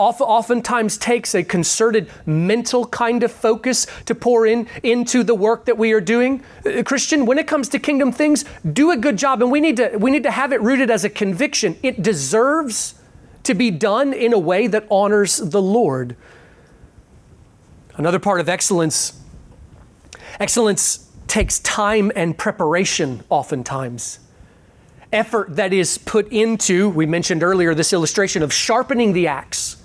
oftentimes 0.00 0.96
takes 0.96 1.34
a 1.34 1.42
concerted 1.42 2.08
mental 2.24 2.86
kind 2.86 3.22
of 3.22 3.30
focus 3.30 3.86
to 4.06 4.14
pour 4.14 4.46
in 4.46 4.66
into 4.82 5.22
the 5.22 5.34
work 5.34 5.66
that 5.66 5.76
we 5.76 5.92
are 5.92 6.00
doing. 6.00 6.42
Uh, 6.64 6.82
Christian, 6.82 7.26
when 7.26 7.38
it 7.38 7.46
comes 7.46 7.68
to 7.70 7.78
kingdom 7.78 8.10
things, 8.12 8.44
do 8.72 8.90
a 8.90 8.96
good 8.96 9.18
job, 9.18 9.42
and 9.42 9.50
we 9.50 9.60
need 9.60 9.76
to 9.76 9.96
we 9.98 10.10
need 10.10 10.22
to 10.22 10.30
have 10.30 10.52
it 10.52 10.60
rooted 10.60 10.90
as 10.90 11.04
a 11.04 11.10
conviction. 11.10 11.76
It 11.82 12.02
deserves 12.02 12.94
to 13.42 13.54
be 13.54 13.70
done 13.70 14.12
in 14.12 14.32
a 14.32 14.38
way 14.38 14.66
that 14.66 14.86
honors 14.90 15.36
the 15.36 15.62
Lord. 15.62 16.16
Another 17.96 18.18
part 18.18 18.40
of 18.40 18.48
excellence, 18.48 19.20
excellence 20.38 21.09
takes 21.30 21.60
time 21.60 22.10
and 22.16 22.36
preparation 22.36 23.22
oftentimes. 23.30 24.18
Effort 25.12 25.56
that 25.56 25.72
is 25.72 25.96
put 25.96 26.30
into, 26.32 26.90
we 26.90 27.06
mentioned 27.06 27.42
earlier 27.42 27.74
this 27.74 27.92
illustration 27.92 28.42
of 28.42 28.52
sharpening 28.52 29.12
the 29.12 29.28
axe. 29.28 29.76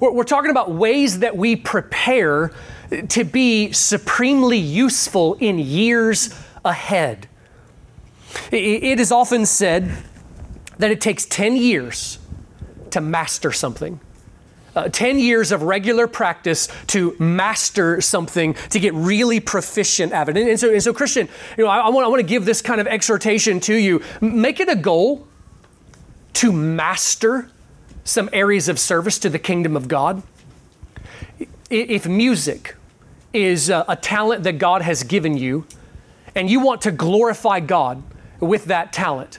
We're, 0.00 0.12
we're 0.12 0.24
talking 0.24 0.50
about 0.50 0.70
ways 0.70 1.20
that 1.20 1.36
we 1.36 1.56
prepare 1.56 2.52
to 3.08 3.24
be 3.24 3.72
supremely 3.72 4.58
useful 4.58 5.34
in 5.34 5.58
years 5.58 6.34
ahead. 6.64 7.26
It 8.52 9.00
is 9.00 9.10
often 9.10 9.46
said 9.46 9.90
that 10.78 10.90
it 10.90 11.00
takes 11.00 11.24
10 11.24 11.56
years 11.56 12.18
to 12.90 13.00
master 13.00 13.50
something 13.50 13.98
uh, 14.76 14.88
10 14.88 15.18
years 15.18 15.52
of 15.52 15.62
regular 15.62 16.06
practice 16.06 16.68
to 16.88 17.16
master 17.18 18.00
something, 18.00 18.54
to 18.70 18.78
get 18.78 18.94
really 18.94 19.40
proficient 19.40 20.12
at 20.12 20.28
it. 20.28 20.36
And, 20.36 20.48
and 20.48 20.60
so, 20.60 20.72
and 20.72 20.82
so, 20.82 20.92
Christian, 20.92 21.28
you 21.56 21.64
know, 21.64 21.70
I, 21.70 21.80
I, 21.80 21.88
want, 21.88 22.20
to 22.20 22.22
give 22.22 22.44
this 22.44 22.62
kind 22.62 22.80
of 22.80 22.86
exhortation 22.86 23.60
to 23.60 23.74
you. 23.74 24.02
Make 24.20 24.60
it 24.60 24.68
a 24.68 24.76
goal 24.76 25.26
to 26.34 26.52
master 26.52 27.50
some 28.04 28.28
areas 28.32 28.68
of 28.68 28.78
service 28.78 29.18
to 29.20 29.28
the 29.28 29.38
kingdom 29.38 29.76
of 29.76 29.88
God. 29.88 30.22
If 31.68 32.06
music 32.06 32.76
is 33.32 33.70
a, 33.70 33.84
a 33.88 33.96
talent 33.96 34.42
that 34.44 34.58
God 34.58 34.82
has 34.82 35.02
given 35.02 35.36
you, 35.36 35.66
and 36.34 36.50
you 36.50 36.60
want 36.60 36.82
to 36.82 36.90
glorify 36.90 37.60
God 37.60 38.02
with 38.40 38.66
that 38.66 38.92
talent, 38.92 39.38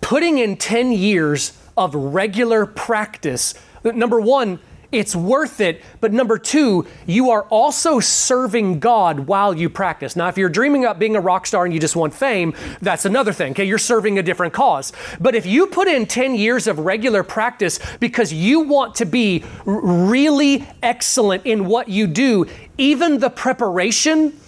putting 0.00 0.38
in 0.38 0.56
10 0.56 0.92
years 0.92 1.52
of 1.76 1.94
regular 1.94 2.66
practice 2.66 3.54
Number 3.84 4.20
one, 4.20 4.60
it's 4.90 5.14
worth 5.14 5.60
it. 5.60 5.82
But 6.00 6.12
number 6.12 6.38
two, 6.38 6.86
you 7.06 7.30
are 7.30 7.42
also 7.44 8.00
serving 8.00 8.80
God 8.80 9.20
while 9.20 9.54
you 9.54 9.68
practice. 9.68 10.16
Now, 10.16 10.28
if 10.28 10.38
you're 10.38 10.48
dreaming 10.48 10.84
about 10.84 10.98
being 10.98 11.14
a 11.14 11.20
rock 11.20 11.46
star 11.46 11.64
and 11.64 11.74
you 11.74 11.80
just 11.80 11.96
want 11.96 12.14
fame, 12.14 12.54
that's 12.80 13.04
another 13.04 13.32
thing. 13.32 13.52
Okay, 13.52 13.64
you're 13.64 13.78
serving 13.78 14.18
a 14.18 14.22
different 14.22 14.54
cause. 14.54 14.92
But 15.20 15.34
if 15.34 15.44
you 15.44 15.66
put 15.66 15.88
in 15.88 16.06
10 16.06 16.34
years 16.34 16.66
of 16.66 16.78
regular 16.78 17.22
practice 17.22 17.78
because 18.00 18.32
you 18.32 18.60
want 18.60 18.94
to 18.96 19.04
be 19.04 19.44
really 19.66 20.66
excellent 20.82 21.44
in 21.44 21.66
what 21.66 21.88
you 21.88 22.06
do, 22.06 22.46
even 22.78 23.18
the 23.18 23.30
preparation 23.30 24.38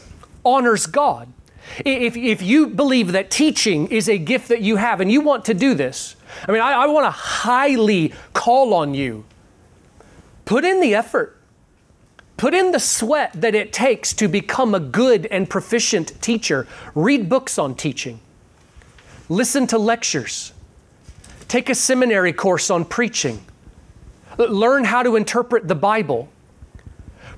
honors 0.45 0.87
God. 0.87 1.31
If, 1.79 2.17
if 2.17 2.43
you 2.43 2.67
believe 2.67 3.13
that 3.13 3.31
teaching 3.31 3.87
is 3.89 4.09
a 4.09 4.19
gift 4.19 4.49
that 4.49 4.61
you 4.61 4.77
have 4.77 5.01
and 5.01 5.11
you 5.11 5.21
want 5.21 5.45
to 5.47 5.55
do 5.55 5.75
this, 5.75 6.17
I 6.47 6.53
mean, 6.53 6.61
I, 6.61 6.73
I 6.73 6.87
want 6.87 7.07
to 7.07 7.11
highly 7.11 8.13
call 8.33 8.75
on 8.75 8.95
you. 8.95 9.25
Put 10.45 10.65
in 10.65 10.81
the 10.81 10.95
effort. 10.95 11.37
Put 12.37 12.55
in 12.55 12.73
the 12.73 12.81
sweat 12.81 13.33
that 13.35 13.55
it 13.55 13.73
takes 13.73 14.13
to 14.15 14.27
become 14.27 14.75
a 14.75 14.81
good 14.81 15.27
and 15.27 15.49
proficient 15.49 16.21
teacher. 16.23 16.67
Read 16.95 17.29
books 17.29 17.59
on 17.59 17.75
teaching. 17.75 18.21
Listen 19.29 19.67
to 19.69 19.79
lectures. 19.79 20.53
Take 21.49 21.69
a 21.69 21.75
seminary 21.75 22.33
course 22.33 22.71
on 22.71 22.85
preaching. 22.85 23.45
Learn 24.39 24.85
how 24.85 25.03
to 25.03 25.17
interpret 25.17 25.69
the 25.69 25.75
Bible. 25.75 26.31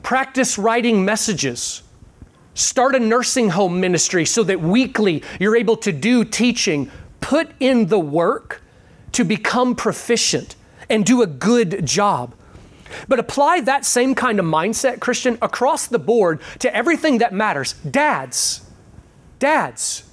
Practice 0.03 0.57
writing 0.57 1.05
messages. 1.05 1.83
Start 2.55 2.95
a 2.95 3.01
nursing 3.01 3.51
home 3.51 3.81
ministry 3.81 4.25
so 4.25 4.43
that 4.45 4.61
weekly 4.61 5.23
you're 5.41 5.57
able 5.57 5.77
to 5.79 5.93
do 5.93 6.25
teaching. 6.25 6.91
Put 7.21 7.51
in 7.61 7.87
the 7.87 7.99
work 7.99 8.63
to 9.13 9.25
become 9.25 9.75
proficient 9.75 10.57
and 10.91 11.05
do 11.05 11.23
a 11.23 11.27
good 11.27 11.87
job. 11.87 12.35
But 13.09 13.19
apply 13.19 13.61
that 13.63 13.87
same 13.87 14.15
kind 14.15 14.39
of 14.39 14.45
mindset, 14.45 15.01
Christian, 15.01 15.39
across 15.41 15.87
the 15.87 15.99
board 15.99 16.41
to 16.59 16.75
everything 16.75 17.19
that 17.19 17.33
matters. 17.33 17.73
Dads, 17.75 18.69
dads, 19.39 20.05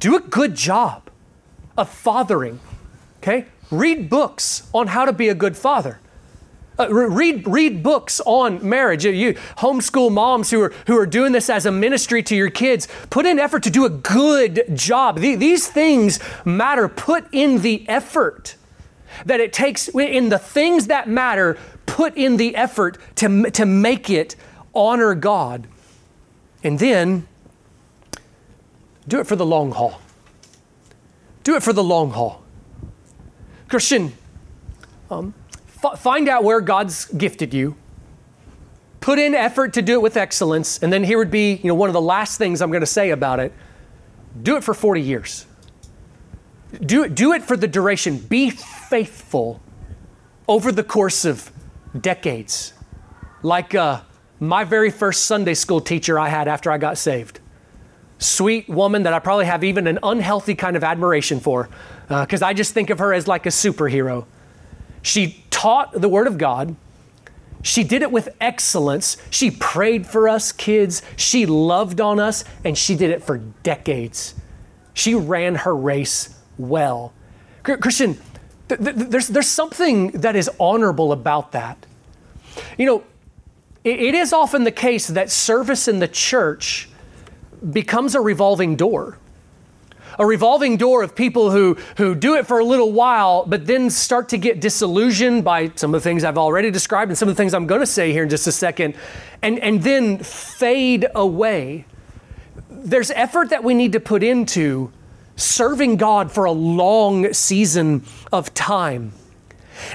do 0.00 0.16
a 0.16 0.20
good 0.20 0.54
job 0.54 1.10
of 1.76 1.90
fathering, 1.90 2.60
okay? 3.18 3.46
Read 3.70 4.08
books 4.08 4.68
on 4.72 4.86
how 4.88 5.04
to 5.04 5.12
be 5.12 5.28
a 5.28 5.34
good 5.34 5.56
father. 5.56 6.00
Uh, 6.78 6.92
read, 6.92 7.46
read 7.46 7.82
books 7.82 8.20
on 8.26 8.66
marriage. 8.68 9.04
You 9.04 9.34
homeschool 9.58 10.10
moms 10.10 10.50
who 10.50 10.60
are, 10.60 10.74
who 10.88 10.98
are 10.98 11.06
doing 11.06 11.32
this 11.32 11.48
as 11.48 11.66
a 11.66 11.70
ministry 11.70 12.22
to 12.24 12.34
your 12.34 12.50
kids, 12.50 12.88
put 13.10 13.26
in 13.26 13.38
effort 13.38 13.62
to 13.62 13.70
do 13.70 13.84
a 13.84 13.90
good 13.90 14.64
job. 14.74 15.20
The, 15.20 15.36
these 15.36 15.68
things 15.68 16.18
matter. 16.44 16.88
Put 16.88 17.26
in 17.32 17.62
the 17.62 17.88
effort 17.88 18.56
that 19.24 19.38
it 19.38 19.52
takes 19.52 19.88
in 19.88 20.28
the 20.30 20.38
things 20.38 20.88
that 20.88 21.08
matter, 21.08 21.56
put 21.86 22.16
in 22.16 22.36
the 22.36 22.56
effort 22.56 22.98
to, 23.16 23.50
to 23.52 23.64
make 23.64 24.10
it 24.10 24.34
honor 24.74 25.14
God. 25.14 25.68
And 26.64 26.78
then 26.78 27.28
do 29.06 29.20
it 29.20 29.26
for 29.26 29.36
the 29.36 29.46
long 29.46 29.70
haul. 29.70 30.00
Do 31.44 31.54
it 31.54 31.62
for 31.62 31.72
the 31.72 31.84
long 31.84 32.10
haul. 32.10 32.42
Christian, 33.68 34.14
um, 35.10 35.34
find 35.98 36.28
out 36.28 36.44
where 36.44 36.60
God's 36.60 37.06
gifted 37.06 37.54
you. 37.54 37.76
Put 39.00 39.18
in 39.18 39.34
effort 39.34 39.74
to 39.74 39.82
do 39.82 39.94
it 39.94 40.02
with 40.02 40.16
excellence. 40.16 40.82
And 40.82 40.92
then 40.92 41.04
here 41.04 41.18
would 41.18 41.30
be, 41.30 41.56
you 41.56 41.68
know, 41.68 41.74
one 41.74 41.90
of 41.90 41.92
the 41.92 42.00
last 42.00 42.38
things 42.38 42.62
I'm 42.62 42.70
going 42.70 42.80
to 42.80 42.86
say 42.86 43.10
about 43.10 43.38
it. 43.38 43.52
Do 44.42 44.56
it 44.56 44.64
for 44.64 44.74
40 44.74 45.00
years. 45.00 45.46
Do 46.80 47.04
it, 47.04 47.14
do 47.14 47.32
it 47.32 47.42
for 47.42 47.56
the 47.56 47.68
duration. 47.68 48.18
Be 48.18 48.50
faithful 48.50 49.60
over 50.48 50.72
the 50.72 50.82
course 50.82 51.24
of 51.24 51.52
decades. 52.00 52.72
Like 53.42 53.74
uh, 53.74 54.00
my 54.40 54.64
very 54.64 54.90
first 54.90 55.26
Sunday 55.26 55.54
school 55.54 55.80
teacher 55.80 56.18
I 56.18 56.28
had 56.28 56.48
after 56.48 56.70
I 56.70 56.78
got 56.78 56.98
saved. 56.98 57.40
Sweet 58.18 58.68
woman 58.68 59.02
that 59.02 59.12
I 59.12 59.18
probably 59.18 59.46
have 59.46 59.64
even 59.64 59.86
an 59.86 59.98
unhealthy 60.02 60.54
kind 60.54 60.76
of 60.76 60.84
admiration 60.84 61.40
for, 61.40 61.68
because 62.08 62.42
uh, 62.42 62.46
I 62.46 62.54
just 62.54 62.72
think 62.72 62.90
of 62.90 62.98
her 63.00 63.12
as 63.12 63.28
like 63.28 63.44
a 63.44 63.50
superhero. 63.50 64.24
She 65.04 65.44
taught 65.50 65.92
the 65.92 66.08
Word 66.08 66.26
of 66.26 66.38
God. 66.38 66.74
She 67.62 67.84
did 67.84 68.02
it 68.02 68.10
with 68.10 68.30
excellence. 68.40 69.18
She 69.30 69.50
prayed 69.50 70.06
for 70.06 70.28
us 70.28 70.50
kids. 70.50 71.02
She 71.16 71.44
loved 71.46 72.00
on 72.00 72.18
us, 72.18 72.42
and 72.64 72.76
she 72.76 72.96
did 72.96 73.10
it 73.10 73.22
for 73.22 73.38
decades. 73.62 74.34
She 74.94 75.14
ran 75.14 75.56
her 75.56 75.76
race 75.76 76.34
well. 76.56 77.12
Christian, 77.62 78.18
th- 78.68 78.80
th- 78.80 78.96
there's, 78.96 79.28
there's 79.28 79.46
something 79.48 80.08
that 80.12 80.36
is 80.36 80.50
honorable 80.58 81.12
about 81.12 81.52
that. 81.52 81.84
You 82.78 82.86
know, 82.86 83.04
it, 83.84 84.00
it 84.00 84.14
is 84.14 84.32
often 84.32 84.64
the 84.64 84.72
case 84.72 85.08
that 85.08 85.30
service 85.30 85.86
in 85.86 85.98
the 85.98 86.08
church 86.08 86.88
becomes 87.72 88.14
a 88.14 88.20
revolving 88.22 88.76
door. 88.76 89.18
A 90.18 90.26
revolving 90.26 90.76
door 90.76 91.02
of 91.02 91.14
people 91.14 91.50
who, 91.50 91.76
who 91.96 92.14
do 92.14 92.36
it 92.36 92.46
for 92.46 92.58
a 92.58 92.64
little 92.64 92.92
while, 92.92 93.44
but 93.46 93.66
then 93.66 93.90
start 93.90 94.28
to 94.30 94.38
get 94.38 94.60
disillusioned 94.60 95.44
by 95.44 95.72
some 95.74 95.94
of 95.94 96.02
the 96.02 96.08
things 96.08 96.24
I've 96.24 96.38
already 96.38 96.70
described 96.70 97.10
and 97.10 97.18
some 97.18 97.28
of 97.28 97.34
the 97.34 97.42
things 97.42 97.54
I'm 97.54 97.66
going 97.66 97.80
to 97.80 97.86
say 97.86 98.12
here 98.12 98.22
in 98.22 98.28
just 98.28 98.46
a 98.46 98.52
second, 98.52 98.94
and, 99.42 99.58
and 99.58 99.82
then 99.82 100.18
fade 100.18 101.06
away. 101.14 101.84
There's 102.70 103.10
effort 103.10 103.50
that 103.50 103.64
we 103.64 103.74
need 103.74 103.92
to 103.92 104.00
put 104.00 104.22
into 104.22 104.92
serving 105.36 105.96
God 105.96 106.30
for 106.30 106.44
a 106.44 106.52
long 106.52 107.32
season 107.32 108.04
of 108.32 108.54
time. 108.54 109.12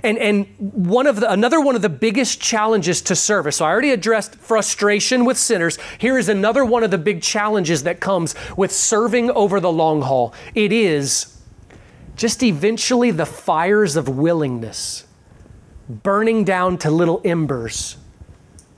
And, 0.04 0.18
and 0.18 0.48
one 0.58 1.08
of 1.08 1.20
the, 1.20 1.32
another 1.32 1.62
one 1.62 1.76
of 1.76 1.82
the 1.82 1.90
biggest 1.90 2.42
challenges 2.42 3.02
to 3.04 3.16
service. 3.16 3.58
So 3.58 3.66
I 3.66 3.70
already 3.70 3.92
addressed 3.92 4.36
frustration 4.36 5.26
with 5.26 5.38
sinners. 5.38 5.78
Here 5.98 6.18
is 6.18 6.30
another 6.30 6.66
one 6.66 6.84
of 6.84 6.92
the 6.92 6.98
big 6.98 7.22
challenges 7.22 7.84
that 7.84 8.00
comes 8.00 8.36
with 8.58 8.72
serving 8.72 9.32
over 9.32 9.60
the 9.60 9.72
long 9.72 10.02
haul. 10.02 10.34
It 10.56 10.72
is 10.72 11.38
just 12.16 12.44
eventually 12.44 13.12
the 13.12 13.26
fires 13.26 13.96
of 13.96 14.10
willingness 14.10 15.06
burning 15.90 16.44
down 16.44 16.78
to 16.78 16.92
little 16.92 17.20
embers, 17.26 17.98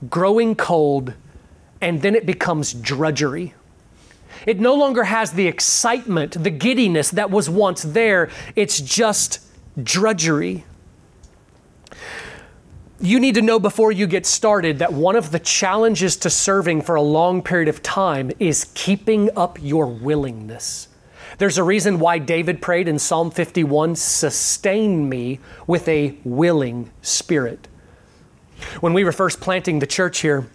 growing 0.08 0.54
cold, 0.54 1.12
and 1.80 2.00
then 2.00 2.14
it 2.14 2.24
becomes 2.24 2.72
drudgery. 2.72 3.52
It 4.46 4.58
no 4.58 4.74
longer 4.74 5.04
has 5.04 5.32
the 5.32 5.46
excitement, 5.46 6.42
the 6.42 6.50
giddiness 6.50 7.10
that 7.10 7.30
was 7.30 7.50
once 7.50 7.82
there. 7.82 8.30
It's 8.56 8.80
just 8.80 9.40
drudgery. 9.80 10.64
You 13.04 13.18
need 13.18 13.34
to 13.34 13.42
know 13.42 13.58
before 13.58 13.90
you 13.90 14.06
get 14.06 14.24
started 14.26 14.78
that 14.78 14.92
one 14.92 15.16
of 15.16 15.32
the 15.32 15.40
challenges 15.40 16.14
to 16.18 16.30
serving 16.30 16.82
for 16.82 16.94
a 16.94 17.02
long 17.02 17.42
period 17.42 17.66
of 17.66 17.82
time 17.82 18.30
is 18.38 18.70
keeping 18.74 19.28
up 19.36 19.60
your 19.60 19.86
willingness. 19.86 20.86
There's 21.38 21.58
a 21.58 21.64
reason 21.64 21.98
why 21.98 22.20
David 22.20 22.62
prayed 22.62 22.86
in 22.86 23.00
Psalm 23.00 23.32
51 23.32 23.96
sustain 23.96 25.08
me 25.08 25.40
with 25.66 25.88
a 25.88 26.16
willing 26.22 26.92
spirit. 27.02 27.66
When 28.78 28.92
we 28.92 29.02
were 29.02 29.10
first 29.10 29.40
planting 29.40 29.80
the 29.80 29.86
church 29.88 30.20
here, 30.20 30.46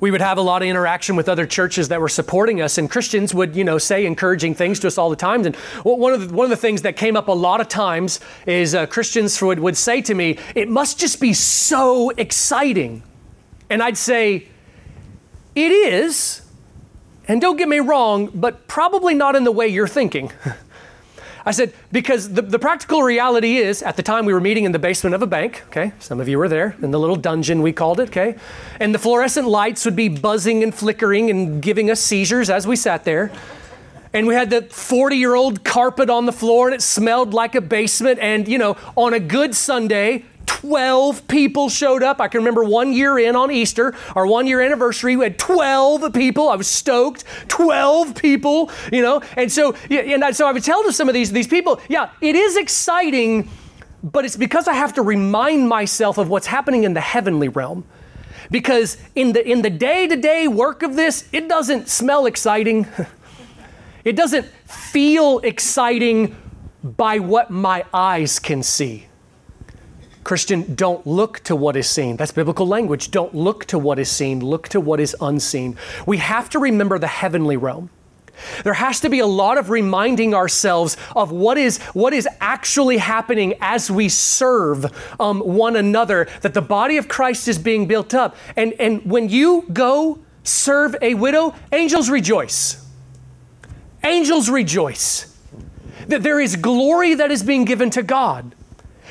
we 0.00 0.10
would 0.10 0.20
have 0.20 0.38
a 0.38 0.42
lot 0.42 0.62
of 0.62 0.68
interaction 0.68 1.16
with 1.16 1.28
other 1.28 1.46
churches 1.46 1.88
that 1.88 2.00
were 2.00 2.08
supporting 2.08 2.60
us, 2.60 2.78
and 2.78 2.90
Christians 2.90 3.34
would, 3.34 3.56
you 3.56 3.64
know, 3.64 3.78
say 3.78 4.06
encouraging 4.06 4.54
things 4.54 4.80
to 4.80 4.86
us 4.86 4.98
all 4.98 5.10
the 5.10 5.16
time. 5.16 5.44
And 5.44 5.56
one 5.84 6.12
of 6.12 6.28
the, 6.28 6.34
one 6.34 6.44
of 6.44 6.50
the 6.50 6.56
things 6.56 6.82
that 6.82 6.96
came 6.96 7.16
up 7.16 7.28
a 7.28 7.32
lot 7.32 7.60
of 7.60 7.68
times 7.68 8.20
is 8.46 8.74
uh, 8.74 8.86
Christians 8.86 9.40
would, 9.42 9.58
would 9.60 9.76
say 9.76 10.00
to 10.02 10.14
me, 10.14 10.38
"It 10.54 10.68
must 10.68 10.98
just 10.98 11.20
be 11.20 11.32
so 11.32 12.10
exciting," 12.10 13.02
and 13.68 13.82
I'd 13.82 13.98
say, 13.98 14.48
"It 15.54 15.72
is." 15.72 16.42
And 17.28 17.40
don't 17.40 17.56
get 17.56 17.68
me 17.68 17.78
wrong, 17.78 18.30
but 18.34 18.66
probably 18.66 19.14
not 19.14 19.36
in 19.36 19.44
the 19.44 19.52
way 19.52 19.68
you're 19.68 19.86
thinking. 19.86 20.32
I 21.44 21.52
said, 21.52 21.72
because 21.90 22.32
the, 22.32 22.42
the 22.42 22.58
practical 22.58 23.02
reality 23.02 23.56
is, 23.56 23.82
at 23.82 23.96
the 23.96 24.02
time 24.02 24.26
we 24.26 24.32
were 24.32 24.40
meeting 24.40 24.64
in 24.64 24.72
the 24.72 24.78
basement 24.78 25.14
of 25.14 25.22
a 25.22 25.26
bank, 25.26 25.62
okay? 25.68 25.92
Some 25.98 26.20
of 26.20 26.28
you 26.28 26.38
were 26.38 26.48
there, 26.48 26.76
in 26.82 26.90
the 26.90 26.98
little 26.98 27.16
dungeon 27.16 27.62
we 27.62 27.72
called 27.72 28.00
it, 28.00 28.10
okay? 28.10 28.36
And 28.78 28.94
the 28.94 28.98
fluorescent 28.98 29.48
lights 29.48 29.84
would 29.84 29.96
be 29.96 30.08
buzzing 30.08 30.62
and 30.62 30.74
flickering 30.74 31.30
and 31.30 31.62
giving 31.62 31.90
us 31.90 32.00
seizures 32.00 32.50
as 32.50 32.66
we 32.66 32.76
sat 32.76 33.04
there. 33.04 33.32
And 34.12 34.26
we 34.26 34.34
had 34.34 34.50
the 34.50 34.62
40 34.62 35.16
year 35.16 35.34
old 35.34 35.64
carpet 35.64 36.10
on 36.10 36.26
the 36.26 36.32
floor 36.32 36.66
and 36.66 36.74
it 36.74 36.82
smelled 36.82 37.32
like 37.32 37.54
a 37.54 37.60
basement. 37.60 38.18
And, 38.18 38.48
you 38.48 38.58
know, 38.58 38.76
on 38.96 39.14
a 39.14 39.20
good 39.20 39.54
Sunday, 39.54 40.24
12 40.50 41.28
people 41.28 41.68
showed 41.68 42.02
up. 42.02 42.20
I 42.20 42.26
can 42.26 42.38
remember 42.38 42.64
one 42.64 42.92
year 42.92 43.20
in 43.20 43.36
on 43.36 43.52
Easter, 43.52 43.94
our 44.16 44.26
one 44.26 44.48
year 44.48 44.60
anniversary, 44.60 45.16
we 45.16 45.24
had 45.24 45.38
12 45.38 46.12
people. 46.12 46.48
I 46.48 46.56
was 46.56 46.66
stoked. 46.66 47.24
12 47.46 48.16
people, 48.16 48.68
you 48.92 49.00
know. 49.00 49.22
And 49.36 49.50
so, 49.50 49.74
and 49.88 50.36
so 50.36 50.48
I 50.48 50.52
would 50.52 50.64
tell 50.64 50.82
to 50.82 50.92
some 50.92 51.08
of 51.08 51.14
these, 51.14 51.30
these 51.30 51.46
people, 51.46 51.80
yeah, 51.88 52.10
it 52.20 52.34
is 52.34 52.56
exciting, 52.56 53.48
but 54.02 54.24
it's 54.24 54.36
because 54.36 54.66
I 54.66 54.74
have 54.74 54.92
to 54.94 55.02
remind 55.02 55.68
myself 55.68 56.18
of 56.18 56.28
what's 56.28 56.48
happening 56.48 56.82
in 56.82 56.94
the 56.94 57.00
heavenly 57.00 57.48
realm. 57.48 57.84
Because 58.50 58.96
in 59.14 59.32
the 59.32 59.48
in 59.48 59.62
the 59.62 59.70
day-to-day 59.70 60.48
work 60.48 60.82
of 60.82 60.96
this, 60.96 61.28
it 61.30 61.48
doesn't 61.48 61.88
smell 61.88 62.26
exciting. 62.26 62.88
it 64.04 64.16
doesn't 64.16 64.46
feel 64.66 65.38
exciting 65.38 66.36
by 66.82 67.20
what 67.20 67.50
my 67.50 67.84
eyes 67.94 68.40
can 68.40 68.64
see. 68.64 69.06
Christian, 70.30 70.76
don't 70.76 71.04
look 71.08 71.40
to 71.40 71.56
what 71.56 71.74
is 71.74 71.90
seen. 71.90 72.16
That's 72.16 72.30
biblical 72.30 72.64
language. 72.64 73.10
Don't 73.10 73.34
look 73.34 73.64
to 73.64 73.80
what 73.80 73.98
is 73.98 74.08
seen, 74.08 74.38
look 74.38 74.68
to 74.68 74.80
what 74.80 75.00
is 75.00 75.16
unseen. 75.20 75.76
We 76.06 76.18
have 76.18 76.48
to 76.50 76.60
remember 76.60 77.00
the 77.00 77.08
heavenly 77.08 77.56
realm. 77.56 77.90
There 78.62 78.74
has 78.74 79.00
to 79.00 79.08
be 79.08 79.18
a 79.18 79.26
lot 79.26 79.58
of 79.58 79.70
reminding 79.70 80.32
ourselves 80.32 80.96
of 81.16 81.32
what 81.32 81.58
is, 81.58 81.78
what 81.94 82.12
is 82.12 82.28
actually 82.40 82.98
happening 82.98 83.54
as 83.60 83.90
we 83.90 84.08
serve 84.08 84.86
um, 85.18 85.40
one 85.40 85.74
another, 85.74 86.28
that 86.42 86.54
the 86.54 86.62
body 86.62 86.96
of 86.96 87.08
Christ 87.08 87.48
is 87.48 87.58
being 87.58 87.86
built 87.88 88.14
up. 88.14 88.36
And, 88.56 88.74
and 88.74 89.04
when 89.04 89.28
you 89.30 89.66
go 89.72 90.20
serve 90.44 90.94
a 91.02 91.14
widow, 91.14 91.56
angels 91.72 92.08
rejoice. 92.08 92.86
Angels 94.04 94.48
rejoice. 94.48 95.36
That 96.06 96.22
there 96.22 96.38
is 96.38 96.54
glory 96.54 97.14
that 97.14 97.32
is 97.32 97.42
being 97.42 97.64
given 97.64 97.90
to 97.90 98.04
God. 98.04 98.54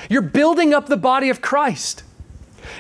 You're 0.10 0.22
building 0.22 0.74
up 0.74 0.88
the 0.88 0.98
body 0.98 1.30
of 1.30 1.42
Christ. 1.42 2.04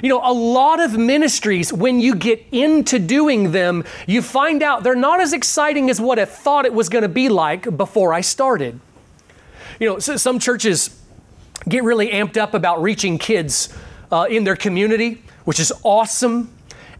You 0.01 0.09
know, 0.09 0.21
a 0.23 0.31
lot 0.31 0.79
of 0.79 0.97
ministries, 0.97 1.73
when 1.73 1.99
you 1.99 2.15
get 2.15 2.45
into 2.51 2.99
doing 2.99 3.51
them, 3.51 3.83
you 4.07 4.21
find 4.21 4.61
out 4.61 4.83
they're 4.83 4.95
not 4.95 5.19
as 5.19 5.33
exciting 5.33 5.89
as 5.89 5.99
what 5.99 6.19
I 6.19 6.25
thought 6.25 6.65
it 6.65 6.73
was 6.73 6.89
going 6.89 7.01
to 7.01 7.09
be 7.09 7.29
like 7.29 7.75
before 7.75 8.13
I 8.13 8.21
started. 8.21 8.79
You 9.79 9.89
know, 9.89 9.99
so 9.99 10.17
some 10.17 10.39
churches 10.39 11.01
get 11.67 11.83
really 11.83 12.09
amped 12.09 12.37
up 12.37 12.53
about 12.53 12.81
reaching 12.81 13.17
kids 13.17 13.75
uh, 14.11 14.27
in 14.29 14.43
their 14.43 14.55
community, 14.55 15.23
which 15.45 15.59
is 15.59 15.73
awesome. 15.83 16.51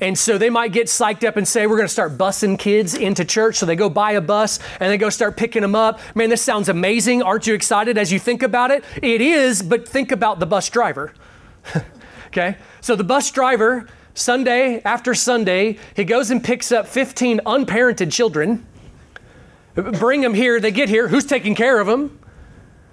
And 0.02 0.18
so 0.18 0.38
they 0.38 0.50
might 0.50 0.72
get 0.72 0.88
psyched 0.88 1.28
up 1.28 1.36
and 1.36 1.48
say, 1.48 1.68
We're 1.68 1.76
going 1.76 1.88
to 1.88 1.94
start 1.94 2.18
busing 2.18 2.58
kids 2.58 2.96
into 2.96 3.26
church. 3.26 3.58
So 3.58 3.66
they 3.66 3.76
go 3.76 3.90
buy 3.90 4.14
a 4.14 4.22
bus 4.22 4.60
and 4.80 4.92
they 4.92 4.98
go 4.98 5.10
start 5.10 5.36
picking 5.36 5.62
them 5.62 5.76
up. 5.76 6.00
Man, 6.16 6.30
this 6.30 6.42
sounds 6.42 6.70
amazing. 6.70 7.22
Aren't 7.22 7.48
you 7.48 7.54
excited 7.54 7.98
as 7.98 8.12
you 8.12 8.20
think 8.20 8.42
about 8.42 8.72
it? 8.72 8.84
It 9.02 9.22
is, 9.22 9.62
but 9.62 9.88
think 9.88 10.12
about 10.12 10.40
the 10.40 10.46
bus 10.46 10.70
driver. 10.70 11.14
okay? 12.28 12.58
So 12.82 12.96
the 12.96 13.04
bus 13.04 13.30
driver, 13.32 13.88
Sunday 14.14 14.82
after 14.84 15.14
Sunday, 15.14 15.78
he 15.96 16.06
goes 16.06 16.32
and 16.32 16.44
picks 16.44 16.72
up 16.72 16.88
15 16.88 17.42
unparented 17.46 18.12
children, 18.12 18.66
bring 19.76 20.22
them 20.22 20.34
here. 20.34 20.60
They 20.60 20.72
get 20.72 20.90
here. 20.90 21.08
Who's 21.08 21.26
taking 21.26 21.56
care 21.56 21.80
of 21.80 21.88
them? 21.88 22.20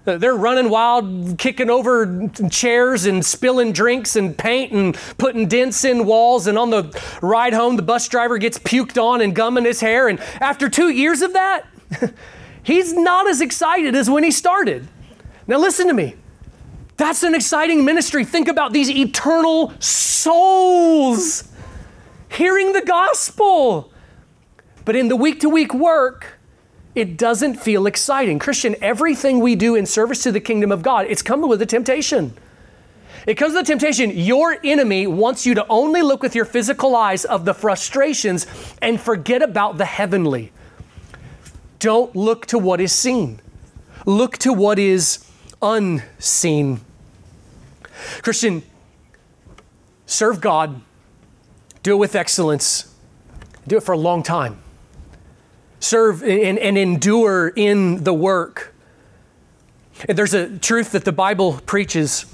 They're 0.07 0.37
running 0.37 0.71
wild, 0.71 1.37
kicking 1.37 1.69
over 1.69 2.29
chairs 2.49 3.07
and 3.07 3.27
spilling 3.27 3.73
drinks 3.73 4.15
and 4.15 4.39
paint 4.39 4.73
and 4.73 4.95
putting 5.19 5.49
dents 5.49 5.85
in 5.85 6.07
walls. 6.07 6.47
And 6.47 6.57
on 6.57 6.71
the 6.71 6.97
ride 7.21 7.53
home, 7.53 7.75
the 7.75 7.83
bus 7.83 8.07
driver 8.07 8.39
gets 8.39 8.57
puked 8.57 9.03
on 9.03 9.21
and 9.21 9.35
gum 9.35 9.59
in 9.59 9.65
his 9.65 9.81
hair. 9.81 10.07
And 10.07 10.21
after 10.41 10.69
two 10.69 10.91
years 10.91 11.23
of 11.23 11.33
that, 11.33 11.67
he's 12.63 12.93
not 12.95 13.29
as 13.29 13.41
excited 13.41 13.97
as 13.97 14.09
when 14.09 14.23
he 14.23 14.31
started. 14.31 14.87
Now, 15.49 15.59
listen 15.59 15.89
to 15.89 15.95
me. 15.95 16.15
That's 16.97 17.25
an 17.25 17.35
exciting 17.35 17.85
ministry. 17.85 18.25
Think 18.25 18.47
about 18.47 18.73
these 18.73 18.89
eternal 18.89 19.73
souls 19.81 21.45
hearing 22.29 22.73
the 22.73 22.83
gospel. 22.83 23.93
But 24.85 24.95
in 24.95 25.09
the 25.09 25.17
week 25.17 25.41
to 25.41 25.49
week 25.49 25.75
work, 25.75 26.36
it 26.97 27.19
doesn't 27.19 27.57
feel 27.57 27.87
exciting. 27.87 28.39
Christian, 28.39 28.75
everything 28.81 29.41
we 29.41 29.55
do 29.55 29.75
in 29.75 29.85
service 29.85 30.23
to 30.23 30.33
the 30.33 30.41
kingdom 30.41 30.73
of 30.73 30.83
God, 30.83 31.07
it's 31.11 31.21
coming 31.21 31.49
with 31.49 31.61
a 31.61 31.67
temptation. 31.67 32.33
It 33.27 33.35
comes 33.35 33.53
with 33.53 33.65
a 33.65 33.67
temptation. 33.67 34.11
Your 34.15 34.57
enemy 34.65 35.07
wants 35.07 35.45
you 35.45 35.55
to 35.57 35.67
only 35.69 36.01
look 36.01 36.23
with 36.23 36.35
your 36.35 36.47
physical 36.47 36.97
eyes 36.97 37.27
of 37.27 37.45
the 37.45 37.53
frustrations 37.53 38.47
and 38.81 38.99
forget 38.99 39.43
about 39.43 39.77
the 39.77 39.85
heavenly. 39.85 40.53
Don't 41.81 42.17
look 42.17 42.47
to 42.47 42.59
what 42.59 42.81
is 42.81 42.93
seen. 42.93 43.41
Look 44.07 44.39
to 44.39 44.55
what 44.55 44.79
is 44.79 45.31
unseen. 45.61 46.81
Christian, 48.23 48.63
serve 50.07 50.41
God, 50.41 50.81
do 51.83 51.93
it 51.93 51.99
with 51.99 52.15
excellence, 52.17 52.95
do 53.67 53.77
it 53.77 53.83
for 53.83 53.93
a 53.93 53.99
long 53.99 54.23
time 54.23 54.63
serve 55.81 56.23
and, 56.23 56.59
and 56.59 56.79
endure 56.79 57.49
in 57.49 58.05
the 58.05 58.15
work. 58.15 58.75
And 60.09 60.17
there's 60.17 60.35
a 60.35 60.59
truth 60.59 60.93
that 60.93 61.05
the 61.05 61.13
Bible 61.13 61.61
preaches 61.67 62.27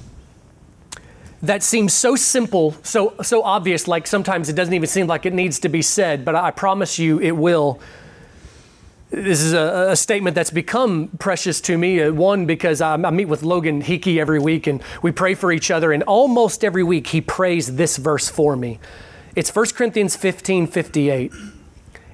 that 1.43 1.63
seems 1.63 1.93
so 1.93 2.15
simple, 2.15 2.77
so, 2.83 3.15
so 3.21 3.43
obvious, 3.43 3.89
like 3.89 4.07
sometimes 4.07 4.49
it 4.49 4.55
doesn't 4.55 4.75
even 4.75 4.87
seem 4.87 5.09
like 5.09 5.27
it 5.27 5.33
needs 5.33 5.59
to 5.61 5.69
be 5.69 5.83
said, 5.83 6.25
but 6.25 6.37
I 6.37 6.53
promise 6.53 6.99
you 6.99 7.19
it 7.19 7.33
will. 7.33 7.81
This 9.11 9.43
is 9.43 9.53
a, 9.53 9.89
a 9.91 9.97
statement 9.97 10.35
that's 10.35 10.51
become 10.51 11.09
precious 11.19 11.61
to 11.63 11.77
me. 11.77 12.01
Uh, 12.01 12.13
one, 12.13 12.47
because 12.47 12.81
I, 12.81 12.95
I 12.95 13.11
meet 13.11 13.27
with 13.27 13.43
Logan 13.43 13.81
Hickey 13.81 14.21
every 14.21 14.39
week 14.39 14.67
and 14.67 14.83
we 15.03 15.11
pray 15.11 15.35
for 15.35 15.53
each 15.53 15.71
other, 15.71 15.93
and 15.93 16.03
almost 16.05 16.65
every 16.65 16.85
week 16.85 17.09
he 17.09 17.21
prays 17.21 17.75
this 17.75 17.97
verse 17.97 18.29
for 18.29 18.57
me. 18.57 18.79
It's 19.35 19.55
1 19.55 19.67
Corinthians 19.75 20.15
15 20.17 20.67
58 20.69 21.33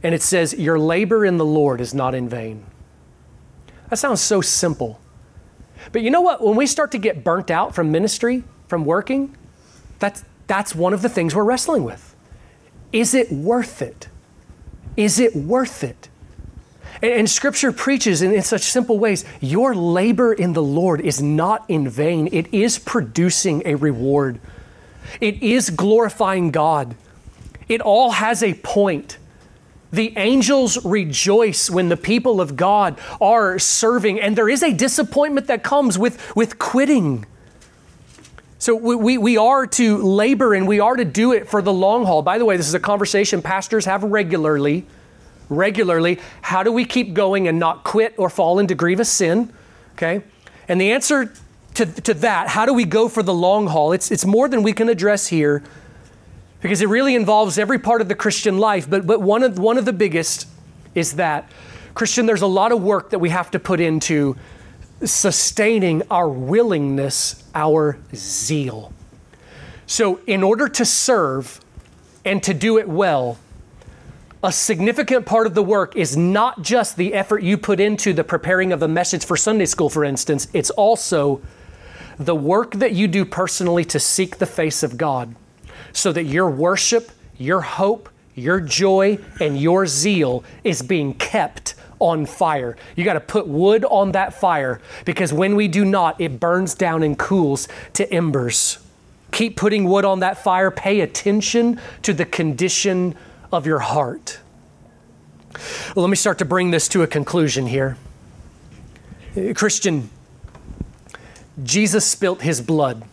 and 0.03 0.14
it 0.14 0.22
says, 0.22 0.55
Your 0.55 0.78
labor 0.78 1.24
in 1.24 1.36
the 1.36 1.44
Lord 1.44 1.80
is 1.80 1.94
not 1.94 2.14
in 2.14 2.28
vain. 2.28 2.64
That 3.90 3.96
sounds 3.96 4.20
so 4.20 4.40
simple. 4.40 5.01
But 5.92 6.03
you 6.03 6.11
know 6.11 6.20
what? 6.20 6.42
When 6.42 6.57
we 6.57 6.66
start 6.66 6.92
to 6.92 6.99
get 6.99 7.24
burnt 7.24 7.51
out 7.51 7.74
from 7.74 7.90
ministry, 7.90 8.44
from 8.66 8.84
working, 8.84 9.36
that's, 9.99 10.24
that's 10.46 10.74
one 10.74 10.92
of 10.92 11.03
the 11.03 11.09
things 11.09 11.34
we're 11.34 11.44
wrestling 11.44 11.84
with. 11.84 12.14
Is 12.92 13.14
it 13.14 13.32
worth 13.32 13.82
it? 13.82 14.09
Is 14.96 15.18
it 15.18 15.34
worth 15.34 15.82
it? 15.84 16.09
And, 17.03 17.12
and 17.12 17.30
Scripture 17.30 17.72
preaches 17.72 18.22
in, 18.22 18.32
in 18.34 18.42
such 18.42 18.62
simple 18.62 18.99
ways 18.99 19.24
your 19.40 19.74
labor 19.74 20.32
in 20.32 20.53
the 20.53 20.62
Lord 20.62 21.01
is 21.01 21.22
not 21.22 21.64
in 21.68 21.88
vain, 21.88 22.28
it 22.32 22.53
is 22.53 22.78
producing 22.78 23.62
a 23.64 23.74
reward, 23.74 24.40
it 25.20 25.42
is 25.42 25.70
glorifying 25.70 26.51
God. 26.51 26.94
It 27.68 27.82
all 27.82 28.12
has 28.12 28.42
a 28.42 28.55
point. 28.55 29.18
The 29.91 30.12
angels 30.16 30.84
rejoice 30.84 31.70
when 31.70 31.89
the 31.89 31.97
people 31.97 32.41
of 32.41 32.57
God 32.57 32.99
are 33.20 33.59
serving, 33.59 34.20
and 34.20 34.36
there 34.36 34.49
is 34.49 34.62
a 34.62 34.72
disappointment 34.72 35.47
that 35.47 35.62
comes 35.62 35.99
with, 35.99 36.34
with 36.36 36.59
quitting. 36.59 37.24
So 38.59 38.74
we, 38.74 38.97
we, 38.97 39.18
we, 39.18 39.36
are 39.36 39.66
to 39.66 39.99
labor 39.99 40.53
and 40.53 40.66
we 40.66 40.80
are 40.80 40.97
to 40.97 41.05
do 41.05 41.32
it 41.32 41.49
for 41.49 41.62
the 41.62 41.72
long 41.72 42.05
haul. 42.05 42.22
By 42.22 42.39
the 42.39 42.45
way, 42.45 42.57
this 42.57 42.68
is 42.68 42.74
a 42.74 42.80
conversation 42.80 43.41
pastors 43.41 43.84
have 43.84 44.03
regularly. 44.03 44.84
Regularly. 45.49 46.18
How 46.43 46.62
do 46.62 46.72
we 46.72 46.84
keep 46.84 47.14
going 47.14 47.49
and 47.49 47.59
not 47.59 47.84
quit 47.84 48.14
or 48.18 48.28
fall 48.28 48.59
into 48.59 48.74
grievous 48.74 49.09
sin? 49.09 49.53
Okay? 49.95 50.22
And 50.66 50.80
the 50.80 50.91
answer 50.91 51.32
to, 51.74 51.86
to 51.86 52.14
that, 52.14 52.49
how 52.49 52.66
do 52.66 52.74
we 52.74 52.84
go 52.84 53.09
for 53.09 53.22
the 53.22 53.32
long 53.32 53.68
haul? 53.68 53.93
It's, 53.93 54.11
it's 54.11 54.26
more 54.26 54.49
than 54.49 54.62
we 54.62 54.72
can 54.72 54.89
address 54.89 55.28
here 55.28 55.62
because 56.61 56.82
it 56.82 56.88
really 56.88 57.14
involves 57.14 57.59
every 57.59 57.78
part 57.78 58.00
of 58.00 58.09
the 58.09 58.14
Christian 58.14 58.59
life. 58.59 58.88
But, 58.88 59.06
but 59.06 59.22
one, 59.22 59.42
of, 59.42 59.59
one 59.59 59.78
of 59.78 59.84
the 59.84 59.92
biggest 59.92 60.48
is 60.94 61.14
that, 61.14 61.50
Christian, 61.94 62.26
there's 62.26 62.42
a 62.42 62.46
lot 62.46 62.72
of 62.72 62.82
work 62.82 63.11
that 63.11 63.18
we 63.18 63.30
have 63.30 63.50
to 63.52 63.59
put 63.59 63.80
into 63.80 64.36
sustaining 65.04 66.02
our 66.11 66.28
willingness, 66.28 67.44
our 67.54 67.98
zeal. 68.14 68.92
So, 69.86 70.20
in 70.26 70.42
order 70.42 70.68
to 70.68 70.84
serve 70.84 71.61
and 72.24 72.42
to 72.42 72.52
do 72.52 72.78
it 72.78 72.88
well, 72.88 73.38
a 74.42 74.52
significant 74.52 75.26
part 75.26 75.46
of 75.46 75.54
the 75.54 75.62
work 75.62 75.96
is 75.96 76.16
not 76.16 76.62
just 76.62 76.96
the 76.96 77.14
effort 77.14 77.42
you 77.42 77.56
put 77.56 77.80
into 77.80 78.12
the 78.12 78.22
preparing 78.22 78.72
of 78.72 78.82
a 78.82 78.88
message 78.88 79.24
for 79.24 79.36
Sunday 79.36 79.66
school, 79.66 79.88
for 79.88 80.04
instance, 80.04 80.46
it's 80.52 80.70
also 80.70 81.40
the 82.18 82.34
work 82.34 82.72
that 82.74 82.92
you 82.92 83.09
do 83.09 83.24
personally 83.24 83.84
to 83.84 83.98
seek 83.98 84.38
the 84.38 84.46
face 84.46 84.82
of 84.82 84.96
God 84.96 85.34
so 85.93 86.12
that 86.12 86.24
your 86.24 86.51
worship, 86.51 87.11
your 87.36 87.61
hope, 87.61 88.09
your 88.34 88.61
joy, 88.61 89.18
and 89.41 89.61
your 89.61 89.86
zeal 89.86 90.45
is 90.64 90.82
being 90.82 91.14
kept 91.14 91.74
on 91.99 92.26
fire. 92.26 92.76
You 92.97 93.05
got 93.05 93.14
to 93.14 93.20
put 93.20 93.47
wood 93.47 93.84
on 93.84 94.12
that 94.12 94.34
fire 94.34 94.80
because 95.05 95.32
when 95.32 95.57
we 95.57 95.68
do 95.68 95.84
not, 95.84 96.20
it 96.20 96.39
burns 96.39 96.74
down 96.74 97.03
and 97.03 97.18
cools 97.18 97.68
to 97.95 98.12
embers. 98.12 98.78
Keep 99.32 99.57
putting 99.57 99.84
wood 99.84 100.05
on 100.05 100.20
that 100.20 100.39
fire. 100.43 100.70
Pay 100.70 101.01
attention 101.01 101.80
to 102.03 102.12
the 102.12 102.24
condition 102.24 103.14
of 103.53 103.66
your 103.66 103.80
heart. 103.80 104.41
Well, 105.95 106.05
let 106.05 106.11
me 106.11 106.16
start 106.16 106.39
to 106.39 106.45
bring 106.45 106.70
this 106.70 106.89
to 106.89 107.03
a 107.03 107.07
conclusion 107.07 107.66
here. 107.66 107.97
Christian, 109.55 110.11
Jesus 111.62 112.07
spilt 112.07 112.43
his 112.43 112.61
blood 112.61 113.05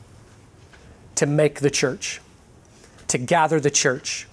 to 1.16 1.26
make 1.26 1.60
the 1.60 1.70
church 1.70 2.22
to 3.08 3.18
gather 3.18 3.60
the 3.60 3.72
church. 3.72 4.28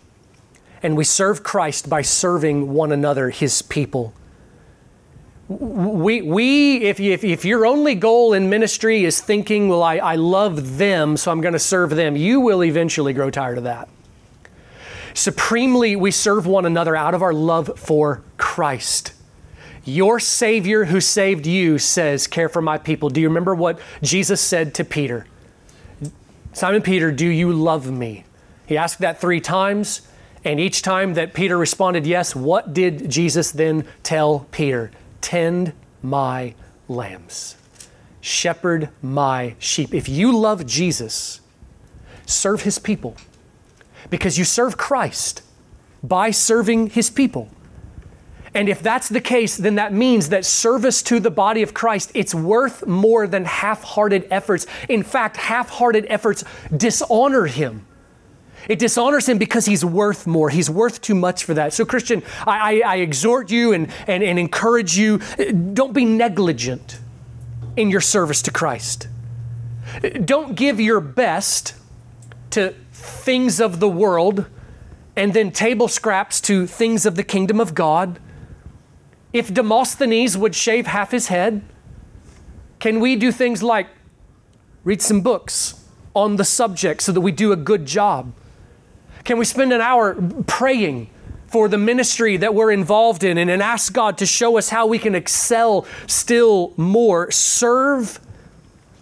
And 0.83 0.97
we 0.97 1.05
serve 1.05 1.43
Christ 1.43 1.89
by 1.89 2.03
serving 2.03 2.73
one 2.73 2.93
another, 2.93 3.31
his 3.31 3.63
people. 3.63 4.15
We, 5.49 6.23
we 6.23 6.79
if, 6.79 6.99
if, 6.99 7.25
if 7.25 7.45
your 7.45 7.67
only 7.67 7.95
goal 7.95 8.33
in 8.33 8.49
ministry 8.49 9.05
is 9.05 9.21
thinking, 9.21 9.69
well, 9.69 9.83
I, 9.83 9.97
I 9.97 10.15
love 10.17 10.79
them, 10.79 11.17
so 11.17 11.31
I'm 11.31 11.41
going 11.41 11.53
to 11.53 11.59
serve 11.59 11.91
them, 11.91 12.17
you 12.17 12.41
will 12.41 12.65
eventually 12.65 13.13
grow 13.13 13.31
tired 13.31 13.59
of 13.59 13.65
that. 13.65 13.89
Supremely, 15.15 15.95
we 15.95 16.11
serve 16.11 16.47
one 16.47 16.65
another 16.65 16.97
out 16.97 17.15
of 17.15 17.23
our 17.23 17.35
love 17.35 17.79
for 17.79 18.23
Christ. 18.39 19.13
Your 19.85 20.21
Savior 20.21 20.85
who 20.87 21.01
saved 21.01 21.47
you 21.47 21.79
says, 21.79 22.27
Care 22.27 22.49
for 22.49 22.63
my 22.63 22.79
people. 22.79 23.11
Do 23.11 23.21
you 23.21 23.29
remember 23.29 23.55
what 23.55 23.79
Jesus 24.03 24.41
said 24.41 24.75
to 24.75 24.85
Peter? 24.85 25.27
Simon 26.53 26.83
Peter, 26.83 27.11
do 27.11 27.27
you 27.27 27.53
love 27.53 27.91
me? 27.91 28.25
He 28.73 28.79
asked 28.79 29.01
that 29.01 29.21
three 29.21 29.43
times, 29.43 30.01
and 30.47 30.59
each 30.59 30.81
time 30.81 31.13
that 31.13 31.35
Peter 31.35 31.59
responded 31.59 32.07
yes, 32.07 32.35
what 32.35 32.73
did 32.73 33.11
Jesus 33.11 33.51
then 33.51 33.85
tell 34.03 34.47
Peter? 34.51 34.91
Tend 35.21 35.75
my 36.03 36.55
lambs, 36.89 37.57
shepherd 38.23 38.89
my 39.03 39.57
sheep. 39.59 39.93
If 39.93 40.09
you 40.09 40.35
love 40.35 40.65
Jesus, 40.65 41.43
serve 42.25 42.63
his 42.63 42.79
people 42.79 43.15
because 44.09 44.39
you 44.39 44.45
serve 44.45 44.79
Christ 44.79 45.43
by 46.03 46.31
serving 46.31 46.89
his 46.89 47.11
people. 47.11 47.51
And 48.55 48.71
if 48.71 48.83
that's 48.83 49.11
the 49.11 49.21
case, 49.21 49.59
then 49.59 49.75
that 49.75 49.93
means 49.93 50.31
that 50.31 50.47
service 50.47 51.03
to 51.03 51.21
the 51.21 51.31
body 51.31 51.61
of 51.61 51.75
Christ, 51.75 52.11
it's 52.15 52.35
worth 52.35 52.87
more 52.87 53.27
than 53.27 53.45
half-hearted 53.45 54.29
efforts. 54.31 54.65
In 54.89 55.03
fact, 55.03 55.37
half-hearted 55.37 56.07
efforts 56.09 56.43
dishonor 56.75 57.45
him. 57.45 57.85
It 58.69 58.79
dishonors 58.79 59.29
him 59.29 59.39
because 59.39 59.67
he's 59.67 59.85
worth 59.85 60.27
more. 60.27 60.51
He's 60.51 60.71
worth 60.71 61.01
too 61.01 61.15
much 61.15 61.45
for 61.45 61.55
that. 61.55 61.73
So, 61.73 61.85
Christian, 61.85 62.23
I, 62.47 62.83
I, 62.83 62.95
I 62.95 62.97
exhort 62.97 63.51
you 63.51 63.73
and, 63.73 63.89
and, 64.07 64.23
and 64.23 64.39
encourage 64.39 64.97
you 64.97 65.19
don't 65.73 65.93
be 65.93 66.05
negligent 66.05 67.01
in 67.77 67.91
your 67.91 68.01
service 68.01 68.43
to 68.43 68.51
Christ. 68.51 69.09
Don't 70.25 70.55
give 70.55 70.81
your 70.81 71.01
best 71.01 71.75
to 72.51 72.75
things 72.93 73.61
of 73.61 73.81
the 73.81 73.89
world 73.89 74.47
and 75.17 75.35
then 75.35 75.51
table 75.51 75.89
scraps 75.89 76.41
to 76.43 76.67
things 76.67 77.05
of 77.05 77.17
the 77.17 77.25
kingdom 77.25 77.61
of 77.61 77.75
God? 77.75 78.19
If 79.33 79.53
Demosthenes 79.53 80.37
would 80.37 80.55
shave 80.55 80.87
half 80.87 81.11
his 81.11 81.29
head, 81.29 81.63
can 82.79 83.01
we 83.01 83.17
do 83.17 83.33
things 83.33 83.63
like 83.63 83.89
read 84.85 85.01
some 85.01 85.21
books 85.21 85.85
on 86.15 86.37
the 86.37 86.45
subject 86.45 87.03
so 87.03 87.13
that 87.13 87.21
we 87.21 87.33
do 87.33 87.53
a 87.53 87.57
good 87.57 87.87
job? 87.87 88.33
Can 89.25 89.39
we 89.39 89.45
spend 89.45 89.73
an 89.73 89.81
hour 89.81 90.15
praying 90.47 91.09
for 91.47 91.69
the 91.69 91.79
ministry 91.79 92.37
that 92.39 92.55
we're 92.55 92.73
involved 92.73 93.23
in 93.25 93.39
and, 93.39 93.51
and 93.51 93.63
ask 93.63 93.93
God 93.93 94.19
to 94.19 94.27
show 94.27 94.59
us 94.59 94.71
how 94.71 94.87
we 94.87 94.99
can 94.99 95.15
excel 95.15 95.87
still 96.07 96.73
more? 96.77 97.31
Serve 97.31 98.21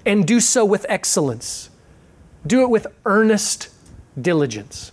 and 0.04 0.26
do 0.26 0.40
so 0.40 0.64
with 0.64 0.84
excellence. 0.88 1.70
Do 2.46 2.62
it 2.62 2.70
with 2.70 2.86
earnest 3.04 3.68
diligence. 4.20 4.92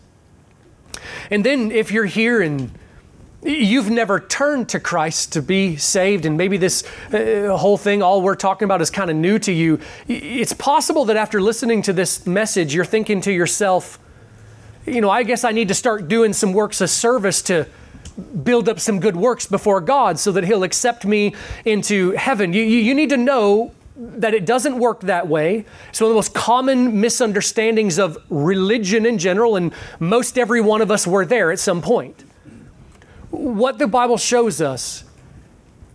And 1.30 1.46
then 1.46 1.72
if 1.72 1.92
you're 1.92 2.06
here 2.06 2.42
and 2.42 2.72
you've 3.44 3.90
never 3.90 4.20
turned 4.20 4.70
to 4.70 4.80
Christ 4.80 5.34
to 5.34 5.42
be 5.42 5.78
saved, 5.78 6.26
and 6.26 6.38
maybe 6.38 6.58
this 6.58 6.84
uh, 7.14 7.56
whole 7.58 7.78
thing, 7.78 8.02
all 8.02 8.22
we're 8.22 8.36
talking 8.36 8.66
about, 8.66 8.82
is 8.82 8.90
kind 8.90 9.10
of 9.10 9.16
new 9.16 9.40
to 9.40 9.52
you, 9.52 9.80
it's 10.08 10.54
possible 10.54 11.06
that 11.06 11.18
after 11.18 11.42
listening 11.42 11.82
to 11.84 11.94
this 11.94 12.26
message, 12.26 12.74
you're 12.74 12.86
thinking 12.86 13.22
to 13.22 13.32
yourself, 13.32 14.00
you 14.88 15.02
know, 15.02 15.10
I 15.10 15.24
guess 15.24 15.44
I 15.44 15.52
need 15.52 15.68
to 15.68 15.76
start 15.76 16.08
doing 16.08 16.34
some 16.34 16.54
works 16.54 16.82
of 16.82 16.90
service 16.90 17.42
to 17.44 17.68
build 18.44 18.68
up 18.68 18.80
some 18.80 19.00
good 19.00 19.16
works 19.16 19.46
before 19.46 19.82
God 19.82 20.18
so 20.18 20.32
that 20.32 20.44
He'll 20.44 20.64
accept 20.64 21.06
me 21.06 21.36
into 21.66 22.12
heaven. 22.12 22.54
You, 22.54 22.64
you, 22.64 22.80
you 22.80 22.96
need 22.96 23.10
to 23.10 23.18
know 23.18 23.74
that 23.96 24.34
it 24.34 24.46
doesn't 24.46 24.80
work 24.80 25.02
that 25.02 25.28
way. 25.28 25.66
It's 25.90 26.00
one 26.00 26.08
of 26.08 26.12
the 26.12 26.18
most 26.18 26.34
common 26.34 27.02
misunderstandings 27.02 28.00
of 28.00 28.18
religion 28.30 29.06
in 29.06 29.18
general, 29.18 29.56
and 29.56 29.74
most 30.00 30.38
every 30.38 30.62
one 30.62 30.82
of 30.82 30.90
us 30.90 31.06
were 31.06 31.26
there 31.26 31.52
at 31.52 31.60
some 31.60 31.82
point. 31.82 32.24
What 33.30 33.80
the 33.80 33.88
Bible 33.88 34.18
shows 34.18 34.62
us 34.62 35.04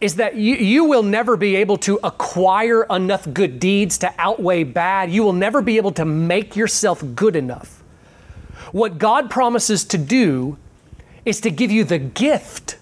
is 0.01 0.17
that 0.17 0.35
you, 0.35 0.57
you 0.57 0.85
will 0.85 1.05
never 1.05 1.37
be 1.37 1.57
able 1.57 1.77
to 1.79 1.99
acquire 2.03 2.85
enough 2.91 3.33
good 3.33 3.61
deeds 3.61 3.99
to 3.99 4.13
outweigh 4.19 4.65
bad. 4.65 5.11
You 5.11 5.23
will 5.23 5.33
never 5.33 5.63
be 5.63 5.77
able 5.77 5.93
to 5.93 6.05
make 6.05 6.57
yourself 6.57 7.03
good 7.15 7.37
enough. 7.37 7.82
What 8.73 8.99
God 8.99 9.31
promises 9.31 9.85
to 9.85 9.99
do 9.99 10.57
is 11.25 11.41
to 11.43 11.51
give 11.51 11.71
you 11.71 11.85
the 11.85 11.99
gift 11.99 12.79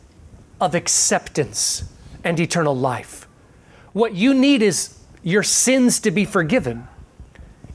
of 0.60 0.74
acceptance 0.74 1.84
and 2.24 2.38
eternal 2.38 2.76
life. 2.76 3.26
What 3.92 4.14
you 4.14 4.32
need 4.32 4.62
is 4.62 4.98
your 5.22 5.42
sins 5.42 6.00
to 6.00 6.10
be 6.10 6.24
forgiven. 6.24 6.86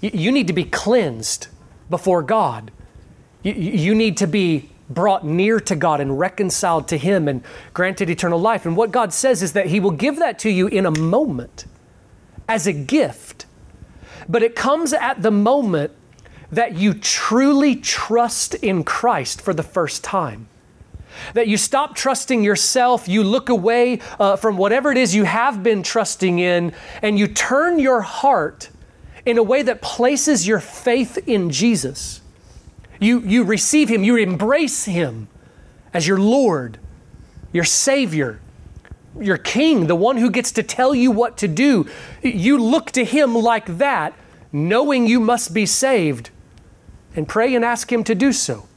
You 0.02 0.32
need 0.32 0.48
to 0.48 0.54
be 0.54 0.64
cleansed 0.64 1.48
before 1.90 2.24
God. 2.24 2.72
You 3.44 3.94
need 3.94 4.18
to 4.18 4.28
be 4.28 4.70
brought 4.90 5.26
near 5.26 5.60
to 5.60 5.76
God 5.76 6.00
and 6.00 6.18
reconciled 6.18 6.88
to 6.90 6.98
Him 6.98 7.28
and 7.28 7.44
granted 7.74 8.10
eternal 8.10 8.40
life. 8.40 8.66
And 8.66 8.78
what 8.78 8.92
God 8.92 9.14
says 9.14 9.44
is 9.44 9.54
that 9.54 9.68
He 9.68 9.80
will 9.80 9.92
give 9.92 10.18
that 10.18 10.40
to 10.40 10.50
you 10.50 10.68
in 10.68 10.86
a 10.86 10.92
moment 10.92 11.66
as 12.48 12.66
a 12.66 12.74
gift. 12.74 13.46
But 14.30 14.42
it 14.42 14.56
comes 14.56 14.94
at 14.94 15.22
the 15.22 15.32
moment 15.32 15.92
that 16.52 16.76
you 16.76 16.94
truly 16.94 17.76
trust 17.76 18.56
in 18.56 18.84
Christ 18.84 19.42
for 19.42 19.54
the 19.54 19.64
first 19.64 20.04
time. 20.04 20.48
That 21.34 21.48
you 21.48 21.58
stop 21.58 21.96
trusting 21.96 22.44
yourself, 22.44 23.08
you 23.08 23.24
look 23.24 23.50
away 23.50 24.00
uh, 24.20 24.36
from 24.36 24.58
whatever 24.58 24.92
it 24.92 24.98
is 24.98 25.16
you 25.16 25.24
have 25.24 25.64
been 25.64 25.82
trusting 25.82 26.40
in, 26.40 26.74
and 27.02 27.18
you 27.18 27.28
turn 27.28 27.80
your 27.80 28.02
heart 28.02 28.70
in 29.26 29.38
a 29.38 29.44
way 29.44 29.62
that 29.64 29.82
places 29.82 30.48
your 30.48 30.60
faith 30.60 31.18
in 31.28 31.50
Jesus. 31.50 32.22
You, 33.00 33.22
you 33.22 33.44
receive 33.44 33.90
Him, 33.90 34.04
you 34.04 34.18
embrace 34.18 34.86
Him 34.86 35.28
as 35.94 36.08
your 36.08 36.20
Lord, 36.20 36.78
your 37.52 37.64
Savior, 37.64 38.40
your 39.20 39.38
King, 39.38 39.88
the 39.88 39.96
one 39.96 40.18
who 40.18 40.30
gets 40.30 40.52
to 40.54 40.64
tell 40.64 40.94
you 40.94 41.12
what 41.12 41.38
to 41.38 41.48
do. 41.48 41.88
You 42.22 42.58
look 42.58 42.92
to 42.92 43.06
Him 43.06 43.34
like 43.34 43.78
that, 43.78 44.14
knowing 44.52 45.08
you 45.08 45.20
must 45.20 45.54
be 45.54 45.66
saved, 45.66 46.30
and 47.16 47.28
pray 47.28 47.56
and 47.56 47.64
ask 47.64 47.92
Him 47.92 48.04
to 48.04 48.16
do 48.16 48.32
so. 48.32 48.68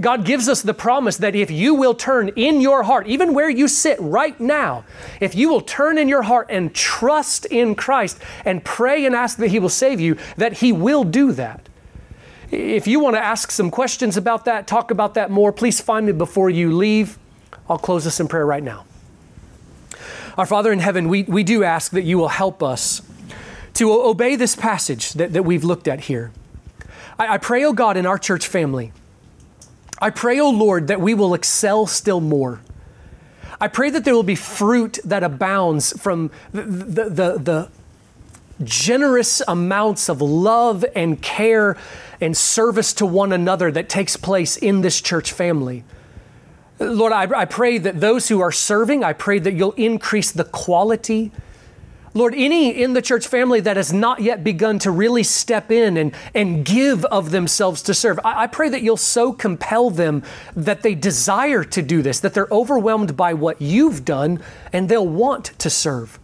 God 0.00 0.24
gives 0.24 0.48
us 0.48 0.62
the 0.62 0.74
promise 0.74 1.16
that 1.18 1.34
if 1.34 1.50
you 1.50 1.74
will 1.74 1.94
turn 1.94 2.28
in 2.30 2.60
your 2.60 2.84
heart, 2.84 3.06
even 3.08 3.34
where 3.34 3.50
you 3.50 3.68
sit 3.68 3.98
right 4.00 4.38
now, 4.40 4.84
if 5.20 5.34
you 5.34 5.48
will 5.48 5.60
turn 5.60 5.98
in 5.98 6.08
your 6.08 6.22
heart 6.22 6.46
and 6.50 6.74
trust 6.74 7.44
in 7.46 7.74
Christ 7.74 8.18
and 8.44 8.64
pray 8.64 9.04
and 9.04 9.14
ask 9.14 9.38
that 9.38 9.48
He 9.48 9.58
will 9.58 9.68
save 9.68 10.00
you, 10.00 10.16
that 10.36 10.54
He 10.54 10.72
will 10.72 11.04
do 11.04 11.32
that. 11.32 11.68
If 12.50 12.86
you 12.86 13.00
want 13.00 13.16
to 13.16 13.24
ask 13.24 13.50
some 13.50 13.70
questions 13.70 14.16
about 14.16 14.44
that, 14.44 14.66
talk 14.66 14.90
about 14.90 15.14
that 15.14 15.30
more, 15.30 15.52
please 15.52 15.80
find 15.80 16.06
me 16.06 16.12
before 16.12 16.50
you 16.50 16.72
leave. 16.72 17.18
I'll 17.68 17.78
close 17.78 18.04
this 18.04 18.20
in 18.20 18.28
prayer 18.28 18.46
right 18.46 18.62
now. 18.62 18.84
Our 20.38 20.46
Father 20.46 20.72
in 20.72 20.78
heaven, 20.78 21.08
we, 21.08 21.24
we 21.24 21.42
do 21.42 21.64
ask 21.64 21.92
that 21.92 22.02
you 22.02 22.18
will 22.18 22.28
help 22.28 22.62
us 22.62 23.02
to 23.74 23.90
obey 23.92 24.36
this 24.36 24.54
passage 24.54 25.12
that, 25.14 25.32
that 25.32 25.42
we've 25.42 25.64
looked 25.64 25.88
at 25.88 26.02
here. 26.02 26.30
I, 27.18 27.34
I 27.34 27.38
pray, 27.38 27.64
oh 27.64 27.72
God, 27.72 27.96
in 27.96 28.06
our 28.06 28.18
church 28.18 28.46
family 28.46 28.92
I 30.02 30.10
pray, 30.10 30.40
oh 30.40 30.50
Lord, 30.50 30.88
that 30.88 31.00
we 31.00 31.14
will 31.14 31.32
excel 31.32 31.86
still 31.86 32.20
more. 32.20 32.60
I 33.60 33.68
pray 33.68 33.88
that 33.90 34.04
there 34.04 34.14
will 34.14 34.24
be 34.24 34.34
fruit 34.34 34.98
that 35.04 35.22
abounds 35.22 35.96
from 36.02 36.32
the, 36.50 36.62
the, 36.62 37.04
the, 37.04 37.38
the 37.38 37.68
generous 38.64 39.40
amounts 39.46 40.08
of 40.08 40.20
love 40.20 40.84
and 40.96 41.22
care 41.22 41.76
and 42.20 42.36
service 42.36 42.92
to 42.94 43.06
one 43.06 43.32
another 43.32 43.70
that 43.70 43.88
takes 43.88 44.16
place 44.16 44.56
in 44.56 44.80
this 44.80 45.00
church 45.00 45.30
family. 45.30 45.84
Lord, 46.80 47.12
I, 47.12 47.22
I, 47.38 47.44
pray 47.44 47.78
that 47.78 48.00
those 48.00 48.26
who 48.26 48.40
are 48.40 48.50
serving, 48.50 49.04
I 49.04 49.12
pray 49.12 49.38
that 49.38 49.52
you'll 49.52 49.70
increase 49.72 50.32
the 50.32 50.42
quality 50.42 51.30
Lord, 52.14 52.34
any 52.36 52.70
in 52.82 52.92
the 52.92 53.00
church 53.00 53.26
family 53.26 53.60
that 53.60 53.78
has 53.78 53.92
not 53.92 54.20
yet 54.20 54.44
begun 54.44 54.78
to 54.80 54.90
really 54.90 55.22
step 55.22 55.70
in 55.70 55.96
and, 55.96 56.14
and 56.34 56.64
give 56.64 57.06
of 57.06 57.30
themselves 57.30 57.80
to 57.82 57.94
serve, 57.94 58.20
I, 58.22 58.42
I 58.42 58.46
pray 58.48 58.68
that 58.68 58.82
you'll 58.82 58.98
so 58.98 59.32
compel 59.32 59.88
them 59.88 60.22
that 60.54 60.82
they 60.82 60.94
desire 60.94 61.64
to 61.64 61.80
do 61.80 62.02
this, 62.02 62.20
that 62.20 62.34
they're 62.34 62.48
overwhelmed 62.50 63.16
by 63.16 63.32
what 63.32 63.62
you've 63.62 64.04
done 64.04 64.42
and 64.72 64.88
they'll 64.88 65.08
want 65.08 65.58
to 65.58 65.70
serve. 65.70 66.18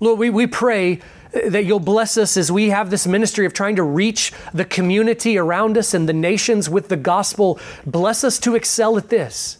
Lord, 0.00 0.18
we, 0.18 0.28
we 0.28 0.46
pray 0.46 1.00
that 1.32 1.64
you'll 1.64 1.80
bless 1.80 2.18
us 2.18 2.36
as 2.36 2.52
we 2.52 2.68
have 2.68 2.90
this 2.90 3.06
ministry 3.06 3.46
of 3.46 3.54
trying 3.54 3.76
to 3.76 3.82
reach 3.82 4.32
the 4.52 4.64
community 4.64 5.38
around 5.38 5.78
us 5.78 5.94
and 5.94 6.06
the 6.08 6.12
nations 6.12 6.68
with 6.68 6.88
the 6.88 6.96
gospel. 6.96 7.58
Bless 7.86 8.24
us 8.24 8.38
to 8.40 8.54
excel 8.54 8.98
at 8.98 9.08
this. 9.08 9.58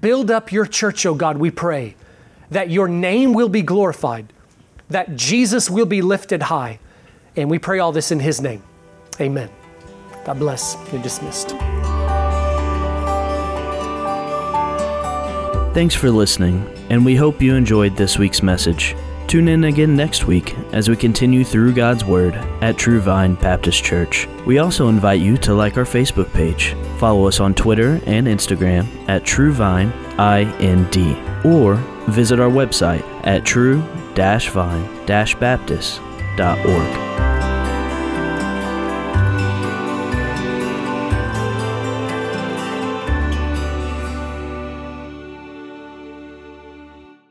Build 0.00 0.30
up 0.30 0.50
your 0.50 0.64
church, 0.64 1.04
O 1.04 1.10
oh 1.10 1.14
God, 1.14 1.36
we 1.36 1.50
pray, 1.50 1.94
that 2.50 2.70
your 2.70 2.88
name 2.88 3.34
will 3.34 3.48
be 3.48 3.62
glorified 3.62 4.32
that 4.92 5.16
Jesus 5.16 5.68
will 5.68 5.86
be 5.86 6.02
lifted 6.02 6.42
high. 6.42 6.78
And 7.36 7.50
we 7.50 7.58
pray 7.58 7.78
all 7.78 7.92
this 7.92 8.12
in 8.12 8.20
His 8.20 8.40
name. 8.40 8.62
Amen. 9.20 9.50
God 10.24 10.38
bless. 10.38 10.76
You're 10.92 11.02
dismissed. 11.02 11.54
Thanks 15.74 15.94
for 15.94 16.10
listening, 16.10 16.68
and 16.90 17.02
we 17.02 17.16
hope 17.16 17.40
you 17.40 17.54
enjoyed 17.54 17.96
this 17.96 18.18
week's 18.18 18.42
message. 18.42 18.94
Tune 19.26 19.48
in 19.48 19.64
again 19.64 19.96
next 19.96 20.26
week 20.26 20.54
as 20.74 20.90
we 20.90 20.96
continue 20.96 21.44
through 21.44 21.72
God's 21.72 22.04
Word 22.04 22.34
at 22.60 22.76
True 22.76 23.00
Vine 23.00 23.36
Baptist 23.36 23.82
Church. 23.82 24.28
We 24.44 24.58
also 24.58 24.88
invite 24.88 25.22
you 25.22 25.38
to 25.38 25.54
like 25.54 25.78
our 25.78 25.86
Facebook 25.86 26.30
page, 26.34 26.74
follow 26.98 27.26
us 27.26 27.40
on 27.40 27.54
Twitter 27.54 27.98
and 28.04 28.26
Instagram 28.26 28.86
at 29.08 29.24
True 29.24 29.50
Vine 29.50 29.88
IND, 30.18 31.46
or 31.46 31.76
visit 32.08 32.38
our 32.38 32.50
website 32.50 33.02
at 33.24 33.46
true 33.46 33.82
vine 34.48 34.88
baptist.org. 35.38 37.11